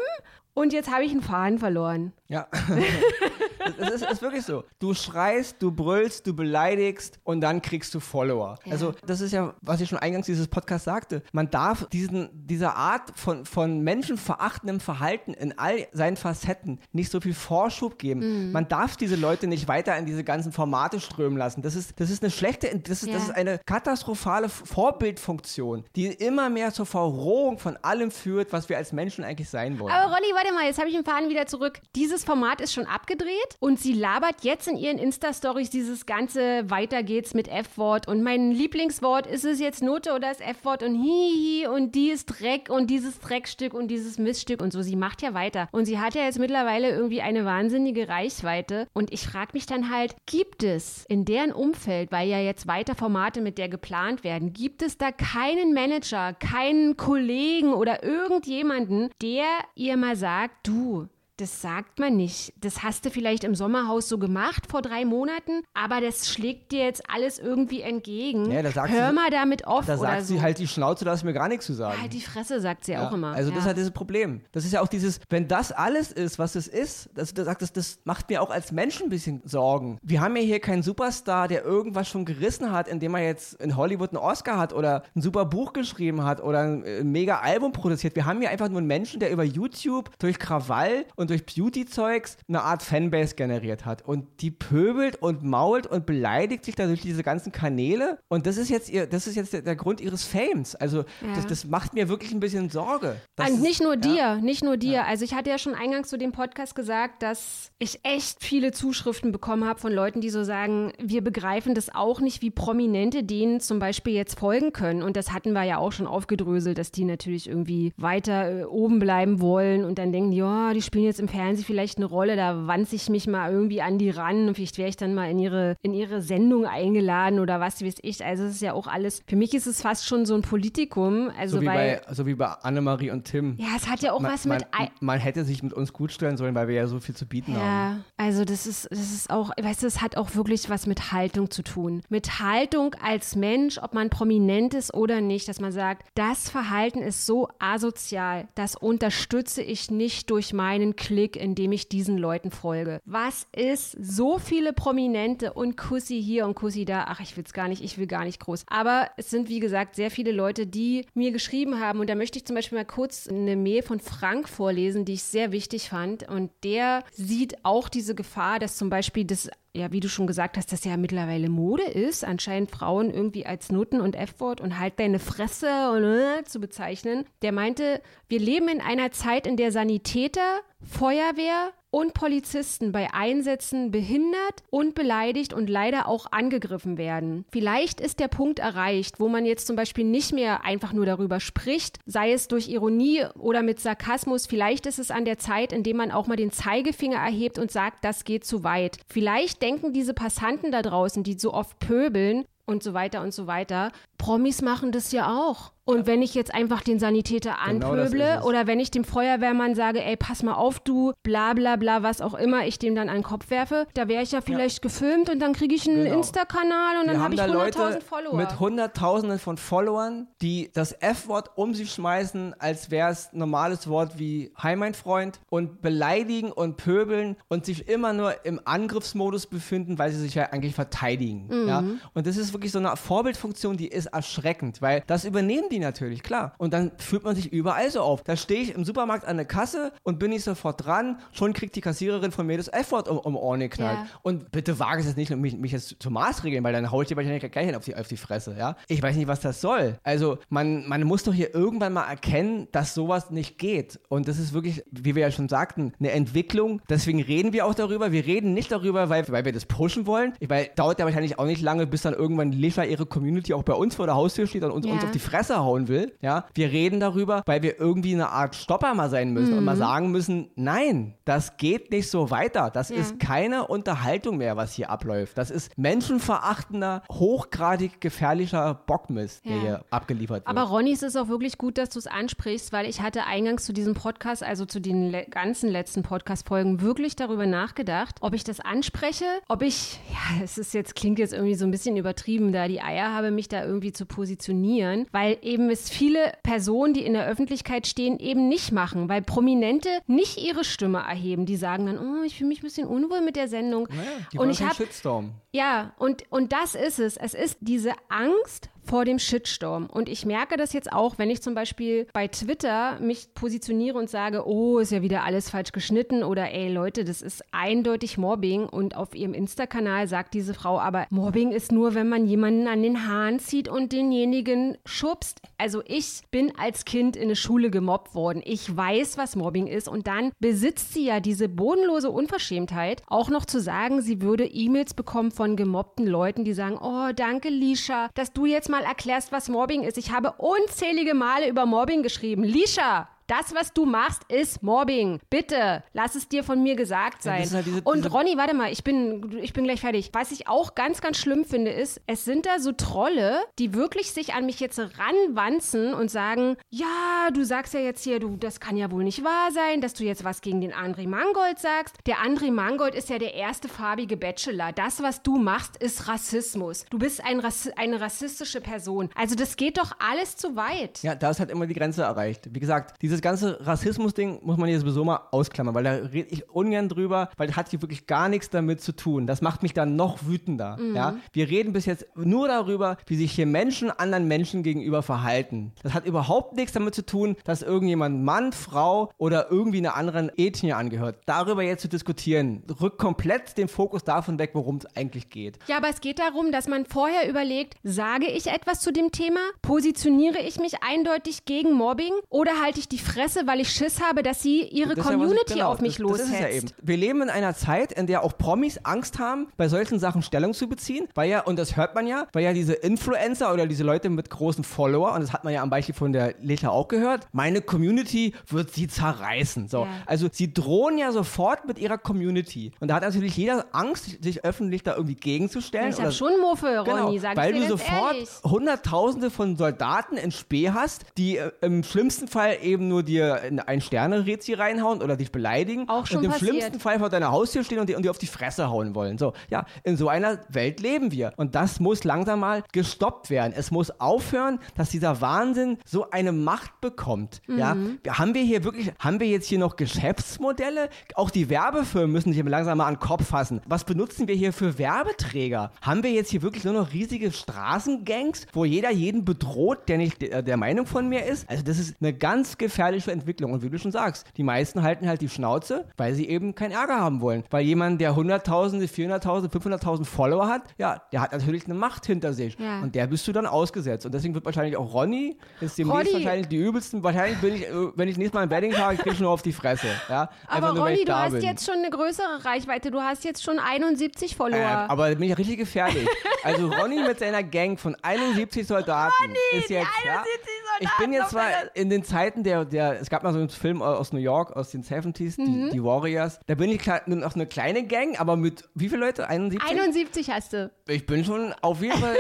und 0.55 0.73
jetzt 0.73 0.91
habe 0.93 1.05
ich 1.05 1.11
einen 1.11 1.21
Faden 1.21 1.59
verloren. 1.59 2.13
Ja, 2.35 2.49
es 3.79 4.03
ist, 4.03 4.11
ist, 4.11 4.23
wirklich 4.23 4.45
so. 4.45 4.65
Du 4.81 4.93
schreist, 4.93 5.63
du 5.63 5.71
brüllst, 5.71 6.27
du 6.27 6.35
beleidigst 6.35 7.21
und 7.23 7.41
dann 7.41 7.63
kriegst 7.63 7.95
du 7.95 8.01
Follower. 8.01 8.59
Ja. 8.65 8.73
Also 8.73 8.93
das 9.07 9.21
ist 9.21 9.31
ja, 9.31 9.55
was 9.61 9.81
ich 9.81 9.89
schon 9.89 9.99
eingangs 9.99 10.27
dieses 10.27 10.49
Podcast 10.49 10.85
sagte. 10.85 11.23
Man 11.33 11.49
darf 11.51 11.87
diesen, 11.91 12.29
dieser 12.33 12.75
Art 12.75 13.13
von, 13.15 13.45
von 13.47 13.83
menschenverachtendem 13.83 14.81
Verhalten 14.81 15.33
in 15.33 15.57
all 15.57 15.87
seinen 15.93 16.17
Facetten 16.17 16.81
nicht 16.91 17.09
so 17.09 17.21
viel 17.21 17.35
Vorschub 17.35 18.01
geben. 18.01 18.47
Mhm. 18.47 18.53
Man 18.53 18.67
darf 18.67 18.97
diese 18.97 19.15
Leute 19.15 19.47
nicht 19.47 19.69
weiter 19.69 19.97
in 19.97 20.07
diese 20.07 20.25
ganzen 20.25 20.51
Formate 20.51 20.99
strömen 20.99 21.39
lassen. 21.39 21.63
Das 21.63 21.77
ist, 21.77 22.01
das 22.01 22.11
ist 22.11 22.25
eine 22.25 22.33
schlechte, 22.33 22.77
das 22.79 23.05
ist, 23.05 23.09
ja. 23.09 23.15
das 23.15 23.29
ist 23.29 23.35
eine 23.37 23.61
katastrophale 23.65 24.49
Vorbildfunktion, 24.49 25.85
die 25.95 26.07
immer 26.07 26.51
mehr 26.51 26.73
zur 26.73 26.87
Verrohung 26.87 27.59
von 27.59 27.77
allem 27.83 28.11
führt, 28.11 28.53
was 28.53 28.69
wir 28.69 28.77
als 28.77 28.93
Menschen 28.93 29.23
eigentlich 29.23 29.49
sein 29.49 29.79
wollen. 29.79 29.93
Aber 29.93 30.13
Ronny, 30.13 30.35
warte 30.35 30.53
mal, 30.53 30.65
jetzt 30.65 30.79
habe 30.79 30.89
ich 30.89 30.97
den 30.97 31.05
Faden 31.05 31.29
wieder 31.29 31.47
zurück. 31.47 31.81
Dieses 31.95 32.24
Format 32.25 32.61
ist 32.61 32.73
schon 32.73 32.87
abgedreht 32.87 33.57
und 33.61 33.79
sie 33.79 33.93
labert 33.93 34.43
jetzt 34.43 34.67
in 34.67 34.77
ihren 34.77 34.99
Insta-Stories 34.99 35.71
dieses 35.71 36.07
ganze 36.07 36.69
Weiter 36.71 37.03
geht's 37.03 37.35
mit 37.35 37.49
F-Wort 37.49 38.09
und 38.09 38.23
mein 38.23 38.51
Lieblingswort 38.51 39.27
ist 39.27 39.45
es 39.45 39.61
jetzt 39.61 39.83
Note 39.83 40.11
oder 40.11 40.29
das 40.29 40.41
F-Wort 40.41 40.83
und 40.83 40.95
hihi 40.95 41.67
und 41.67 41.95
die 41.95 42.11
ist 42.11 42.27
Dreck 42.27 42.69
und 42.71 42.89
dieses 42.89 43.21
Dreckstück 43.21 43.75
und 43.75 43.89
dieses 43.89 44.19
Miststück 44.19 44.63
und 44.63 44.73
so. 44.73 44.83
Sie 44.83 44.97
macht 44.97 45.23
ja 45.23 45.35
weiter 45.35 45.69
und 45.71 45.85
sie 45.85 45.99
hat 45.99 46.15
ja 46.15 46.25
jetzt 46.25 46.39
mittlerweile 46.39 46.91
irgendwie 46.91 47.23
eine 47.23 47.45
wahnsinnige 47.45 48.09
Reichweite 48.09 48.89
und 48.93 49.13
ich 49.13 49.27
frage 49.27 49.51
mich 49.53 49.67
dann 49.67 49.91
halt, 49.91 50.17
gibt 50.27 50.63
es 50.63 51.05
in 51.09 51.25
deren 51.25 51.53
Umfeld, 51.53 52.11
weil 52.11 52.29
ja 52.29 52.41
jetzt 52.41 52.67
weiter 52.67 52.95
Formate 52.95 53.41
mit 53.41 53.59
der 53.59 53.69
geplant 53.69 54.25
werden, 54.25 54.53
gibt 54.53 54.83
es 54.83 54.99
da 54.99 55.13
keinen 55.13 55.75
Manager, 55.75 56.33
keinen 56.33 56.97
Kollegen 56.97 57.73
oder 57.75 58.03
irgendjemanden, 58.03 59.11
der 59.21 59.45
ihr 59.75 59.97
mal 59.97 60.17
sagt, 60.17 60.67
du, 60.67 61.09
das 61.37 61.61
sagt 61.61 61.99
man 61.99 62.17
nicht. 62.17 62.53
Das 62.61 62.83
hast 62.83 63.05
du 63.05 63.11
vielleicht 63.11 63.43
im 63.43 63.55
Sommerhaus 63.55 64.09
so 64.09 64.19
gemacht 64.19 64.67
vor 64.71 64.83
drei 64.83 65.05
Monaten, 65.05 65.63
aber 65.75 66.01
das 66.01 66.29
schlägt 66.29 66.71
dir 66.71 66.85
jetzt 66.85 67.03
alles 67.13 67.39
irgendwie 67.39 67.81
entgegen. 67.81 68.51
Ja, 68.51 68.63
da 68.63 68.87
Hör 68.87 69.09
sie, 69.09 69.15
mal 69.15 69.31
damit 69.31 69.67
auf. 69.67 69.85
Da 69.87 69.97
sagt 69.97 70.27
sie 70.27 70.41
halt 70.41 70.59
die 70.59 70.69
Schnauze, 70.69 71.05
da 71.05 71.13
ist 71.13 71.25
mir 71.25 71.33
gar 71.33 71.49
nichts 71.49 71.67
zu 71.67 71.73
sagen. 71.73 72.01
Halt 72.01 72.13
die 72.13 72.21
Fresse, 72.21 72.61
sagt 72.61 72.85
sie 72.85 72.93
ja, 72.93 73.09
auch 73.09 73.13
immer. 73.13 73.33
Also 73.33 73.51
ja. 73.51 73.55
das 73.55 73.65
ist 73.65 73.67
halt 73.67 73.77
dieses 73.77 73.91
Problem. 73.91 74.43
Das 74.53 74.65
ist 74.65 74.73
ja 74.73 74.81
auch 74.81 74.89
dieses, 74.89 75.21
wenn 75.29 75.49
das 75.49 75.73
alles 75.73 76.13
ist, 76.13 76.39
was 76.39 76.55
es 76.55 76.69
ist, 76.69 77.11
das, 77.15 77.35
das, 77.35 77.59
das, 77.59 77.73
das 77.73 77.99
macht 78.05 78.31
mir 78.31 78.41
auch 78.41 78.51
als 78.51 78.71
Mensch 78.71 79.03
ein 79.03 79.09
bisschen 79.09 79.43
Sorgen. 79.45 79.99
Wir 80.03 80.21
haben 80.21 80.37
ja 80.37 80.43
hier 80.43 80.61
keinen 80.61 80.83
Superstar, 80.83 81.49
der 81.49 81.65
irgendwas 81.65 82.09
schon 82.09 82.25
gerissen 82.25 82.71
hat, 82.71 82.87
indem 82.87 83.15
er 83.15 83.25
jetzt 83.25 83.55
in 83.55 83.77
Hollywood 83.77 84.11
einen 84.11 84.19
Oscar 84.19 84.57
hat 84.57 84.73
oder 84.73 85.03
ein 85.17 85.23
super 85.23 85.45
Buch 85.47 85.73
geschrieben 85.73 86.25
hat 86.25 86.41
oder 86.41 86.61
ein, 86.61 86.85
ein 86.85 87.11
mega 87.11 87.41
Album 87.41 87.73
produziert. 87.73 88.15
Wir 88.15 88.25
haben 88.25 88.41
hier 88.41 88.51
einfach 88.51 88.69
nur 88.69 88.79
einen 88.79 88.87
Menschen, 88.87 89.19
der 89.19 89.33
über 89.33 89.43
YouTube 89.43 90.11
durch 90.19 90.39
Krawall 90.39 91.07
und 91.17 91.24
und 91.25 91.31
durch 91.31 91.47
Beauty-Zeugs 91.47 92.37
eine 92.49 92.63
Art 92.63 92.83
Fanbase 92.83 93.35
generiert 93.35 93.87
hat. 93.87 94.03
Und 94.07 94.27
die 94.43 94.51
pöbelt 94.51 95.17
und 95.17 95.43
mault 95.43 95.87
und 95.87 96.05
beleidigt 96.05 96.67
sich 96.67 96.75
dadurch 96.75 97.01
diese 97.01 97.23
ganzen 97.23 97.51
Kanäle. 97.51 98.19
Und 98.29 98.47
das 98.47 98.59
ist 98.59 98.69
jetzt 98.69 98.91
ihr, 98.91 99.07
das 99.07 99.27
ist 99.27 99.37
jetzt 99.37 99.55
der, 99.55 99.63
der 99.63 99.75
Grund 99.75 100.03
ihres 100.03 100.25
Fames. 100.25 100.75
Also 100.75 100.99
ja. 100.99 101.35
das, 101.35 101.47
das, 101.47 101.65
macht 101.65 101.95
mir 101.95 102.11
wirklich 102.11 102.31
ein 102.33 102.41
bisschen 102.41 102.69
Sorge. 102.69 103.17
Und 103.39 103.63
nicht 103.63 103.83
nur 103.83 103.97
dir, 103.97 104.15
ja. 104.15 104.37
nicht 104.37 104.63
nur 104.63 104.77
dir. 104.77 104.93
Ja. 104.93 105.05
Also 105.05 105.25
ich 105.25 105.35
hatte 105.35 105.49
ja 105.49 105.57
schon 105.57 105.75
eingangs 105.75 106.11
zu 106.11 106.19
dem 106.19 106.33
Podcast 106.33 106.75
gesagt, 106.75 107.23
dass 107.23 107.71
ich 107.79 108.01
echt 108.03 108.45
viele 108.45 108.73
Zuschriften 108.73 109.33
bekommen 109.33 109.65
habe 109.67 109.81
von 109.81 109.93
Leuten, 109.93 110.21
die 110.21 110.29
so 110.29 110.45
sagen, 110.45 110.93
wir 111.03 111.25
begreifen 111.25 111.75
das 111.75 111.95
auch 111.95 112.21
nicht, 112.21 112.43
wie 112.43 112.51
Prominente 112.51 113.25
denen 113.25 113.61
zum 113.61 113.79
Beispiel 113.79 114.13
jetzt 114.13 114.39
folgen 114.39 114.73
können. 114.73 115.03
Und 115.03 115.17
das 115.17 115.33
hatten 115.33 115.53
wir 115.53 115.63
ja 115.63 115.79
auch 115.79 115.93
schon 115.93 116.07
aufgedröselt, 116.07 116.77
dass 116.77 116.93
die 116.93 117.05
natürlich 117.05 117.49
irgendwie 117.49 117.93
weiter 117.97 118.61
äh, 118.61 118.65
oben 118.65 118.99
bleiben 118.99 119.41
wollen 119.41 119.85
und 119.85 119.99
dann 119.99 120.13
denken, 120.13 120.33
ja, 120.33 120.75
die 120.75 120.83
spielen 120.83 121.05
jetzt 121.05 121.14
jetzt 121.15 121.21
im 121.21 121.29
Fernsehen 121.29 121.65
vielleicht 121.65 121.99
eine 121.99 122.07
Rolle, 122.07 122.35
da 122.35 122.67
wandse 122.67 122.97
ich 122.97 123.09
mich 123.09 123.27
mal 123.29 123.53
irgendwie 123.53 123.81
an 123.81 123.99
die 123.99 124.11
ran 124.11 124.49
und 124.49 124.55
vielleicht 124.57 124.79
wäre 124.79 124.89
ich 124.89 124.97
dann 124.97 125.15
mal 125.15 125.31
in 125.31 125.39
ihre, 125.39 125.77
in 125.83 125.95
ihre 125.95 126.21
Sendung 126.21 126.67
eingeladen 126.67 127.39
oder 127.39 127.61
was 127.61 127.85
weiß 127.85 127.97
ich. 128.03 128.25
Also 128.25 128.45
es 128.45 128.57
ist 128.57 128.63
ja 128.63 128.73
auch 128.73 128.89
alles, 128.89 129.23
für 129.27 129.37
mich 129.37 129.55
ist 129.55 129.67
es 129.67 129.81
fast 129.81 130.07
schon 130.07 130.27
so 130.27 130.35
ein 130.35 130.43
Politikum. 130.43 131.31
Also 131.39 131.57
so, 131.57 131.63
wie 131.63 131.67
weil, 131.67 132.01
bei, 132.05 132.15
so 132.15 132.27
wie 132.27 132.35
bei 132.35 132.47
Annemarie 132.47 133.11
und 133.11 133.25
Tim. 133.25 133.57
Ja, 133.59 133.69
es 133.77 133.89
hat 133.89 134.01
ja 134.01 134.13
auch 134.13 134.21
man, 134.21 134.33
was 134.33 134.45
man, 134.45 134.59
mit... 134.59 134.91
Man 135.01 135.21
hätte 135.21 135.45
sich 135.45 135.63
mit 135.63 135.73
uns 135.73 135.93
gut 135.93 136.11
stellen 136.11 136.37
sollen, 136.37 136.55
weil 136.55 136.67
wir 136.67 136.75
ja 136.75 136.87
so 136.89 136.99
viel 136.99 137.15
zu 137.15 137.27
bieten 137.27 137.53
ja, 137.53 137.59
haben. 137.59 137.97
Ja, 137.97 138.05
also 138.17 138.45
das 138.45 138.67
ist, 138.67 138.89
das 138.91 139.13
ist 139.13 139.31
auch, 139.31 139.51
weißt 139.61 139.83
du, 139.85 139.87
es 139.87 140.03
hat 140.03 140.17
auch 140.17 140.35
wirklich 140.35 140.69
was 140.69 140.87
mit 140.87 141.13
Haltung 141.13 141.51
zu 141.51 141.63
tun. 141.63 142.03
Mit 142.09 142.41
Haltung 142.41 142.97
als 143.01 143.37
Mensch, 143.37 143.79
ob 143.79 143.95
man 143.95 144.11
prominent 144.11 144.75
ist 144.75 144.93
oder 144.95 145.21
nicht, 145.21 145.47
dass 145.47 145.61
man 145.61 145.71
sagt, 145.71 146.07
das 146.17 146.51
Verhalten 146.51 147.01
ist 147.01 147.27
so 147.27 147.49
asozial, 147.61 148.49
das 148.57 148.75
unterstütze 148.75 149.63
ich 149.63 149.91
nicht 149.91 150.31
durch 150.31 150.53
meinen 150.53 150.97
Klick, 151.05 151.37
indem 151.37 151.73
ich 151.73 151.91
diesen 151.91 152.17
Leuten 152.17 152.51
folge. 152.51 152.99
Was 153.05 153.47
ist 153.55 153.95
so 154.01 154.39
viele 154.39 154.73
Prominente 154.73 155.53
und 155.53 155.77
Kussi 155.77 156.23
hier 156.23 156.47
und 156.47 156.55
Kussi 156.55 156.87
da? 156.87 157.05
Ach, 157.09 157.21
ich 157.21 157.37
will 157.37 157.45
es 157.45 157.53
gar 157.53 157.69
nicht, 157.69 157.85
ich 157.85 157.99
will 157.99 158.07
gar 158.07 158.25
nicht 158.25 158.41
groß. 158.41 158.65
Aber 158.69 159.11
es 159.19 159.29
sind, 159.29 159.51
wie 159.51 159.61
gesagt, 159.61 159.97
sehr 159.97 160.11
viele 160.11 160.33
Leute, 160.33 160.67
die 160.67 161.05
mir 161.13 161.31
geschrieben 161.31 161.79
haben. 161.79 162.01
Und 162.01 162.09
da 162.09 162.15
möchte 162.15 162.39
ich 162.39 162.47
zum 162.47 162.57
Beispiel 162.57 162.79
mal 162.79 162.87
kurz 162.87 163.29
eine 163.29 163.55
Mail 163.55 163.83
von 163.83 164.01
Frank 164.01 164.49
vorlesen, 164.49 165.05
die 165.05 165.13
ich 165.13 165.25
sehr 165.25 165.53
wichtig 165.53 165.91
fand. 165.91 166.27
Und 166.27 166.51
der 166.65 167.05
sieht 167.13 167.67
auch 167.67 167.91
diese 167.91 168.15
Gefahr, 168.15 168.59
dass 168.59 168.79
zum 168.79 168.89
Beispiel 168.89 169.27
das 169.27 169.51
ja, 169.77 169.91
wie 169.91 170.01
du 170.01 170.09
schon 170.09 170.29
gesagt 170.29 170.57
hast, 170.57 170.73
das 170.73 170.85
ja 170.85 170.97
mittlerweile 170.97 171.49
Mode 171.49 171.83
ist, 171.83 172.25
anscheinend 172.25 172.71
Frauen 172.71 173.11
irgendwie 173.11 173.45
als 173.45 173.73
Nutten 173.73 174.01
und 174.01 174.15
F-Wort 174.15 174.61
und 174.61 174.79
halt 174.79 175.01
deine 175.01 175.19
Fresse 175.19 175.91
und, 175.91 176.05
äh, 176.05 176.45
zu 176.45 176.61
bezeichnen. 176.61 177.25
Der 177.43 177.51
meinte, 177.51 178.01
wir 178.29 178.39
leben 178.39 178.69
in 178.69 178.81
einer 178.81 179.11
Zeit, 179.11 179.47
in 179.47 179.57
der 179.57 179.73
Sanitäter, 179.73 180.61
Feuerwehr 180.81 181.73
und 181.95 182.13
Polizisten 182.13 182.91
bei 182.91 183.15
Einsätzen 183.15 183.93
behindert 183.93 184.65
und 184.69 184.97
beleidigt 184.97 185.53
und 185.53 185.71
leider 185.71 186.09
auch 186.09 186.27
angegriffen 186.33 186.99
werden. 186.99 187.45
Vielleicht 187.53 188.01
ist 188.01 188.19
der 188.19 188.27
Punkt 188.27 188.59
erreicht, 188.59 189.21
wo 189.21 189.29
man 189.29 189.47
jetzt 189.47 189.69
zum 189.69 189.77
Beispiel 189.77 190.05
nicht 190.05 190.33
mehr 190.33 190.65
einfach 190.65 190.93
nur 190.93 191.07
darüber 191.07 191.39
spricht, 191.39 192.01
sei 192.05 192.33
es 192.33 192.49
durch 192.49 192.69
Ironie 192.69 193.27
oder 193.39 193.63
mit 193.63 193.79
Sarkasmus. 193.79 194.47
Vielleicht 194.47 194.87
ist 194.87 194.99
es 194.99 195.13
an 195.13 195.25
der 195.25 195.39
Zeit, 195.39 195.73
in 195.73 195.85
dem 195.85 195.97
man 195.97 196.11
auch 196.11 196.27
mal 196.27 196.35
den 196.35 196.51
Zeigefinger 196.51 197.19
erhebt 197.19 197.61
und 197.61 197.71
sagt, 197.71 198.05
das 198.05 198.25
geht 198.25 198.45
zu 198.45 198.65
weit. 198.65 198.99
Vielleicht 199.07 199.63
denken 199.63 199.93
diese 199.93 200.15
Passanten 200.15 200.73
da 200.73 200.83
draußen, 200.83 201.23
die 201.23 201.39
so 201.39 201.55
oft 201.55 201.79
pöbeln, 201.79 202.45
und 202.67 202.83
so 202.83 202.95
weiter 202.95 203.23
und 203.23 203.35
so 203.35 203.47
weiter. 203.47 203.93
Promis 204.19 204.63
machen 204.63 204.91
das 204.91 205.13
ja 205.13 205.39
auch. 205.39 205.74
Und 205.87 206.07
wenn 206.07 206.23
ich 206.23 206.35
jetzt 206.35 206.55
einfach 206.55 206.83
den 206.83 206.99
Sanitäter 206.99 207.57
Genau 207.69 207.91
anpöble 207.93 208.41
oder 208.45 208.67
wenn 208.67 208.81
ich 208.81 208.91
dem 208.91 209.05
Feuerwehrmann 209.05 209.75
sage, 209.75 210.03
ey, 210.03 210.17
pass 210.17 210.43
mal 210.43 210.55
auf, 210.55 210.81
du, 210.81 211.13
bla 211.23 211.53
bla 211.53 211.77
bla, 211.77 212.03
was 212.03 212.23
auch 212.23 212.33
immer, 212.35 212.67
ich 212.67 212.79
dem 212.79 212.95
dann 212.95 213.09
an 213.11 213.17
den 213.17 213.23
Kopf 213.23 213.51
werfe, 213.51 213.87
da 213.93 214.09
wäre 214.09 214.23
ich 214.23 214.33
ja 214.33 214.41
vielleicht 214.41 214.81
gefilmt 214.81 215.29
und 215.29 215.41
dann 215.41 215.53
kriege 215.53 215.75
ich 215.75 215.87
einen 215.87 216.05
Genau. 216.05 216.17
Insta-Kanal 216.17 217.01
und 217.01 217.07
Wir 217.07 217.13
dann 217.13 217.23
habe 217.23 217.35
ich 217.35 217.41
da 217.41 217.47
100.000 217.47 217.53
Leute 217.53 218.01
Follower. 218.01 218.35
mit 218.37 218.59
Hunderttausenden 218.61 219.39
von 219.39 219.57
Followern, 219.59 220.27
die 220.41 220.71
das 220.73 220.93
F-Wort 221.01 221.51
um 221.57 221.75
sich 221.75 221.93
schmeißen, 221.93 222.55
als 222.59 222.91
wäre 222.91 223.11
es 223.11 223.31
ein 223.33 223.39
normales 223.39 223.87
Wort 223.89 224.19
wie 224.19 224.53
Hi, 224.57 224.77
mein 224.77 224.95
Freund, 224.95 225.39
und 225.51 225.83
beleidigen 225.83 226.51
und 226.51 226.79
pöbeln 226.79 227.37
und 227.49 227.67
sich 227.67 227.89
immer 227.89 228.13
nur 228.15 228.47
im 228.47 228.59
Angriffsmodus 228.65 229.47
befinden, 229.47 229.99
weil 229.99 230.11
sie 230.13 230.21
sich 230.21 230.35
ja 230.35 230.45
eigentlich 230.51 230.75
verteidigen. 230.75 231.47
Mhm. 231.51 231.69
Ja? 231.69 231.85
Und 232.15 232.27
das 232.27 232.39
ist 232.39 232.53
wirklich 232.55 232.73
so 232.73 232.79
eine 232.79 232.97
Vorbildfunktion, 232.97 233.77
die 233.77 233.89
ist 233.89 234.07
erschreckend, 234.07 234.81
weil 234.81 235.03
das 235.07 235.25
übernehmen 235.27 235.69
die 235.71 235.74
natürlich, 235.79 236.23
klar. 236.23 236.55
Und 236.59 236.73
dann 236.73 236.93
fühlt 236.99 237.25
man 237.25 237.35
sich 237.37 237.53
überall 237.53 237.91
so 237.91 238.01
auf. 238.01 238.23
Da 238.23 238.37
stehe 238.37 238.61
ich 238.63 238.75
im 238.75 238.85
Supermarkt 238.85 239.27
an 239.27 239.37
der 239.37 239.47
Kasse 239.47 239.93
und 240.03 240.19
bin 240.19 240.33
ich 240.33 240.45
sofort 240.45 240.85
dran, 240.85 241.19
schon 241.33 241.53
kriegt 241.53 241.77
die 241.77 241.81
Kassiererin 241.81 242.33
von 242.33 242.47
mir 242.47 242.57
das 242.57 242.69
F-Wort 242.69 243.09
um, 243.09 243.19
um 243.19 243.37
Ohren 243.37 243.61
geknallt. 243.61 243.99
Ja. 243.99 244.07
Und 244.23 244.51
bitte 244.53 244.79
wage 244.79 245.01
es 245.01 245.07
jetzt 245.07 245.17
nicht, 245.17 245.35
mich, 245.35 245.57
mich 245.57 245.73
jetzt 245.73 245.97
zu 246.01 246.11
maßregeln, 246.11 246.63
weil 246.65 246.73
dann 246.73 246.91
hau 246.91 247.03
ich 247.03 247.09
dir 247.09 247.17
wahrscheinlich 247.17 247.51
gleich 247.51 247.75
auf 247.77 247.85
die, 247.85 247.95
auf 247.97 248.09
die 248.09 248.17
Fresse, 248.17 248.57
ja? 248.59 248.77
Ich 248.89 249.03
weiß 249.03 249.17
nicht, 249.17 249.29
was 249.29 249.41
das 249.41 249.61
soll. 249.61 249.99
Also, 250.03 250.39
man, 250.49 250.87
man 250.89 251.03
muss 251.05 251.23
doch 251.25 251.33
hier 251.35 251.55
irgendwann 251.55 251.93
mal 251.93 252.09
erkennen, 252.09 252.69
dass 252.73 252.95
sowas 252.95 253.31
nicht 253.31 253.59
geht. 253.59 253.99
Und 254.09 254.29
das 254.29 254.39
ist 254.39 254.53
wirklich, 254.53 254.83
wie 254.91 255.15
wir 255.15 255.23
ja 255.23 255.31
schon 255.31 255.49
sagten, 255.49 255.93
eine 255.99 256.11
Entwicklung. 256.13 256.81
Deswegen 256.89 257.23
reden 257.23 257.53
wir 257.53 257.67
auch 257.67 257.75
darüber. 257.75 258.13
Wir 258.13 258.25
reden 258.27 258.55
nicht 258.55 258.71
darüber, 258.73 259.09
weil, 259.09 259.29
weil 259.29 259.45
wir 259.45 259.53
das 259.53 259.67
pushen 259.67 260.07
wollen. 260.07 260.33
Weil 260.47 260.71
dauert 260.77 260.99
ja 260.99 261.05
wahrscheinlich 261.05 261.39
auch 261.39 261.47
nicht 261.47 261.63
lange, 261.63 261.87
bis 261.87 262.03
dann 262.03 262.15
irgendwann 262.15 262.53
Lisha 262.53 262.83
ihre 262.85 263.07
Community 263.07 263.55
auch 263.55 263.63
bei 263.63 263.75
uns 263.75 263.95
vor 263.95 264.07
der 264.07 264.15
Haustür 264.15 264.47
steht 264.47 264.63
und 264.65 264.71
uns, 264.71 264.87
Ja. 264.87 264.93
uns 264.93 265.05
auf 265.05 265.11
die 265.11 265.19
Fresse 265.19 265.59
hauen 265.65 265.89
will. 265.89 266.13
Ja? 266.21 266.45
Wir 266.55 266.71
reden 266.71 267.01
darüber, 267.01 267.43
weil 267.47 267.63
wir 267.63 267.79
irgendwie 267.81 268.15
eine 268.15 268.29
Art 268.31 268.55
Stopper 268.55 268.95
mal 268.95 269.11
sein 269.11 269.33
müssen 269.33 269.57
und 269.59 269.65
mal 269.65 269.77
sagen 269.77 270.11
müssen, 270.11 270.51
nein, 270.57 271.15
das 271.25 271.57
geht 271.57 271.91
nicht 271.91 272.11
so 272.11 272.31
weiter. 272.31 272.71
Das 272.73 272.91
Ja. 272.91 272.97
ist 272.97 273.19
keine 273.19 273.67
Unterhaltung 273.67 274.37
mehr, 274.39 274.57
was 274.57 274.75
hier 274.75 274.91
abläuft. 274.91 275.37
Das 275.39 275.51
ist 275.51 275.77
menschenverachtender, 275.79 277.03
hochgradig 277.11 278.01
gefährlicher 278.01 278.75
Bockmist, 278.87 279.45
der 279.45 279.57
Ja. 279.57 279.61
hier 279.63 279.85
abgeliefert 279.91 280.39
wird. 280.47 280.49
Aber 280.49 280.63
Ronny, 280.63 280.93
es 280.93 281.03
ist 281.03 281.17
auch 281.17 281.29
wirklich 281.29 281.59
gut, 281.59 281.79
dass 281.79 281.91
du 281.91 281.99
es 281.99 282.07
ansprichst, 282.07 282.73
weil 282.73 282.87
ich 282.87 283.01
hatte 283.01 283.25
eingangs 283.25 283.65
zu 283.65 283.73
diesem 283.73 283.95
Podcast, 283.95 284.43
also 284.43 284.65
zu 284.67 284.81
den 284.81 285.11
le 285.11 285.27
ganzen 285.31 285.71
letzten 285.71 286.03
Podcast-Folgen, 286.03 286.81
wirklich 286.81 287.17
darüber 287.17 287.47
nachgedacht, 287.47 288.17
ob 288.21 288.35
ich 288.35 288.45
das 288.45 288.61
anspreche, 288.61 289.25
ob 289.49 289.63
ich, 289.63 290.01
ja, 290.11 290.43
es 290.45 290.59
ist 290.59 290.75
jetzt, 290.75 290.95
klingt 290.95 291.19
jetzt 291.19 291.33
irgendwie 291.33 291.55
so 291.55 291.65
ein 291.65 291.71
bisschen 291.71 291.97
übertrieben, 291.97 292.53
da 292.53 292.69
die 292.69 292.81
Eier 292.83 293.13
habe, 293.15 293.31
mich 293.31 293.49
da 293.49 293.65
irgendwie 293.65 293.93
zu 293.93 294.07
positionieren, 294.07 295.07
weil 295.13 295.39
eben 295.55 295.71
es 295.71 295.89
viele 295.89 296.33
Personen, 296.43 296.95
die 296.95 297.05
in 297.07 297.13
der 297.13 297.27
Öffentlichkeit 297.27 297.87
stehen, 297.87 298.19
eben 298.19 298.49
nicht 298.49 298.73
machen, 298.73 299.09
weil 299.09 299.23
Prominente 299.23 299.89
nicht 300.07 300.39
ihre 300.39 300.65
Stimme 300.65 300.99
erheben. 300.99 301.47
Die 301.47 301.57
sagen 301.57 301.87
dann, 301.87 301.99
oh, 301.99 302.25
ich 302.25 302.37
fühle 302.37 302.49
mich 302.49 302.59
ein 302.59 302.65
bisschen 302.65 302.89
unwohl 302.89 303.21
mit 303.21 303.37
der 303.37 303.47
Sendung. 303.49 303.89
naja, 303.89 304.03
die 304.33 304.39
Und 304.39 304.51
ich 304.51 304.63
habe 304.63 304.75
Shitstorm. 304.75 305.31
ja, 305.53 305.95
und, 305.99 306.25
und 306.31 306.53
das 306.53 306.75
ist 306.75 306.99
es. 306.99 307.17
Es 307.17 307.35
ist 307.35 307.59
diese 307.61 307.93
Angst 308.09 308.69
vor 308.85 309.05
dem 309.05 309.19
Shitstorm. 309.19 309.87
Und 309.87 310.09
ich 310.09 310.27
merke 310.27 310.57
das 310.57 310.73
jetzt 310.73 310.93
auch, 310.93 311.19
wenn 311.19 311.31
ich 311.31 311.43
zum 311.43 311.55
Beispiel 311.55 312.07
bei 312.13 312.29
Twitter 312.29 312.99
mich 313.01 313.35
positioniere 313.35 313.99
und 313.99 314.11
sage, 314.11 314.47
oh, 314.47 314.79
ist 314.79 314.93
ja 314.93 315.03
wieder 315.03 315.25
alles 315.25 315.51
falsch 315.51 315.73
geschnitten 315.73 316.23
oder 316.23 316.53
ey 316.53 316.73
Leute, 316.73 317.05
das 317.05 317.23
ist 317.23 317.43
eindeutig 317.53 318.19
Mobbing. 318.19 318.67
Und 318.67 318.97
auf 318.97 319.15
ihrem 319.15 319.35
Insta-Kanal 319.35 320.09
sagt 320.09 320.35
diese 320.35 320.55
Frau 320.55 320.79
aber, 320.79 321.07
Mobbing 321.11 321.53
ist 321.53 321.73
nur, 321.73 321.95
wenn 321.95 322.09
man 322.09 322.27
jemanden 322.27 322.69
an 322.69 322.83
den 322.83 323.09
Haaren 323.09 323.39
zieht 323.39 323.69
und 323.69 323.93
denjenigen 323.93 324.77
schubst. 324.85 325.41
Also 325.65 325.83
ich 325.87 326.21
bin 326.31 326.53
als 326.59 326.85
Kind 326.85 327.17
in 327.17 327.23
eine 327.23 327.37
Schule 327.37 327.71
gemobbt 327.71 328.15
worden. 328.15 328.43
Ich 328.45 328.77
weiß, 328.77 329.17
was 329.17 329.35
Mobbing 329.35 329.67
ist. 329.67 329.89
Und 329.89 330.07
dann 330.07 330.31
besitzt 330.39 330.93
sie 330.93 331.07
ja 331.07 331.21
diese 331.21 331.49
bodenlose 331.49 332.11
Unverschämtheit, 332.11 333.03
auch 333.07 333.31
noch 333.31 333.47
zu 333.47 333.63
sagen, 333.63 334.03
sie 334.03 334.21
würde 334.21 334.45
E-Mails 334.45 334.93
bekommen 334.93 335.31
von 335.31 335.57
gemobbten 335.57 336.07
Leuten, 336.07 336.45
die 336.45 336.53
sagen, 336.53 336.77
oh, 336.79 337.13
danke, 337.17 337.49
Lisha, 337.49 338.11
dass 338.13 338.35
du 338.35 338.45
jetzt 338.45 338.69
mal 338.69 338.83
erklärst, 338.83 339.33
was 339.33 339.49
Mobbing 339.49 339.85
ist. 339.85 339.97
Ich 339.97 340.13
habe 340.13 340.35
unzählige 340.37 341.15
Male 341.15 341.49
über 341.49 341.65
Mobbing 341.65 342.03
geschrieben. 342.03 342.45
Lisha, 342.45 343.09
das, 343.27 343.55
was 343.55 343.73
du 343.73 343.85
machst, 343.87 344.23
ist 344.29 344.63
Mobbing. 344.63 345.21
Bitte, 345.31 345.83
lass 345.93 346.15
es 346.15 346.29
dir 346.29 346.45
von 346.45 346.63
mir 346.63 346.77
gesagt 346.77 347.25
Ja, 347.25 347.33
sein. 347.33 347.43
ist 347.43 347.55
halt 347.55 347.67
diese- 347.67 347.83
und 347.83 347.99
diese- 348.05 348.11
Ronny, 348.11 348.37
warte 348.37 348.55
mal, 348.55 348.71
ich 348.73 348.85
bin, 348.85 349.39
ich 349.43 349.53
bin 349.53 349.65
gleich 349.65 349.81
fertig. 349.81 350.11
Was 350.13 350.31
ich 350.33 350.49
auch 350.49 350.75
ganz, 350.75 351.01
ganz 351.01 351.19
schlimm 351.19 351.45
finde, 351.45 351.71
ist, 351.71 352.01
es 352.07 352.25
sind 352.25 352.47
da 352.47 352.59
so 352.59 352.73
Trolle, 352.73 353.41
die 353.59 353.75
wirklich 353.75 354.13
sich 354.13 354.35
an 354.35 354.47
mich 354.47 354.61
jetzt 354.61 354.79
ranwanzen 354.79 355.95
und 355.95 356.11
sagen, 356.11 356.57
ja, 356.71 357.29
du 357.33 357.45
sagst 357.45 357.75
ja 357.75 357.81
jetzt 357.81 358.03
hier, 358.05 358.19
du, 358.21 358.37
das 358.37 358.61
kann 358.61 358.77
ja 358.77 358.91
wohl 358.91 359.05
nicht 359.05 359.25
wahr 359.25 359.51
sein, 359.53 359.81
dass 359.81 359.95
du 359.95 360.05
jetzt 360.05 360.25
was 360.25 360.41
gegen 360.41 360.61
den 360.61 360.73
André 360.73 361.09
Mangold 361.09 361.59
sagst. 361.59 361.97
Der 362.07 362.17
André 362.19 362.51
Mangold 362.51 362.95
ist 362.95 363.09
ja 363.09 363.19
der 363.19 363.35
erste 363.35 363.69
farbige 363.69 364.17
Bachelor. 364.17 364.73
Das, 364.73 365.03
was 365.03 365.23
du 365.23 365.37
machst, 365.37 365.77
ist 365.79 366.09
Rassismus. 366.09 366.85
Du 366.91 366.99
bist 366.99 367.25
ein 367.25 367.41
Rassi 367.41 367.71
eine 367.77 368.01
rassistische 368.01 368.61
Person. 368.61 369.11
Also 369.15 369.35
das 369.35 369.57
geht 369.57 369.79
doch 369.79 369.93
alles 369.99 370.37
zu 370.37 370.57
weit. 370.57 371.03
Ja, 371.03 371.15
da 371.15 371.31
ist 371.31 371.41
halt 371.41 371.51
immer 371.51 371.67
die 371.67 371.75
Grenze 371.75 372.03
erreicht. 372.03 372.49
Wie 372.53 372.61
gesagt, 372.61 372.97
dieses 373.15 373.23
ganze 373.23 373.65
Rassismus-Ding 373.65 374.41
muss 374.43 374.57
man 374.57 374.69
hier 374.69 374.81
sowieso 374.81 375.05
mal 375.05 375.21
ausklammern, 375.31 375.75
weil 375.75 375.85
da 375.85 375.93
rede 375.93 376.29
ich 376.31 376.51
ungern 376.51 376.89
drüber, 376.89 377.29
weil 377.37 377.47
das 377.47 377.57
hat 377.57 377.69
hier 377.69 377.81
wirklich 377.81 378.07
gar 378.07 378.29
nichts 378.29 378.51
damit 378.51 378.81
zu 378.81 378.93
tun. 378.93 379.27
Das 379.27 379.41
macht 379.41 379.63
mich 379.63 379.73
dann 379.73 379.95
noch 379.95 380.27
wütender. 380.27 380.79
Ja? 380.95 381.17
Wir 381.33 381.49
reden 381.49 381.73
bis 381.73 381.87
jetzt 381.87 382.07
nur 382.17 382.49
darüber, 382.49 382.97
wie 383.07 383.17
sich 383.17 383.33
hier 383.33 383.47
Menschen 383.47 383.91
anderen 383.91 384.27
Menschen 384.27 384.65
gegenüber 384.65 385.03
verhalten. 385.03 385.73
Das 385.83 385.95
hat 385.95 386.07
überhaupt 386.07 386.57
nichts 386.57 386.73
damit 386.73 386.95
zu 386.95 387.07
tun, 387.07 387.37
dass 387.45 387.63
irgendjemand 387.63 388.25
Mann, 388.25 388.53
Frau 388.53 389.13
oder 389.17 389.51
irgendwie 389.51 389.79
einer 389.79 389.95
anderen 389.95 390.31
Ethnie 390.37 390.73
angehört. 390.73 391.19
Darüber 391.27 391.63
jetzt 391.63 391.83
zu 391.83 391.89
diskutieren, 391.89 392.65
rückt 392.81 392.99
komplett 392.99 393.57
den 393.57 393.69
Fokus 393.69 394.03
davon 394.03 394.41
weg, 394.41 394.51
worum 394.55 394.79
es 394.79 394.97
eigentlich 394.97 395.31
geht. 395.31 395.59
Ja, 395.69 395.77
aber 395.77 395.89
es 395.89 396.01
geht 396.01 396.19
darum, 396.19 396.51
dass 396.51 396.67
man 396.67 396.85
vorher 396.85 397.29
überlegt, 397.29 397.75
sage 397.85 398.27
ich 398.27 398.49
etwas 398.49 398.81
zu 398.81 398.93
dem 398.93 399.13
Thema? 399.13 399.41
Positioniere 399.63 400.41
ich 400.41 400.59
mich 400.59 400.83
eindeutig 400.83 401.45
gegen 401.45 401.73
Mobbing? 401.75 402.13
Oder 402.29 402.61
halte 402.61 402.81
ich 402.81 402.89
die 402.89 403.04
Fresse, 403.05 403.43
weil 403.47 403.61
ich 403.61 403.71
Schiss 403.71 404.01
habe, 404.03 404.23
dass 404.23 404.43
sie 404.43 404.63
ihre 404.63 404.95
Das 404.95 405.05
ist 405.05 405.05
ja, 405.05 405.17
ich- 405.17 405.21
Community 405.21 405.55
genau, 405.55 405.71
auf 405.73 405.81
mich 405.81 405.97
das, 405.99 406.11
das 406.19 406.21
ist 406.29 406.41
ja 406.41 406.49
eben. 406.49 406.67
Wir 406.83 406.97
leben 406.97 407.23
in 407.23 407.31
einer 407.31 407.55
Zeit, 407.55 407.93
in 407.93 408.07
der 408.07 408.23
auch 408.25 408.37
Promis 408.37 408.79
Angst 408.83 409.19
haben, 409.19 409.49
bei 409.57 409.69
solchen 409.69 409.99
Sachen 409.99 410.23
Stellung 410.23 410.55
zu 410.55 410.69
beziehen, 410.69 411.07
weil 411.15 411.31
ja, 411.31 411.41
und 411.41 411.59
das 411.59 411.77
hört 411.77 411.95
man 411.95 412.07
ja, 412.07 412.27
weil 412.33 412.43
ja 412.45 412.53
diese 412.53 412.73
Influencer 412.73 413.53
oder 413.53 413.67
diese 413.67 413.85
Leute 413.85 414.09
mit 414.11 414.31
großen 414.31 414.65
Follower, 414.65 415.13
und 415.13 415.21
das 415.21 415.33
hat 415.33 415.45
man 415.45 415.53
ja 415.53 415.63
am 415.63 415.71
Beispiel 415.71 415.95
von 415.95 416.13
der 416.13 416.35
Leta 416.41 416.69
auch 416.71 416.89
gehört, 416.89 417.27
meine 417.33 417.61
Community 417.61 418.35
wird 418.49 418.73
sie 418.73 418.89
zerreißen. 418.89 419.69
So. 419.69 419.83
Ja. 419.85 419.89
Also 420.07 420.29
sie 420.33 420.53
drohen 420.53 420.99
ja 420.99 421.13
sofort 421.13 421.67
mit 421.67 421.79
ihrer 421.79 421.99
Community. 421.99 422.73
Und 422.81 422.89
da 422.89 422.95
hat 422.95 423.03
natürlich 423.03 423.37
jeder 423.37 423.67
Angst, 423.73 424.23
sich 424.23 424.45
öffentlich 424.45 424.83
da 424.83 424.95
irgendwie 424.95 425.15
gegenzustellen. 425.15 425.91
Ich 425.91 426.01
habe 426.01 426.13
schon 426.13 426.41
Muffe, 426.41 426.79
Ronny, 426.79 426.85
Genau, 426.85 427.19
sag 427.19 427.37
weil 427.37 427.53
du 427.53 427.67
sofort 427.69 428.15
ehrlich. 428.15 428.29
Hunderttausende 428.45 429.31
von 429.31 429.57
Soldaten 429.57 430.17
in 430.17 430.31
Spee 430.31 430.71
hast, 430.71 431.05
die 431.19 431.37
äh, 431.37 431.51
im 431.61 431.83
schlimmsten 431.83 432.29
Fall 432.29 432.57
eben 432.63 432.89
nur 432.89 432.94
dir 433.03 433.43
in 433.43 433.61
ein 433.61 433.81
Sterne-Rezi 433.81 434.55
reinhauen 434.55 435.03
oder 435.03 435.17
dich 435.17 435.33
beleidigen. 435.33 435.89
Auch 435.89 436.07
schon 436.07 436.19
und 436.19 436.25
im 436.25 436.31
passiert. 436.31 436.51
schlimmsten 436.51 436.81
Fall 436.81 436.99
vor 436.99 437.09
deiner 437.09 437.31
Haustür 437.33 437.65
stehen 437.65 437.79
und 437.79 437.89
dir, 437.89 437.97
und 437.97 438.05
dir 438.05 438.11
auf 438.11 438.19
die 438.19 438.27
Fresse 438.27 438.69
hauen 438.71 438.95
wollen. 438.95 439.19
So, 439.19 439.33
ja, 439.51 439.65
in 439.83 439.97
so 439.97 440.09
einer 440.09 440.41
Welt 440.49 440.81
leben 440.81 441.13
wir. 441.13 441.33
Und 441.37 441.55
das 441.55 441.81
muss 441.81 442.05
langsam 442.05 442.41
mal 442.41 442.63
gestoppt 442.73 443.31
werden. 443.31 443.53
Es 443.57 443.71
muss 443.71 443.91
aufhören, 444.01 444.59
dass 444.77 444.91
dieser 444.91 445.21
Wahnsinn 445.21 445.79
so 445.85 446.11
eine 446.11 446.33
Macht 446.33 446.81
bekommt. 446.81 447.41
Ja, 447.49 447.75
Mhm. 447.75 447.99
wir- 448.03 448.19
haben 448.19 448.35
wir 448.35 448.43
hier 448.43 448.65
wirklich, 448.65 448.93
haben 448.99 449.21
wir 449.21 449.27
jetzt 449.27 449.47
hier 449.47 449.59
noch 449.59 449.77
Geschäftsmodelle? 449.77 450.89
Auch 451.15 451.31
die 451.31 451.49
Werbefirmen 451.51 452.13
müssen 452.13 452.33
sich 452.33 452.43
langsam 452.45 452.79
mal 452.79 452.87
an 452.87 452.95
den 452.95 453.01
Kopf 453.01 453.27
fassen. 453.27 453.61
Was 453.67 453.85
benutzen 453.85 454.29
wir 454.29 454.35
hier 454.35 454.53
für 454.53 454.79
Werbeträger? 454.79 455.73
Haben 455.83 456.03
wir 456.03 456.11
jetzt 456.11 456.31
hier 456.31 456.43
wirklich 456.43 456.65
nur 456.65 456.75
noch 456.75 456.93
riesige 456.93 457.33
Straßengangs, 457.33 458.47
wo 458.53 458.65
jeder 458.65 458.91
jeden 458.91 459.25
bedroht, 459.25 459.89
der 459.89 459.99
nicht 459.99 460.21
der, 460.23 460.43
der 460.43 460.57
Meinung 460.57 460.87
von 460.87 461.09
mir 461.09 461.25
ist? 461.25 461.49
Also 461.49 461.63
das 461.65 461.79
ist 461.79 461.97
eine 462.01 462.13
ganz 462.13 462.59
gefährliche 462.59 462.84
gefährliche 462.85 463.13
Entwicklung. 463.13 463.53
Und 463.53 463.63
wie 463.63 463.71
du 463.71 463.79
schon 463.79 463.93
sagst, 463.93 464.27
die 464.37 464.43
meisten 464.43 464.83
halten 464.83 465.09
halt 465.09 465.21
die 465.21 465.29
Schnauze, 465.29 465.87
weil 465.97 466.15
sie 466.15 466.29
eben 466.29 466.55
keinen 466.55 466.73
Ärger 466.73 467.01
haben 467.01 467.21
wollen. 467.21 467.45
Weil 467.51 467.65
jemand, 467.65 468.01
der 468.01 468.15
hunderttausende, 468.15 468.89
vierhunderttausende, 468.89 469.51
fünfhunderttausend 469.51 470.07
Follower 470.09 470.49
hat, 470.49 470.63
ja, 470.79 471.03
der 471.13 471.21
hat 471.21 471.33
natürlich 471.33 471.65
eine 471.65 471.75
Macht 471.75 472.07
hinter 472.07 472.33
sich. 472.33 472.59
Ja. 472.59 472.81
Und 472.81 472.95
der 472.95 473.07
bist 473.07 473.27
du 473.27 473.33
dann 473.33 473.47
ausgesetzt. 473.47 474.07
Und 474.07 474.13
deswegen 474.13 474.35
wird 474.35 474.45
wahrscheinlich 474.45 474.77
auch 474.77 474.93
Ronny, 474.93 475.37
ist 475.61 475.79
demnächst 475.79 476.13
Ronny. 476.13 476.25
wahrscheinlich 476.25 476.49
die 476.49 476.57
übelsten, 476.57 477.03
wahrscheinlich 477.03 477.39
bin 477.41 477.55
ich, 477.55 477.63
äh, 477.63 477.73
wenn 477.95 478.09
ich 478.09 478.17
nächstes 478.17 478.35
Mal 478.35 478.43
ein 478.43 478.51
Wedding 478.51 478.73
fahre, 478.73 478.97
krieg 478.97 479.13
ich 479.13 479.21
nur 479.21 479.31
auf 479.31 479.43
die 479.43 479.53
Fresse. 479.53 479.87
Ja? 480.09 480.31
Aber 480.47 480.73
nur, 480.73 480.85
Ronny, 480.85 481.05
du 481.05 481.15
hast 481.15 481.33
bin. 481.33 481.43
jetzt 481.43 481.65
schon 481.65 481.79
eine 481.79 481.91
größere 481.91 482.45
Reichweite. 482.45 482.91
Du 482.91 483.01
hast 483.01 483.25
jetzt 483.25 483.43
schon 483.43 483.59
71 483.59 484.37
Follower. 484.37 484.59
Äh, 484.59 484.91
aber 484.91 485.09
da 485.11 485.15
bin 485.15 485.31
ich 485.31 485.39
richtig 485.39 485.59
gefährlich. 485.59 486.07
Also 486.43 486.69
Ronny 486.69 487.03
mit 487.03 487.19
seiner 487.19 487.43
Gang 487.43 487.79
von 487.79 487.97
71 488.03 488.67
Soldaten 488.67 489.13
ist 489.53 489.71
jetzt. 489.71 489.87
ja, 490.05 490.23
71 490.23 490.55
ich 490.81 490.89
bin 490.99 491.13
Soldaten 491.13 491.13
jetzt 491.13 491.31
zwar 491.31 491.45
in 491.75 491.91
den 491.91 492.05
Zeiten 492.05 492.43
der, 492.43 492.65
der, 492.75 493.01
es 493.01 493.09
gab 493.09 493.23
mal 493.23 493.33
so 493.33 493.39
einen 493.39 493.49
Film 493.49 493.81
aus 493.81 494.13
New 494.13 494.19
York, 494.21 494.53
aus 494.55 494.71
den 494.71 494.83
70s, 494.83 495.41
Mhm. 495.41 495.45
die, 495.47 495.71
die 495.73 495.83
Warriors. 495.85 496.39
Da 496.47 496.55
bin 496.55 496.71
ich 496.71 496.85
noch 497.07 497.35
eine 497.35 497.47
kleine 497.47 497.87
Gang, 497.87 498.21
aber 498.21 498.37
mit, 498.37 498.69
wie 498.75 498.89
viele 498.91 499.01
Leute? 499.07 499.29
71? 499.29 499.71
71 499.71 500.31
hast 500.31 500.53
du. 500.53 500.71
Ich 500.89 501.07
bin 501.07 501.25
schon 501.25 501.55
auf 501.63 501.81
jeden 501.81 501.97
Fall 501.99 502.17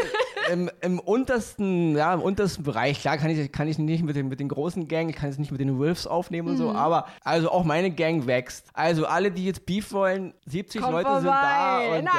im, 0.52 0.70
im 0.80 0.98
untersten, 0.98 1.96
ja, 1.96 2.14
im 2.14 2.20
untersten 2.20 2.62
Bereich. 2.64 3.00
Klar 3.00 3.18
kann 3.18 3.30
ich, 3.30 3.50
kann 3.52 3.68
ich 3.68 3.78
nicht 3.78 4.02
mit 4.04 4.16
den, 4.16 4.28
mit 4.28 4.40
den 4.40 4.48
großen 4.48 4.88
Gang, 4.88 5.08
ich 5.10 5.16
kann 5.16 5.30
es 5.30 5.38
nicht 5.38 5.50
mit 5.50 5.60
den 5.60 5.78
Wolves 5.78 6.06
aufnehmen 6.06 6.48
und 6.48 6.56
so, 6.56 6.70
Mhm. 6.70 6.76
aber 6.76 7.06
also 7.22 7.50
auch 7.50 7.64
meine 7.64 7.90
Gang 7.90 8.26
wächst. 8.26 8.66
Also 8.74 9.06
alle, 9.06 9.30
die 9.30 9.44
jetzt 9.44 9.66
Beef 9.66 9.92
wollen, 9.92 10.34
70 10.46 10.80
Komm 10.82 10.92
Leute 10.92 11.14
sind 11.16 11.24
da. 11.26 11.78
vorbei. 11.80 11.90
Und 11.92 11.98
In 12.00 12.04
ja, 12.06 12.12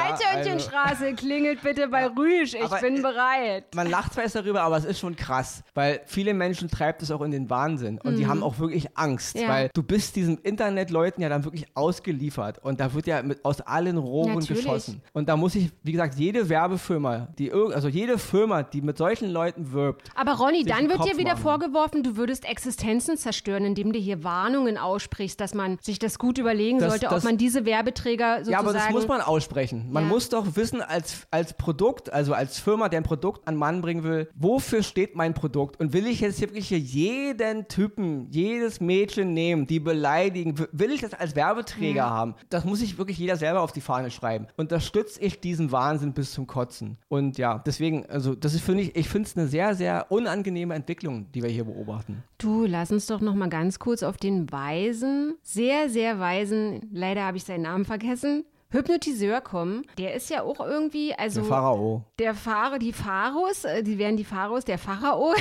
also, 0.84 1.04
klingelt 1.16 1.62
bitte 1.62 1.88
bei 1.88 2.06
Rüsch. 2.06 2.54
Ich 2.54 2.62
Aber, 2.62 2.80
bin 2.80 2.98
äh, 2.98 3.00
bereit. 3.02 3.74
man 3.74 3.88
lacht 3.90 4.14
zwar 4.14 4.24
jetzt 4.24 4.34
darüber, 4.36 4.62
aber 4.62 4.76
es 4.76 4.84
ist 4.84 4.98
schon 4.98 5.16
krass, 5.16 5.62
weil 5.74 6.00
viele 6.06 6.34
Menschen 6.34 6.68
treibt 6.68 7.02
es 7.02 7.10
auch 7.10 7.22
in 7.22 7.30
den 7.30 7.48
Wahnsinn 7.50 7.98
und 8.02 8.16
die 8.16 8.26
haben 8.26 8.42
auch 8.42 8.58
wirklich 8.58 8.96
Angst, 8.96 9.36
Mhm. 9.36 9.42
Ja. 9.42 9.48
weil 9.48 9.70
du 9.74 9.82
bist 9.82 10.16
diesen 10.16 10.38
Internetleuten 10.38 11.22
ja 11.22 11.28
dann 11.28 11.44
wirklich 11.44 11.66
ausgeliefert 11.74 12.58
und 12.62 12.80
da 12.80 12.92
wird 12.94 13.06
ja 13.06 13.22
mit, 13.22 13.44
aus 13.44 13.60
allen 13.60 13.96
Rohren 13.98 14.34
Natürlich. 14.34 14.64
geschossen. 14.64 15.02
Und 15.12 15.28
da 15.28 15.36
muss 15.36 15.54
ich, 15.54 15.70
wie 15.82 15.92
gesagt, 15.92 16.14
jede 16.16 16.48
Werbefirma, 16.48 17.28
die 17.38 17.52
also 17.52 17.88
jede 17.88 18.15
Firma, 18.18 18.62
die 18.62 18.82
mit 18.82 18.98
solchen 18.98 19.30
Leuten 19.30 19.72
wirbt, 19.72 20.10
Aber 20.14 20.32
Ronny, 20.34 20.64
dann 20.64 20.88
wird 20.88 21.04
dir 21.04 21.16
wieder 21.18 21.32
machen. 21.32 21.42
vorgeworfen, 21.42 22.02
du 22.02 22.16
würdest 22.16 22.44
Existenzen 22.44 23.16
zerstören, 23.16 23.64
indem 23.64 23.92
du 23.92 23.98
hier 23.98 24.24
Warnungen 24.24 24.78
aussprichst, 24.78 25.40
dass 25.40 25.54
man 25.54 25.78
sich 25.80 25.98
das 25.98 26.18
gut 26.18 26.38
überlegen 26.38 26.78
Das- 26.78 26.90
sollte, 26.90 27.06
das- 27.06 27.18
ob 27.18 27.24
man 27.24 27.36
diese 27.38 27.64
Werbeträger 27.64 28.38
sozusagen... 28.38 28.52
Ja, 28.52 28.58
aber 28.60 28.72
das 28.72 28.90
muss 28.90 29.08
man 29.08 29.20
aussprechen. 29.20 29.88
Man 29.90 30.04
Ja. 30.04 30.08
muss 30.08 30.28
doch 30.28 30.56
wissen, 30.56 30.80
als, 30.82 31.26
als 31.30 31.54
Produkt, 31.54 32.12
also 32.12 32.32
als 32.34 32.58
Firma, 32.58 32.88
der 32.88 33.00
ein 33.00 33.04
Produkt 33.04 33.46
an 33.48 33.56
Mann 33.56 33.80
bringen 33.82 34.02
will, 34.04 34.28
wofür 34.34 34.82
steht 34.82 35.16
mein 35.16 35.34
Produkt? 35.34 35.78
Und 35.80 35.92
will 35.92 36.06
ich 36.06 36.20
jetzt 36.20 36.40
wirklich 36.40 36.68
hier 36.68 36.78
jeden 36.78 37.68
Typen, 37.68 38.28
jedes 38.30 38.80
Mädchen 38.80 39.32
nehmen, 39.34 39.66
die 39.66 39.80
beleidigen? 39.80 40.54
Will 40.72 40.90
ich 40.92 41.00
das 41.00 41.14
als 41.14 41.36
Werbeträger 41.36 42.08
haben? 42.08 42.34
Das 42.50 42.64
muss 42.64 42.78
sich 42.80 42.98
wirklich 42.98 43.18
jeder 43.18 43.36
selber 43.36 43.60
auf 43.60 43.72
die 43.72 43.80
Fahne 43.80 44.10
schreiben. 44.10 44.46
Unterstütze 44.56 45.20
ich 45.20 45.40
diesen 45.40 45.72
Wahnsinn 45.72 46.12
bis 46.12 46.32
zum 46.32 46.46
Kotzen. 46.46 46.98
Und 47.08 47.38
ja, 47.38 47.58
deswegen, 47.66 48.05
also 48.08 48.34
das 48.34 48.54
ist, 48.54 48.62
finde 48.62 48.82
ich, 48.82 48.96
ich 48.96 49.08
finde 49.08 49.28
es 49.28 49.36
eine 49.36 49.46
sehr, 49.46 49.74
sehr 49.74 50.06
unangenehme 50.10 50.74
Entwicklung, 50.74 51.30
die 51.32 51.42
wir 51.42 51.50
hier 51.50 51.64
beobachten. 51.64 52.22
Du, 52.38 52.66
lass 52.66 52.92
uns 52.92 53.06
doch 53.06 53.20
noch 53.20 53.34
mal 53.34 53.48
ganz 53.48 53.78
kurz 53.78 54.02
auf 54.02 54.16
den 54.16 54.50
weisen, 54.50 55.36
sehr, 55.42 55.88
sehr 55.88 56.18
weisen, 56.18 56.88
leider 56.92 57.24
habe 57.24 57.36
ich 57.36 57.44
seinen 57.44 57.62
Namen 57.62 57.84
vergessen, 57.84 58.44
Hypnotiseur 58.70 59.40
kommen. 59.40 59.84
Der 59.98 60.14
ist 60.14 60.28
ja 60.30 60.42
auch 60.42 60.60
irgendwie, 60.60 61.14
also 61.14 61.40
Der 61.40 61.48
Pharao. 61.48 62.02
der 62.18 62.34
Fahrer, 62.34 62.78
die 62.78 62.92
Pharaos, 62.92 63.64
äh, 63.64 63.82
die 63.82 63.98
wären 63.98 64.16
die 64.16 64.24
Pharaos, 64.24 64.64
der 64.64 64.78
Pharao, 64.78 65.34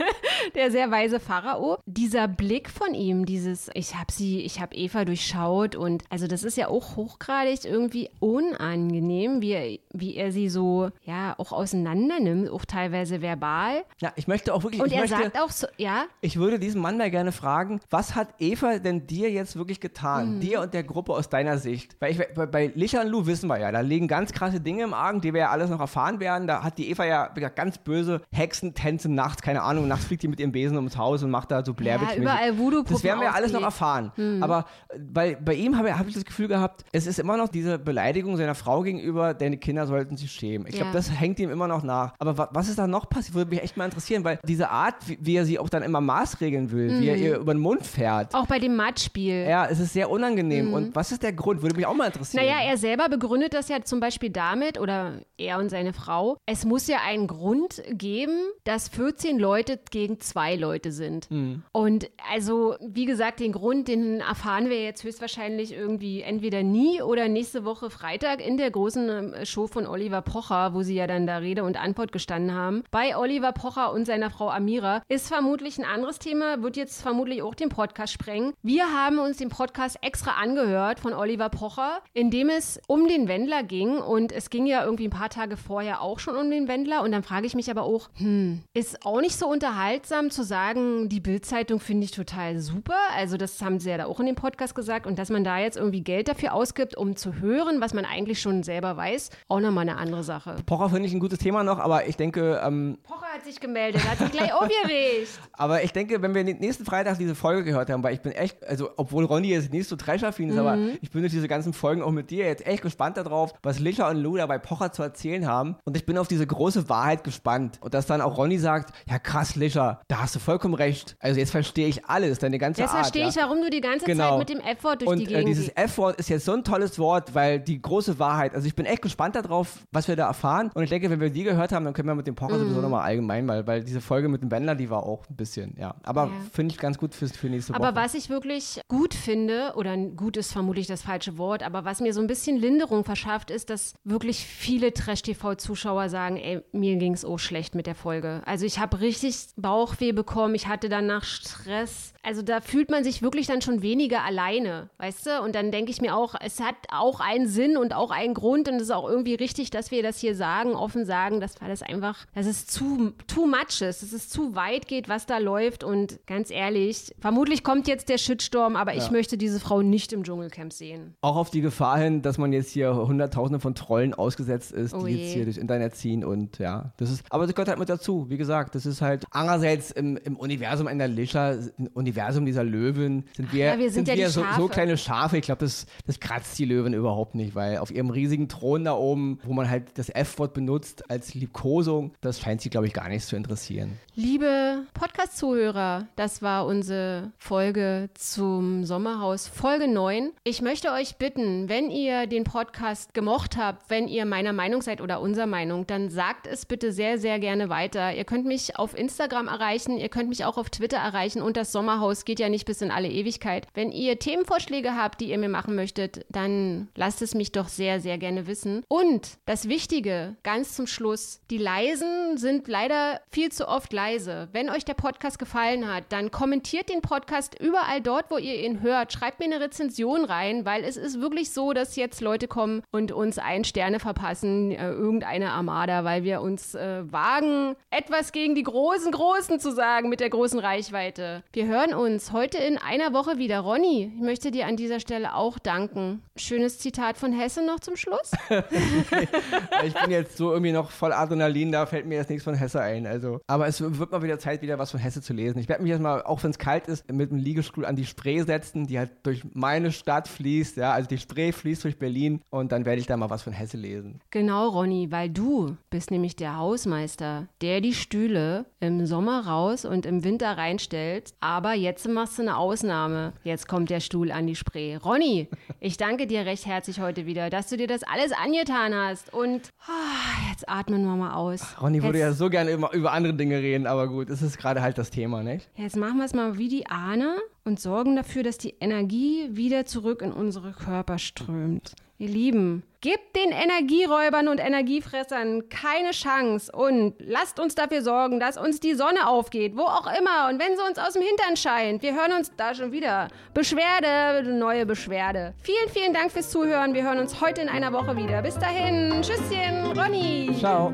der 0.54 0.70
sehr 0.70 0.90
weise 0.90 1.20
Pharao. 1.20 1.78
Dieser 1.86 2.28
Blick 2.28 2.70
von 2.70 2.94
ihm, 2.94 3.26
dieses, 3.26 3.70
ich 3.74 3.94
habe 3.94 4.12
sie, 4.12 4.40
ich 4.42 4.60
habe 4.60 4.74
Eva 4.76 5.04
durchschaut 5.04 5.74
und 5.76 6.04
also 6.10 6.26
das 6.26 6.44
ist 6.44 6.56
ja 6.56 6.68
auch 6.68 6.96
hochgradig 6.96 7.64
irgendwie 7.64 8.10
unangenehm, 8.20 9.40
wie 9.42 9.52
er, 9.52 9.78
wie 9.92 10.16
er 10.16 10.32
sie 10.32 10.48
so, 10.48 10.90
ja, 11.04 11.34
auch 11.38 11.52
auseinander 11.52 12.20
nimmt, 12.20 12.50
auch 12.50 12.64
teilweise 12.64 13.22
verbal. 13.22 13.84
Ja, 13.98 14.12
ich 14.16 14.28
möchte 14.28 14.54
auch 14.54 14.62
wirklich, 14.62 14.80
Und 14.80 14.88
ich 14.88 14.94
er 14.94 15.00
möchte, 15.00 15.16
sagt 15.16 15.40
auch 15.40 15.50
so, 15.50 15.66
ja, 15.76 16.04
Ich 16.20 16.36
würde 16.36 16.58
diesen 16.58 16.80
Mann 16.80 16.98
mal 16.98 17.10
gerne 17.10 17.32
fragen, 17.32 17.80
was 17.90 18.14
hat 18.14 18.28
Eva 18.38 18.78
denn 18.78 19.06
dir 19.06 19.30
jetzt 19.30 19.56
wirklich 19.56 19.80
getan? 19.80 20.36
Mhm. 20.36 20.40
Dir 20.40 20.60
und 20.60 20.74
der 20.74 20.84
Gruppe 20.84 21.12
aus 21.12 21.28
deiner 21.28 21.58
Sicht? 21.58 21.96
Weil 22.00 22.12
ich, 22.12 22.18
bei, 22.34 22.46
bei 22.46 22.67
Und 22.74 23.08
Lou 23.10 23.26
wissen 23.26 23.48
wir 23.48 23.58
ja, 23.58 23.70
da 23.72 23.80
liegen 23.80 24.08
ganz 24.08 24.32
krasse 24.32 24.60
Dinge 24.60 24.84
im 24.84 24.94
Argen, 24.94 25.20
die 25.20 25.32
wir 25.32 25.40
ja 25.42 25.50
alles 25.50 25.70
noch 25.70 25.80
erfahren 25.80 26.20
werden. 26.20 26.46
Da 26.46 26.62
hat 26.62 26.78
die 26.78 26.90
Eva 26.90 27.04
ja 27.04 27.28
ganz 27.54 27.78
böse 27.78 28.20
Hexentänze 28.32 29.08
nachts, 29.10 29.42
keine 29.42 29.62
Ahnung, 29.62 29.88
nachts 29.88 30.04
fliegt 30.06 30.22
die 30.22 30.28
mit 30.28 30.40
ihrem 30.40 30.52
Besen 30.52 30.76
ums 30.76 30.96
Haus 30.96 31.22
und 31.22 31.30
macht 31.30 31.50
da 31.50 31.64
so 31.64 31.74
Blairwitch. 31.74 32.10
Ja, 32.14 32.16
überall 32.16 32.58
Voodoo-Puppen 32.58 32.94
Das 32.94 33.04
werden 33.04 33.20
wir 33.20 33.26
ja 33.28 33.32
alles 33.32 33.52
noch 33.52 33.62
erfahren. 33.62 34.12
Aber 34.40 34.66
äh, 34.88 34.98
bei, 34.98 35.36
bei 35.36 35.54
ihm 35.54 35.76
habe 35.76 35.98
hab 35.98 36.06
ich 36.08 36.14
das 36.14 36.24
Gefühl 36.24 36.48
gehabt, 36.48 36.84
es 36.92 37.06
ist 37.06 37.18
immer 37.18 37.36
noch 37.36 37.48
diese 37.48 37.78
Beleidigung 37.78 38.36
seiner 38.36 38.54
Frau 38.54 38.82
gegenüber, 38.82 39.34
deine 39.34 39.56
Kinder 39.58 39.86
sollten 39.86 40.16
sich 40.16 40.30
schämen. 40.30 40.66
Ich 40.66 40.74
glaube, 40.74 40.88
Ja. 40.88 40.92
das 40.92 41.10
hängt 41.10 41.38
ihm 41.40 41.50
immer 41.50 41.68
noch 41.68 41.82
nach. 41.82 42.14
Aber 42.18 42.36
wa 42.38 42.48
was 42.52 42.68
ist 42.68 42.78
da 42.78 42.86
noch 42.86 43.08
passiert? 43.08 43.34
Würde 43.34 43.50
mich 43.50 43.62
echt 43.62 43.76
mal 43.76 43.84
interessieren, 43.84 44.24
weil 44.24 44.38
diese 44.44 44.70
Art, 44.70 44.94
wie, 45.06 45.18
wie 45.20 45.36
er 45.36 45.44
sie 45.44 45.58
auch 45.58 45.68
dann 45.68 45.82
immer 45.82 46.00
maßregeln 46.00 46.70
will, 46.70 47.00
wie 47.00 47.08
er 47.08 47.16
ihr 47.16 47.36
über 47.38 47.54
den 47.54 47.60
Mund 47.60 47.84
fährt, 47.86 48.34
auch 48.34 48.46
bei 48.46 48.58
dem 48.58 48.76
Mattspiel. 48.76 49.46
ja, 49.48 49.66
es 49.66 49.80
ist 49.80 49.92
sehr 49.92 50.10
unangenehm. 50.10 50.72
Und 50.72 50.94
was 50.96 51.12
ist 51.12 51.22
der 51.22 51.32
Grund? 51.32 51.62
Würde 51.62 51.76
mich 51.76 51.86
auch 51.86 51.94
mal 51.94 52.06
interessieren. 52.06 52.44
Naja, 52.44 52.57
er 52.62 52.76
selber 52.76 53.08
begründet 53.08 53.54
das 53.54 53.68
ja 53.68 53.82
zum 53.82 54.00
Beispiel 54.00 54.30
damit, 54.30 54.78
oder 54.78 55.20
er 55.36 55.58
und 55.58 55.68
seine 55.68 55.92
Frau, 55.92 56.36
es 56.46 56.64
muss 56.64 56.86
ja 56.88 56.98
einen 57.06 57.26
Grund 57.26 57.82
geben, 57.90 58.38
dass 58.64 58.88
14 58.88 59.38
Leute 59.38 59.78
gegen 59.90 60.20
zwei 60.20 60.56
Leute 60.56 60.92
sind. 60.92 61.30
Mhm. 61.30 61.62
Und 61.72 62.10
also, 62.32 62.76
wie 62.80 63.04
gesagt, 63.04 63.40
den 63.40 63.52
Grund, 63.52 63.88
den 63.88 64.20
erfahren 64.20 64.68
wir 64.68 64.82
jetzt 64.82 65.04
höchstwahrscheinlich 65.04 65.72
irgendwie 65.72 66.22
entweder 66.22 66.62
nie 66.62 67.00
oder 67.02 67.28
nächste 67.28 67.64
Woche 67.64 67.90
Freitag 67.90 68.44
in 68.44 68.56
der 68.56 68.70
großen 68.70 69.08
ähm, 69.08 69.44
Show 69.44 69.66
von 69.66 69.86
Oliver 69.86 70.22
Pocher, 70.22 70.74
wo 70.74 70.82
sie 70.82 70.94
ja 70.94 71.06
dann 71.06 71.26
da 71.26 71.38
Rede 71.38 71.64
und 71.64 71.80
Antwort 71.80 72.12
gestanden 72.12 72.54
haben. 72.54 72.82
Bei 72.90 73.16
Oliver 73.16 73.52
Pocher 73.52 73.92
und 73.92 74.04
seiner 74.04 74.30
Frau 74.30 74.50
Amira 74.50 75.02
ist 75.08 75.28
vermutlich 75.28 75.78
ein 75.78 75.84
anderes 75.84 76.18
Thema, 76.18 76.62
wird 76.62 76.76
jetzt 76.76 77.00
vermutlich 77.02 77.42
auch 77.42 77.54
den 77.54 77.68
Podcast 77.68 78.12
sprengen. 78.12 78.54
Wir 78.62 78.92
haben 78.92 79.18
uns 79.18 79.38
den 79.38 79.48
Podcast 79.48 79.98
extra 80.02 80.32
angehört 80.32 81.00
von 81.00 81.12
Oliver 81.12 81.48
Pocher, 81.48 82.00
in 82.12 82.30
dem 82.30 82.47
es 82.50 82.80
um 82.86 83.06
den 83.08 83.28
Wendler 83.28 83.62
ging 83.62 83.98
und 83.98 84.32
es 84.32 84.50
ging 84.50 84.66
ja 84.66 84.84
irgendwie 84.84 85.06
ein 85.06 85.10
paar 85.10 85.28
Tage 85.30 85.56
vorher 85.56 86.00
auch 86.02 86.18
schon 86.18 86.36
um 86.36 86.50
den 86.50 86.68
Wendler 86.68 87.02
und 87.02 87.12
dann 87.12 87.22
frage 87.22 87.46
ich 87.46 87.54
mich 87.54 87.70
aber 87.70 87.82
auch, 87.82 88.08
hm, 88.14 88.60
ist 88.74 89.04
auch 89.04 89.20
nicht 89.20 89.36
so 89.38 89.46
unterhaltsam 89.48 90.30
zu 90.30 90.42
sagen, 90.42 91.08
die 91.08 91.20
Bildzeitung 91.20 91.80
finde 91.80 92.04
ich 92.04 92.10
total 92.10 92.58
super. 92.58 92.94
Also 93.16 93.36
das 93.36 93.60
haben 93.62 93.80
sie 93.80 93.90
ja 93.90 93.98
da 93.98 94.06
auch 94.06 94.20
in 94.20 94.26
dem 94.26 94.34
Podcast 94.34 94.74
gesagt 94.74 95.06
und 95.06 95.18
dass 95.18 95.30
man 95.30 95.44
da 95.44 95.58
jetzt 95.58 95.76
irgendwie 95.76 96.02
Geld 96.02 96.28
dafür 96.28 96.54
ausgibt, 96.54 96.96
um 96.96 97.16
zu 97.16 97.34
hören, 97.40 97.80
was 97.80 97.92
man 97.94 98.04
eigentlich 98.04 98.40
schon 98.40 98.62
selber 98.62 98.96
weiß, 98.96 99.30
auch 99.48 99.60
nochmal 99.60 99.88
eine 99.88 99.98
andere 99.98 100.22
Sache. 100.24 100.56
Pocher 100.66 100.88
finde 100.90 101.06
ich 101.08 101.14
ein 101.14 101.20
gutes 101.20 101.38
Thema 101.38 101.62
noch, 101.64 101.78
aber 101.78 102.06
ich 102.08 102.16
denke, 102.16 102.60
ähm, 102.64 102.98
Pocher 103.02 103.26
hat 103.34 103.44
sich 103.44 103.60
gemeldet, 103.60 104.02
hat 104.08 104.18
sich 104.18 104.30
gleich 104.32 104.52
aufgeregt. 104.54 105.28
aber 105.52 105.82
ich 105.84 105.92
denke, 105.92 106.22
wenn 106.22 106.34
wir 106.34 106.44
nächsten 106.44 106.84
Freitag 106.84 107.18
diese 107.18 107.34
Folge 107.34 107.64
gehört 107.64 107.90
haben, 107.90 108.02
weil 108.02 108.14
ich 108.14 108.20
bin 108.20 108.32
echt, 108.32 108.66
also 108.66 108.90
obwohl 108.96 109.24
Ronny 109.24 109.48
jetzt 109.48 109.72
nicht 109.72 109.88
so 109.88 109.96
trashaffin 109.96 110.50
ist, 110.50 110.56
aber 110.58 110.76
Mhm. 110.76 110.98
ich 111.00 111.10
bin 111.10 111.22
durch 111.22 111.32
diese 111.32 111.48
ganzen 111.48 111.72
Folgen 111.72 112.02
auch 112.02 112.10
mit 112.10 112.30
dir 112.30 112.37
jetzt 112.46 112.66
echt 112.66 112.82
gespannt 112.82 113.16
darauf, 113.16 113.52
was 113.62 113.78
Licha 113.78 114.08
und 114.10 114.16
Lou 114.18 114.36
da 114.36 114.46
bei 114.46 114.58
Pocher 114.58 114.92
zu 114.92 115.02
erzählen 115.02 115.46
haben. 115.46 115.76
Und 115.84 115.96
ich 115.96 116.06
bin 116.06 116.18
auf 116.18 116.28
diese 116.28 116.46
große 116.46 116.88
Wahrheit 116.88 117.24
gespannt. 117.24 117.78
Und 117.80 117.94
dass 117.94 118.06
dann 118.06 118.20
auch 118.20 118.36
Ronny 118.38 118.58
sagt, 118.58 118.92
ja 119.08 119.18
krass, 119.18 119.56
Licha, 119.56 120.00
da 120.08 120.22
hast 120.22 120.34
du 120.34 120.38
vollkommen 120.38 120.74
recht. 120.74 121.16
Also 121.20 121.38
jetzt 121.40 121.50
verstehe 121.50 121.88
ich 121.88 122.04
alles, 122.06 122.38
deine 122.38 122.58
ganze 122.58 122.80
Jetzt 122.82 122.90
Art. 122.90 122.98
verstehe 123.00 123.22
ja. 123.22 123.28
ich, 123.28 123.36
warum 123.36 123.60
du 123.60 123.70
die 123.70 123.80
ganze 123.80 124.04
Genau. 124.06 124.30
Zeit 124.30 124.38
mit 124.38 124.48
dem 124.50 124.60
F-Wort 124.60 125.00
durch 125.02 125.10
Und 125.10 125.18
die 125.18 125.24
äh, 125.24 125.28
Gegend 125.28 125.48
dieses 125.48 125.64
gehst. 125.66 125.78
F-Wort 125.78 126.16
ist 126.18 126.28
jetzt 126.28 126.44
so 126.44 126.52
ein 126.52 126.64
tolles 126.64 126.98
Wort, 126.98 127.34
weil 127.34 127.60
die 127.60 127.80
große 127.80 128.18
Wahrheit, 128.18 128.54
also 128.54 128.66
ich 128.66 128.74
bin 128.74 128.86
echt 128.86 129.02
gespannt 129.02 129.34
darauf, 129.36 129.78
was 129.92 130.08
wir 130.08 130.16
da 130.16 130.26
erfahren. 130.26 130.70
Und 130.74 130.82
ich 130.84 130.90
denke, 130.90 131.10
wenn 131.10 131.20
wir 131.20 131.30
die 131.30 131.42
gehört 131.44 131.72
haben, 131.72 131.84
dann 131.84 131.94
können 131.94 132.08
wir 132.08 132.14
mit 132.14 132.26
dem 132.26 132.34
Pocher 132.34 132.56
Mhm. 132.56 132.60
sowieso 132.60 132.80
nochmal 132.80 133.02
allgemein 133.04 133.44
mal, 133.46 133.66
weil 133.66 133.82
diese 133.84 134.00
Folge 134.00 134.28
mit 134.28 134.42
dem 134.42 134.50
Wendler, 134.50 134.74
die 134.74 134.90
war 134.90 135.02
auch 135.04 135.24
ein 135.28 135.36
bisschen, 135.36 135.74
ja. 135.78 135.94
Aber 136.04 136.24
Ja. 136.26 136.30
finde 136.52 136.72
ich 136.74 136.78
ganz 136.80 136.98
gut 136.98 137.14
für, 137.14 137.26
für 137.28 137.48
nächste 137.48 137.72
Woche. 137.74 137.82
Aber 137.82 138.00
was 138.00 138.14
ich 138.14 138.30
wirklich 138.30 138.80
gut 138.88 139.14
finde, 139.14 139.72
oder 139.76 139.96
gut 139.96 140.36
ist 140.36 140.52
vermutlich 140.52 140.86
das 140.86 141.02
falsche 141.02 141.38
Wort, 141.38 141.62
aber 141.62 141.84
was 141.84 142.00
mir 142.00 142.12
so 142.14 142.20
ein 142.20 142.26
bisschen 142.28 142.56
Linderung 142.56 143.02
verschafft, 143.04 143.50
ist, 143.50 143.68
dass 143.70 143.94
wirklich 144.04 144.44
viele 144.44 144.92
Trash-TV-Zuschauer 144.94 146.08
sagen, 146.08 146.36
ey, 146.36 146.62
mir 146.72 146.94
ging 146.96 147.12
es 147.14 147.24
auch 147.24 147.38
schlecht 147.38 147.74
mit 147.74 147.86
der 147.86 147.94
Folge. 147.96 148.42
Also 148.44 148.64
ich 148.66 148.78
habe 148.78 149.00
richtig 149.00 149.36
Bauchweh 149.56 150.12
bekommen, 150.12 150.54
ich 150.54 150.68
hatte 150.68 150.88
danach 150.88 151.24
Stress. 151.24 152.12
Also 152.22 152.42
da 152.42 152.60
fühlt 152.60 152.90
man 152.90 153.04
sich 153.04 153.22
wirklich 153.22 153.46
dann 153.46 153.62
schon 153.62 153.82
weniger 153.82 154.22
alleine, 154.22 154.90
weißt 154.98 155.26
du? 155.26 155.42
Und 155.42 155.54
dann 155.54 155.70
denke 155.72 155.90
ich 155.90 156.00
mir 156.00 156.14
auch, 156.16 156.34
es 156.40 156.60
hat 156.60 156.76
auch 156.92 157.20
einen 157.20 157.48
Sinn 157.48 157.76
und 157.76 157.94
auch 157.94 158.10
einen 158.10 158.34
Grund 158.34 158.68
und 158.68 158.76
es 158.76 158.82
ist 158.82 158.90
auch 158.90 159.08
irgendwie 159.08 159.34
richtig, 159.34 159.70
dass 159.70 159.90
wir 159.90 160.02
das 160.02 160.18
hier 160.18 160.34
sagen, 160.34 160.74
offen 160.74 161.06
sagen, 161.06 161.40
dass 161.40 161.54
das 161.54 161.82
einfach, 161.82 162.26
dass 162.34 162.46
es 162.46 162.66
zu 162.66 163.12
too 163.26 163.46
much 163.46 163.80
ist, 163.80 164.02
dass 164.02 164.12
es 164.12 164.28
zu 164.28 164.54
weit 164.54 164.86
geht, 164.88 165.08
was 165.08 165.26
da 165.26 165.38
läuft 165.38 165.84
und 165.84 166.20
ganz 166.26 166.50
ehrlich, 166.50 167.12
vermutlich 167.18 167.64
kommt 167.64 167.88
jetzt 167.88 168.08
der 168.08 168.18
Shitstorm, 168.18 168.76
aber 168.76 168.94
ich 168.94 169.06
Ja. 169.06 169.10
möchte 169.12 169.38
diese 169.38 169.58
Frau 169.60 169.80
nicht 169.82 170.12
im 170.12 170.22
Dschungelcamp 170.24 170.72
sehen. 170.72 171.14
auch 171.22 171.36
auf 171.36 171.50
die 171.50 171.60
Gefahr 171.62 171.98
hin, 171.98 172.17
dass 172.22 172.38
man 172.38 172.52
jetzt 172.52 172.70
hier 172.70 172.94
hunderttausende 172.94 173.60
von 173.60 173.74
Trollen 173.74 174.14
ausgesetzt 174.14 174.72
ist, 174.72 174.94
Oh 174.94 175.04
die 175.04 175.12
je. 175.12 175.22
jetzt 175.24 175.34
hier 175.34 175.44
durchs 175.44 175.58
Internet 175.58 175.94
ziehen 175.94 176.24
und 176.24 176.58
ja, 176.58 176.92
das 176.96 177.10
ist, 177.10 177.24
aber 177.30 177.46
das 177.46 177.54
gehört 177.54 177.68
halt 177.68 177.78
mit 177.78 177.88
dazu. 177.88 178.26
Wie 178.28 178.36
gesagt, 178.36 178.74
das 178.74 178.86
ist 178.86 179.00
halt 179.02 179.24
andererseits 179.30 179.90
im, 179.90 180.16
im 180.16 180.36
Universum 180.36 180.86
einer 180.86 181.08
Lischer, 181.08 181.58
im 181.78 181.88
Universum 181.94 182.46
dieser 182.46 182.64
Löwen 182.64 183.24
sind 183.36 183.52
wir, 183.52 183.66
ja, 183.66 183.78
wir 183.78 183.90
sind 183.90 184.08
ja 184.08 184.14
die 184.14 184.24
so, 184.26 184.44
so 184.56 184.68
kleine 184.68 184.96
Schafe. 184.96 185.38
Ich 185.38 185.44
glaube, 185.44 185.60
das, 185.64 185.86
das 186.06 186.20
kratzt 186.20 186.58
die 186.58 186.64
Löwen 186.64 186.92
überhaupt 186.94 187.34
nicht, 187.34 187.54
weil 187.54 187.78
auf 187.78 187.90
ihrem 187.90 188.10
riesigen 188.10 188.48
Thron 188.48 188.84
da 188.84 188.94
oben, 188.94 189.38
wo 189.44 189.52
man 189.52 189.68
halt 189.70 189.96
das 189.98 190.08
F-Wort 190.08 190.54
benutzt 190.54 191.10
als 191.10 191.34
Liebkosung, 191.34 192.12
das 192.20 192.40
scheint 192.40 192.60
sie, 192.60 192.70
glaube 192.70 192.86
ich, 192.86 192.92
gar 192.92 193.08
nicht 193.08 193.24
zu 193.26 193.36
interessieren. 193.36 193.98
Liebe 194.14 194.82
Podcast-Zuhörer, 194.94 196.08
das 196.16 196.42
war 196.42 196.66
unsere 196.66 197.32
Folge 197.38 198.08
zum 198.14 198.84
Sommerhaus, 198.84 199.46
Folge 199.46 199.86
9. 199.86 200.30
Ich 200.44 200.62
möchte 200.62 200.90
euch 200.92 201.16
bitten, 201.16 201.68
wenn 201.68 201.90
ihr 201.90 202.07
den 202.26 202.44
Podcast 202.44 203.14
gemocht 203.14 203.56
habt, 203.56 203.90
wenn 203.90 204.08
ihr 204.08 204.24
meiner 204.24 204.52
Meinung 204.52 204.82
seid 204.82 205.00
oder 205.00 205.20
unserer 205.20 205.46
Meinung, 205.46 205.86
dann 205.86 206.10
sagt 206.10 206.46
es 206.46 206.66
bitte 206.66 206.92
sehr, 206.92 207.18
sehr 207.18 207.38
gerne 207.38 207.68
weiter. 207.68 208.14
Ihr 208.14 208.24
könnt 208.24 208.46
mich 208.46 208.78
auf 208.78 208.96
Instagram 208.96 209.48
erreichen, 209.48 209.98
ihr 209.98 210.08
könnt 210.08 210.28
mich 210.28 210.44
auch 210.44 210.56
auf 210.56 210.70
Twitter 210.70 210.98
erreichen 210.98 211.42
und 211.42 211.56
das 211.56 211.72
Sommerhaus 211.72 212.24
geht 212.24 212.40
ja 212.40 212.48
nicht 212.48 212.64
bis 212.64 212.82
in 212.82 212.90
alle 212.90 213.08
Ewigkeit. 213.08 213.66
Wenn 213.74 213.92
ihr 213.92 214.18
Themenvorschläge 214.18 214.94
habt, 214.96 215.20
die 215.20 215.30
ihr 215.30 215.38
mir 215.38 215.48
machen 215.48 215.74
möchtet, 215.74 216.24
dann 216.30 216.88
lasst 216.94 217.22
es 217.22 217.34
mich 217.34 217.52
doch 217.52 217.68
sehr, 217.68 218.00
sehr 218.00 218.18
gerne 218.18 218.46
wissen. 218.46 218.84
Und 218.88 219.38
das 219.46 219.68
Wichtige, 219.68 220.36
ganz 220.42 220.74
zum 220.74 220.86
Schluss, 220.86 221.40
die 221.50 221.58
Leisen 221.58 222.36
sind 222.36 222.68
leider 222.68 223.20
viel 223.30 223.50
zu 223.50 223.68
oft 223.68 223.92
leise. 223.92 224.48
Wenn 224.52 224.70
euch 224.70 224.84
der 224.84 224.94
Podcast 224.94 225.38
gefallen 225.38 225.92
hat, 225.92 226.04
dann 226.08 226.30
kommentiert 226.30 226.88
den 226.88 227.02
Podcast 227.02 227.58
überall 227.60 228.00
dort, 228.00 228.30
wo 228.30 228.38
ihr 228.38 228.64
ihn 228.64 228.80
hört. 228.82 229.12
Schreibt 229.12 229.38
mir 229.38 229.46
eine 229.46 229.60
Rezension 229.60 230.24
rein, 230.24 230.64
weil 230.64 230.84
es 230.84 230.96
ist 230.96 231.20
wirklich 231.20 231.50
so, 231.50 231.72
dass 231.72 231.96
jetzt 231.98 232.22
Leute 232.22 232.48
kommen 232.48 232.82
und 232.90 233.12
uns 233.12 233.38
ein 233.38 233.64
Sterne 233.64 234.00
verpassen, 234.00 234.70
äh, 234.70 234.90
irgendeine 234.90 235.50
Armada, 235.50 236.04
weil 236.04 236.24
wir 236.24 236.40
uns 236.40 236.74
äh, 236.74 237.02
wagen, 237.12 237.76
etwas 237.90 238.32
gegen 238.32 238.54
die 238.54 238.62
großen 238.62 239.12
Großen 239.12 239.60
zu 239.60 239.72
sagen 239.72 240.08
mit 240.08 240.20
der 240.20 240.30
großen 240.30 240.58
Reichweite. 240.58 241.42
Wir 241.52 241.66
hören 241.66 241.92
uns 241.92 242.32
heute 242.32 242.58
in 242.58 242.78
einer 242.78 243.12
Woche 243.12 243.38
wieder. 243.38 243.60
Ronny, 243.60 244.12
ich 244.14 244.22
möchte 244.22 244.50
dir 244.50 244.66
an 244.66 244.76
dieser 244.76 245.00
Stelle 245.00 245.34
auch 245.34 245.58
danken. 245.58 246.22
Schönes 246.36 246.78
Zitat 246.78 247.18
von 247.18 247.32
Hesse 247.32 247.66
noch 247.66 247.80
zum 247.80 247.96
Schluss. 247.96 248.30
ich 249.84 249.94
bin 249.94 250.10
jetzt 250.10 250.36
so 250.36 250.52
irgendwie 250.52 250.72
noch 250.72 250.90
voll 250.90 251.12
Adrenalin, 251.12 251.72
da 251.72 251.86
fällt 251.86 252.06
mir 252.06 252.16
jetzt 252.16 252.30
nichts 252.30 252.44
von 252.44 252.54
Hesse 252.54 252.80
ein. 252.80 253.06
Also. 253.06 253.40
Aber 253.46 253.66
es 253.66 253.80
wird 253.80 254.12
mal 254.12 254.22
wieder 254.22 254.38
Zeit, 254.38 254.62
wieder 254.62 254.78
was 254.78 254.90
von 254.90 255.00
Hesse 255.00 255.20
zu 255.20 255.32
lesen. 255.32 255.58
Ich 255.58 255.68
werde 255.68 255.82
mich 255.82 255.90
jetzt 255.90 256.00
mal, 256.00 256.22
auch 256.22 256.42
wenn 256.42 256.50
es 256.50 256.58
kalt 256.58 256.86
ist, 256.86 257.10
mit 257.10 257.30
dem 257.30 257.38
Liegestuhl 257.38 257.84
an 257.84 257.96
die 257.96 258.06
Spree 258.06 258.42
setzen, 258.42 258.86
die 258.86 258.98
halt 258.98 259.10
durch 259.24 259.42
meine 259.52 259.90
Stadt 259.90 260.28
fließt. 260.28 260.76
Ja, 260.76 260.92
also 260.92 261.08
die 261.08 261.18
Spree 261.18 261.52
fließt 261.52 261.77
durch 261.84 261.98
Berlin 261.98 262.40
und 262.50 262.72
dann 262.72 262.84
werde 262.84 263.00
ich 263.00 263.06
da 263.06 263.16
mal 263.16 263.30
was 263.30 263.42
von 263.42 263.52
Hesse 263.52 263.76
lesen. 263.76 264.20
Genau, 264.30 264.68
Ronny, 264.68 265.10
weil 265.10 265.28
du 265.28 265.76
bist 265.90 266.10
nämlich 266.10 266.36
der 266.36 266.56
Hausmeister, 266.56 267.48
der 267.60 267.80
die 267.80 267.94
Stühle 267.94 268.66
im 268.80 269.06
Sommer 269.06 269.46
raus 269.46 269.84
und 269.84 270.06
im 270.06 270.24
Winter 270.24 270.56
reinstellt. 270.56 271.32
Aber 271.40 271.74
jetzt 271.74 272.08
machst 272.08 272.38
du 272.38 272.42
eine 272.42 272.56
Ausnahme. 272.56 273.32
Jetzt 273.44 273.68
kommt 273.68 273.90
der 273.90 274.00
Stuhl 274.00 274.30
an 274.30 274.46
die 274.46 274.56
Spree. 274.56 274.96
Ronny, 274.96 275.48
ich 275.80 275.96
danke 275.96 276.26
dir 276.26 276.46
recht 276.46 276.66
herzlich 276.66 277.00
heute 277.00 277.26
wieder, 277.26 277.50
dass 277.50 277.68
du 277.68 277.76
dir 277.76 277.86
das 277.86 278.02
alles 278.02 278.32
angetan 278.32 278.94
hast. 278.94 279.32
Und 279.32 279.70
ah, 279.86 280.50
jetzt 280.50 280.68
atmen 280.68 281.04
wir 281.04 281.16
mal 281.16 281.34
aus. 281.34 281.80
Ronny 281.80 282.02
würde 282.02 282.18
jetzt, 282.18 282.26
ja 282.26 282.32
so 282.32 282.50
gerne 282.50 282.72
über, 282.72 282.92
über 282.92 283.12
andere 283.12 283.34
Dinge 283.34 283.58
reden, 283.58 283.86
aber 283.86 284.08
gut, 284.08 284.30
es 284.30 284.42
ist 284.42 284.58
gerade 284.58 284.82
halt 284.82 284.98
das 284.98 285.10
Thema, 285.10 285.42
nicht? 285.42 285.68
Jetzt 285.76 285.96
machen 285.96 286.18
wir 286.18 286.24
es 286.24 286.34
mal 286.34 286.58
wie 286.58 286.68
die 286.68 286.86
Ahne 286.86 287.36
und 287.68 287.78
sorgen 287.78 288.16
dafür, 288.16 288.42
dass 288.42 288.58
die 288.58 288.74
Energie 288.80 289.50
wieder 289.52 289.84
zurück 289.84 290.22
in 290.22 290.32
unsere 290.32 290.72
Körper 290.72 291.18
strömt. 291.18 291.92
Ihr 292.20 292.28
Lieben, 292.28 292.82
gebt 293.00 293.36
den 293.36 293.52
Energieräubern 293.52 294.48
und 294.48 294.58
Energiefressern 294.58 295.68
keine 295.68 296.10
Chance 296.10 296.72
und 296.72 297.14
lasst 297.20 297.60
uns 297.60 297.76
dafür 297.76 298.02
sorgen, 298.02 298.40
dass 298.40 298.58
uns 298.58 298.80
die 298.80 298.94
Sonne 298.94 299.28
aufgeht, 299.28 299.76
wo 299.76 299.82
auch 299.82 300.08
immer 300.18 300.48
und 300.50 300.58
wenn 300.58 300.76
sie 300.76 300.82
uns 300.82 300.98
aus 300.98 301.12
dem 301.12 301.22
Hintern 301.22 301.56
scheint. 301.56 302.02
Wir 302.02 302.14
hören 302.14 302.32
uns 302.32 302.50
da 302.56 302.74
schon 302.74 302.90
wieder. 302.90 303.28
Beschwerde, 303.54 304.50
neue 304.50 304.84
Beschwerde. 304.84 305.54
Vielen, 305.62 305.88
vielen 305.92 306.12
Dank 306.12 306.32
fürs 306.32 306.50
Zuhören. 306.50 306.92
Wir 306.92 307.04
hören 307.04 307.20
uns 307.20 307.40
heute 307.40 307.60
in 307.60 307.68
einer 307.68 307.92
Woche 307.92 308.16
wieder. 308.16 308.42
Bis 308.42 308.58
dahin. 308.58 309.22
Tschüsschen, 309.22 309.96
Ronny. 309.96 310.50
Ciao. 310.58 310.92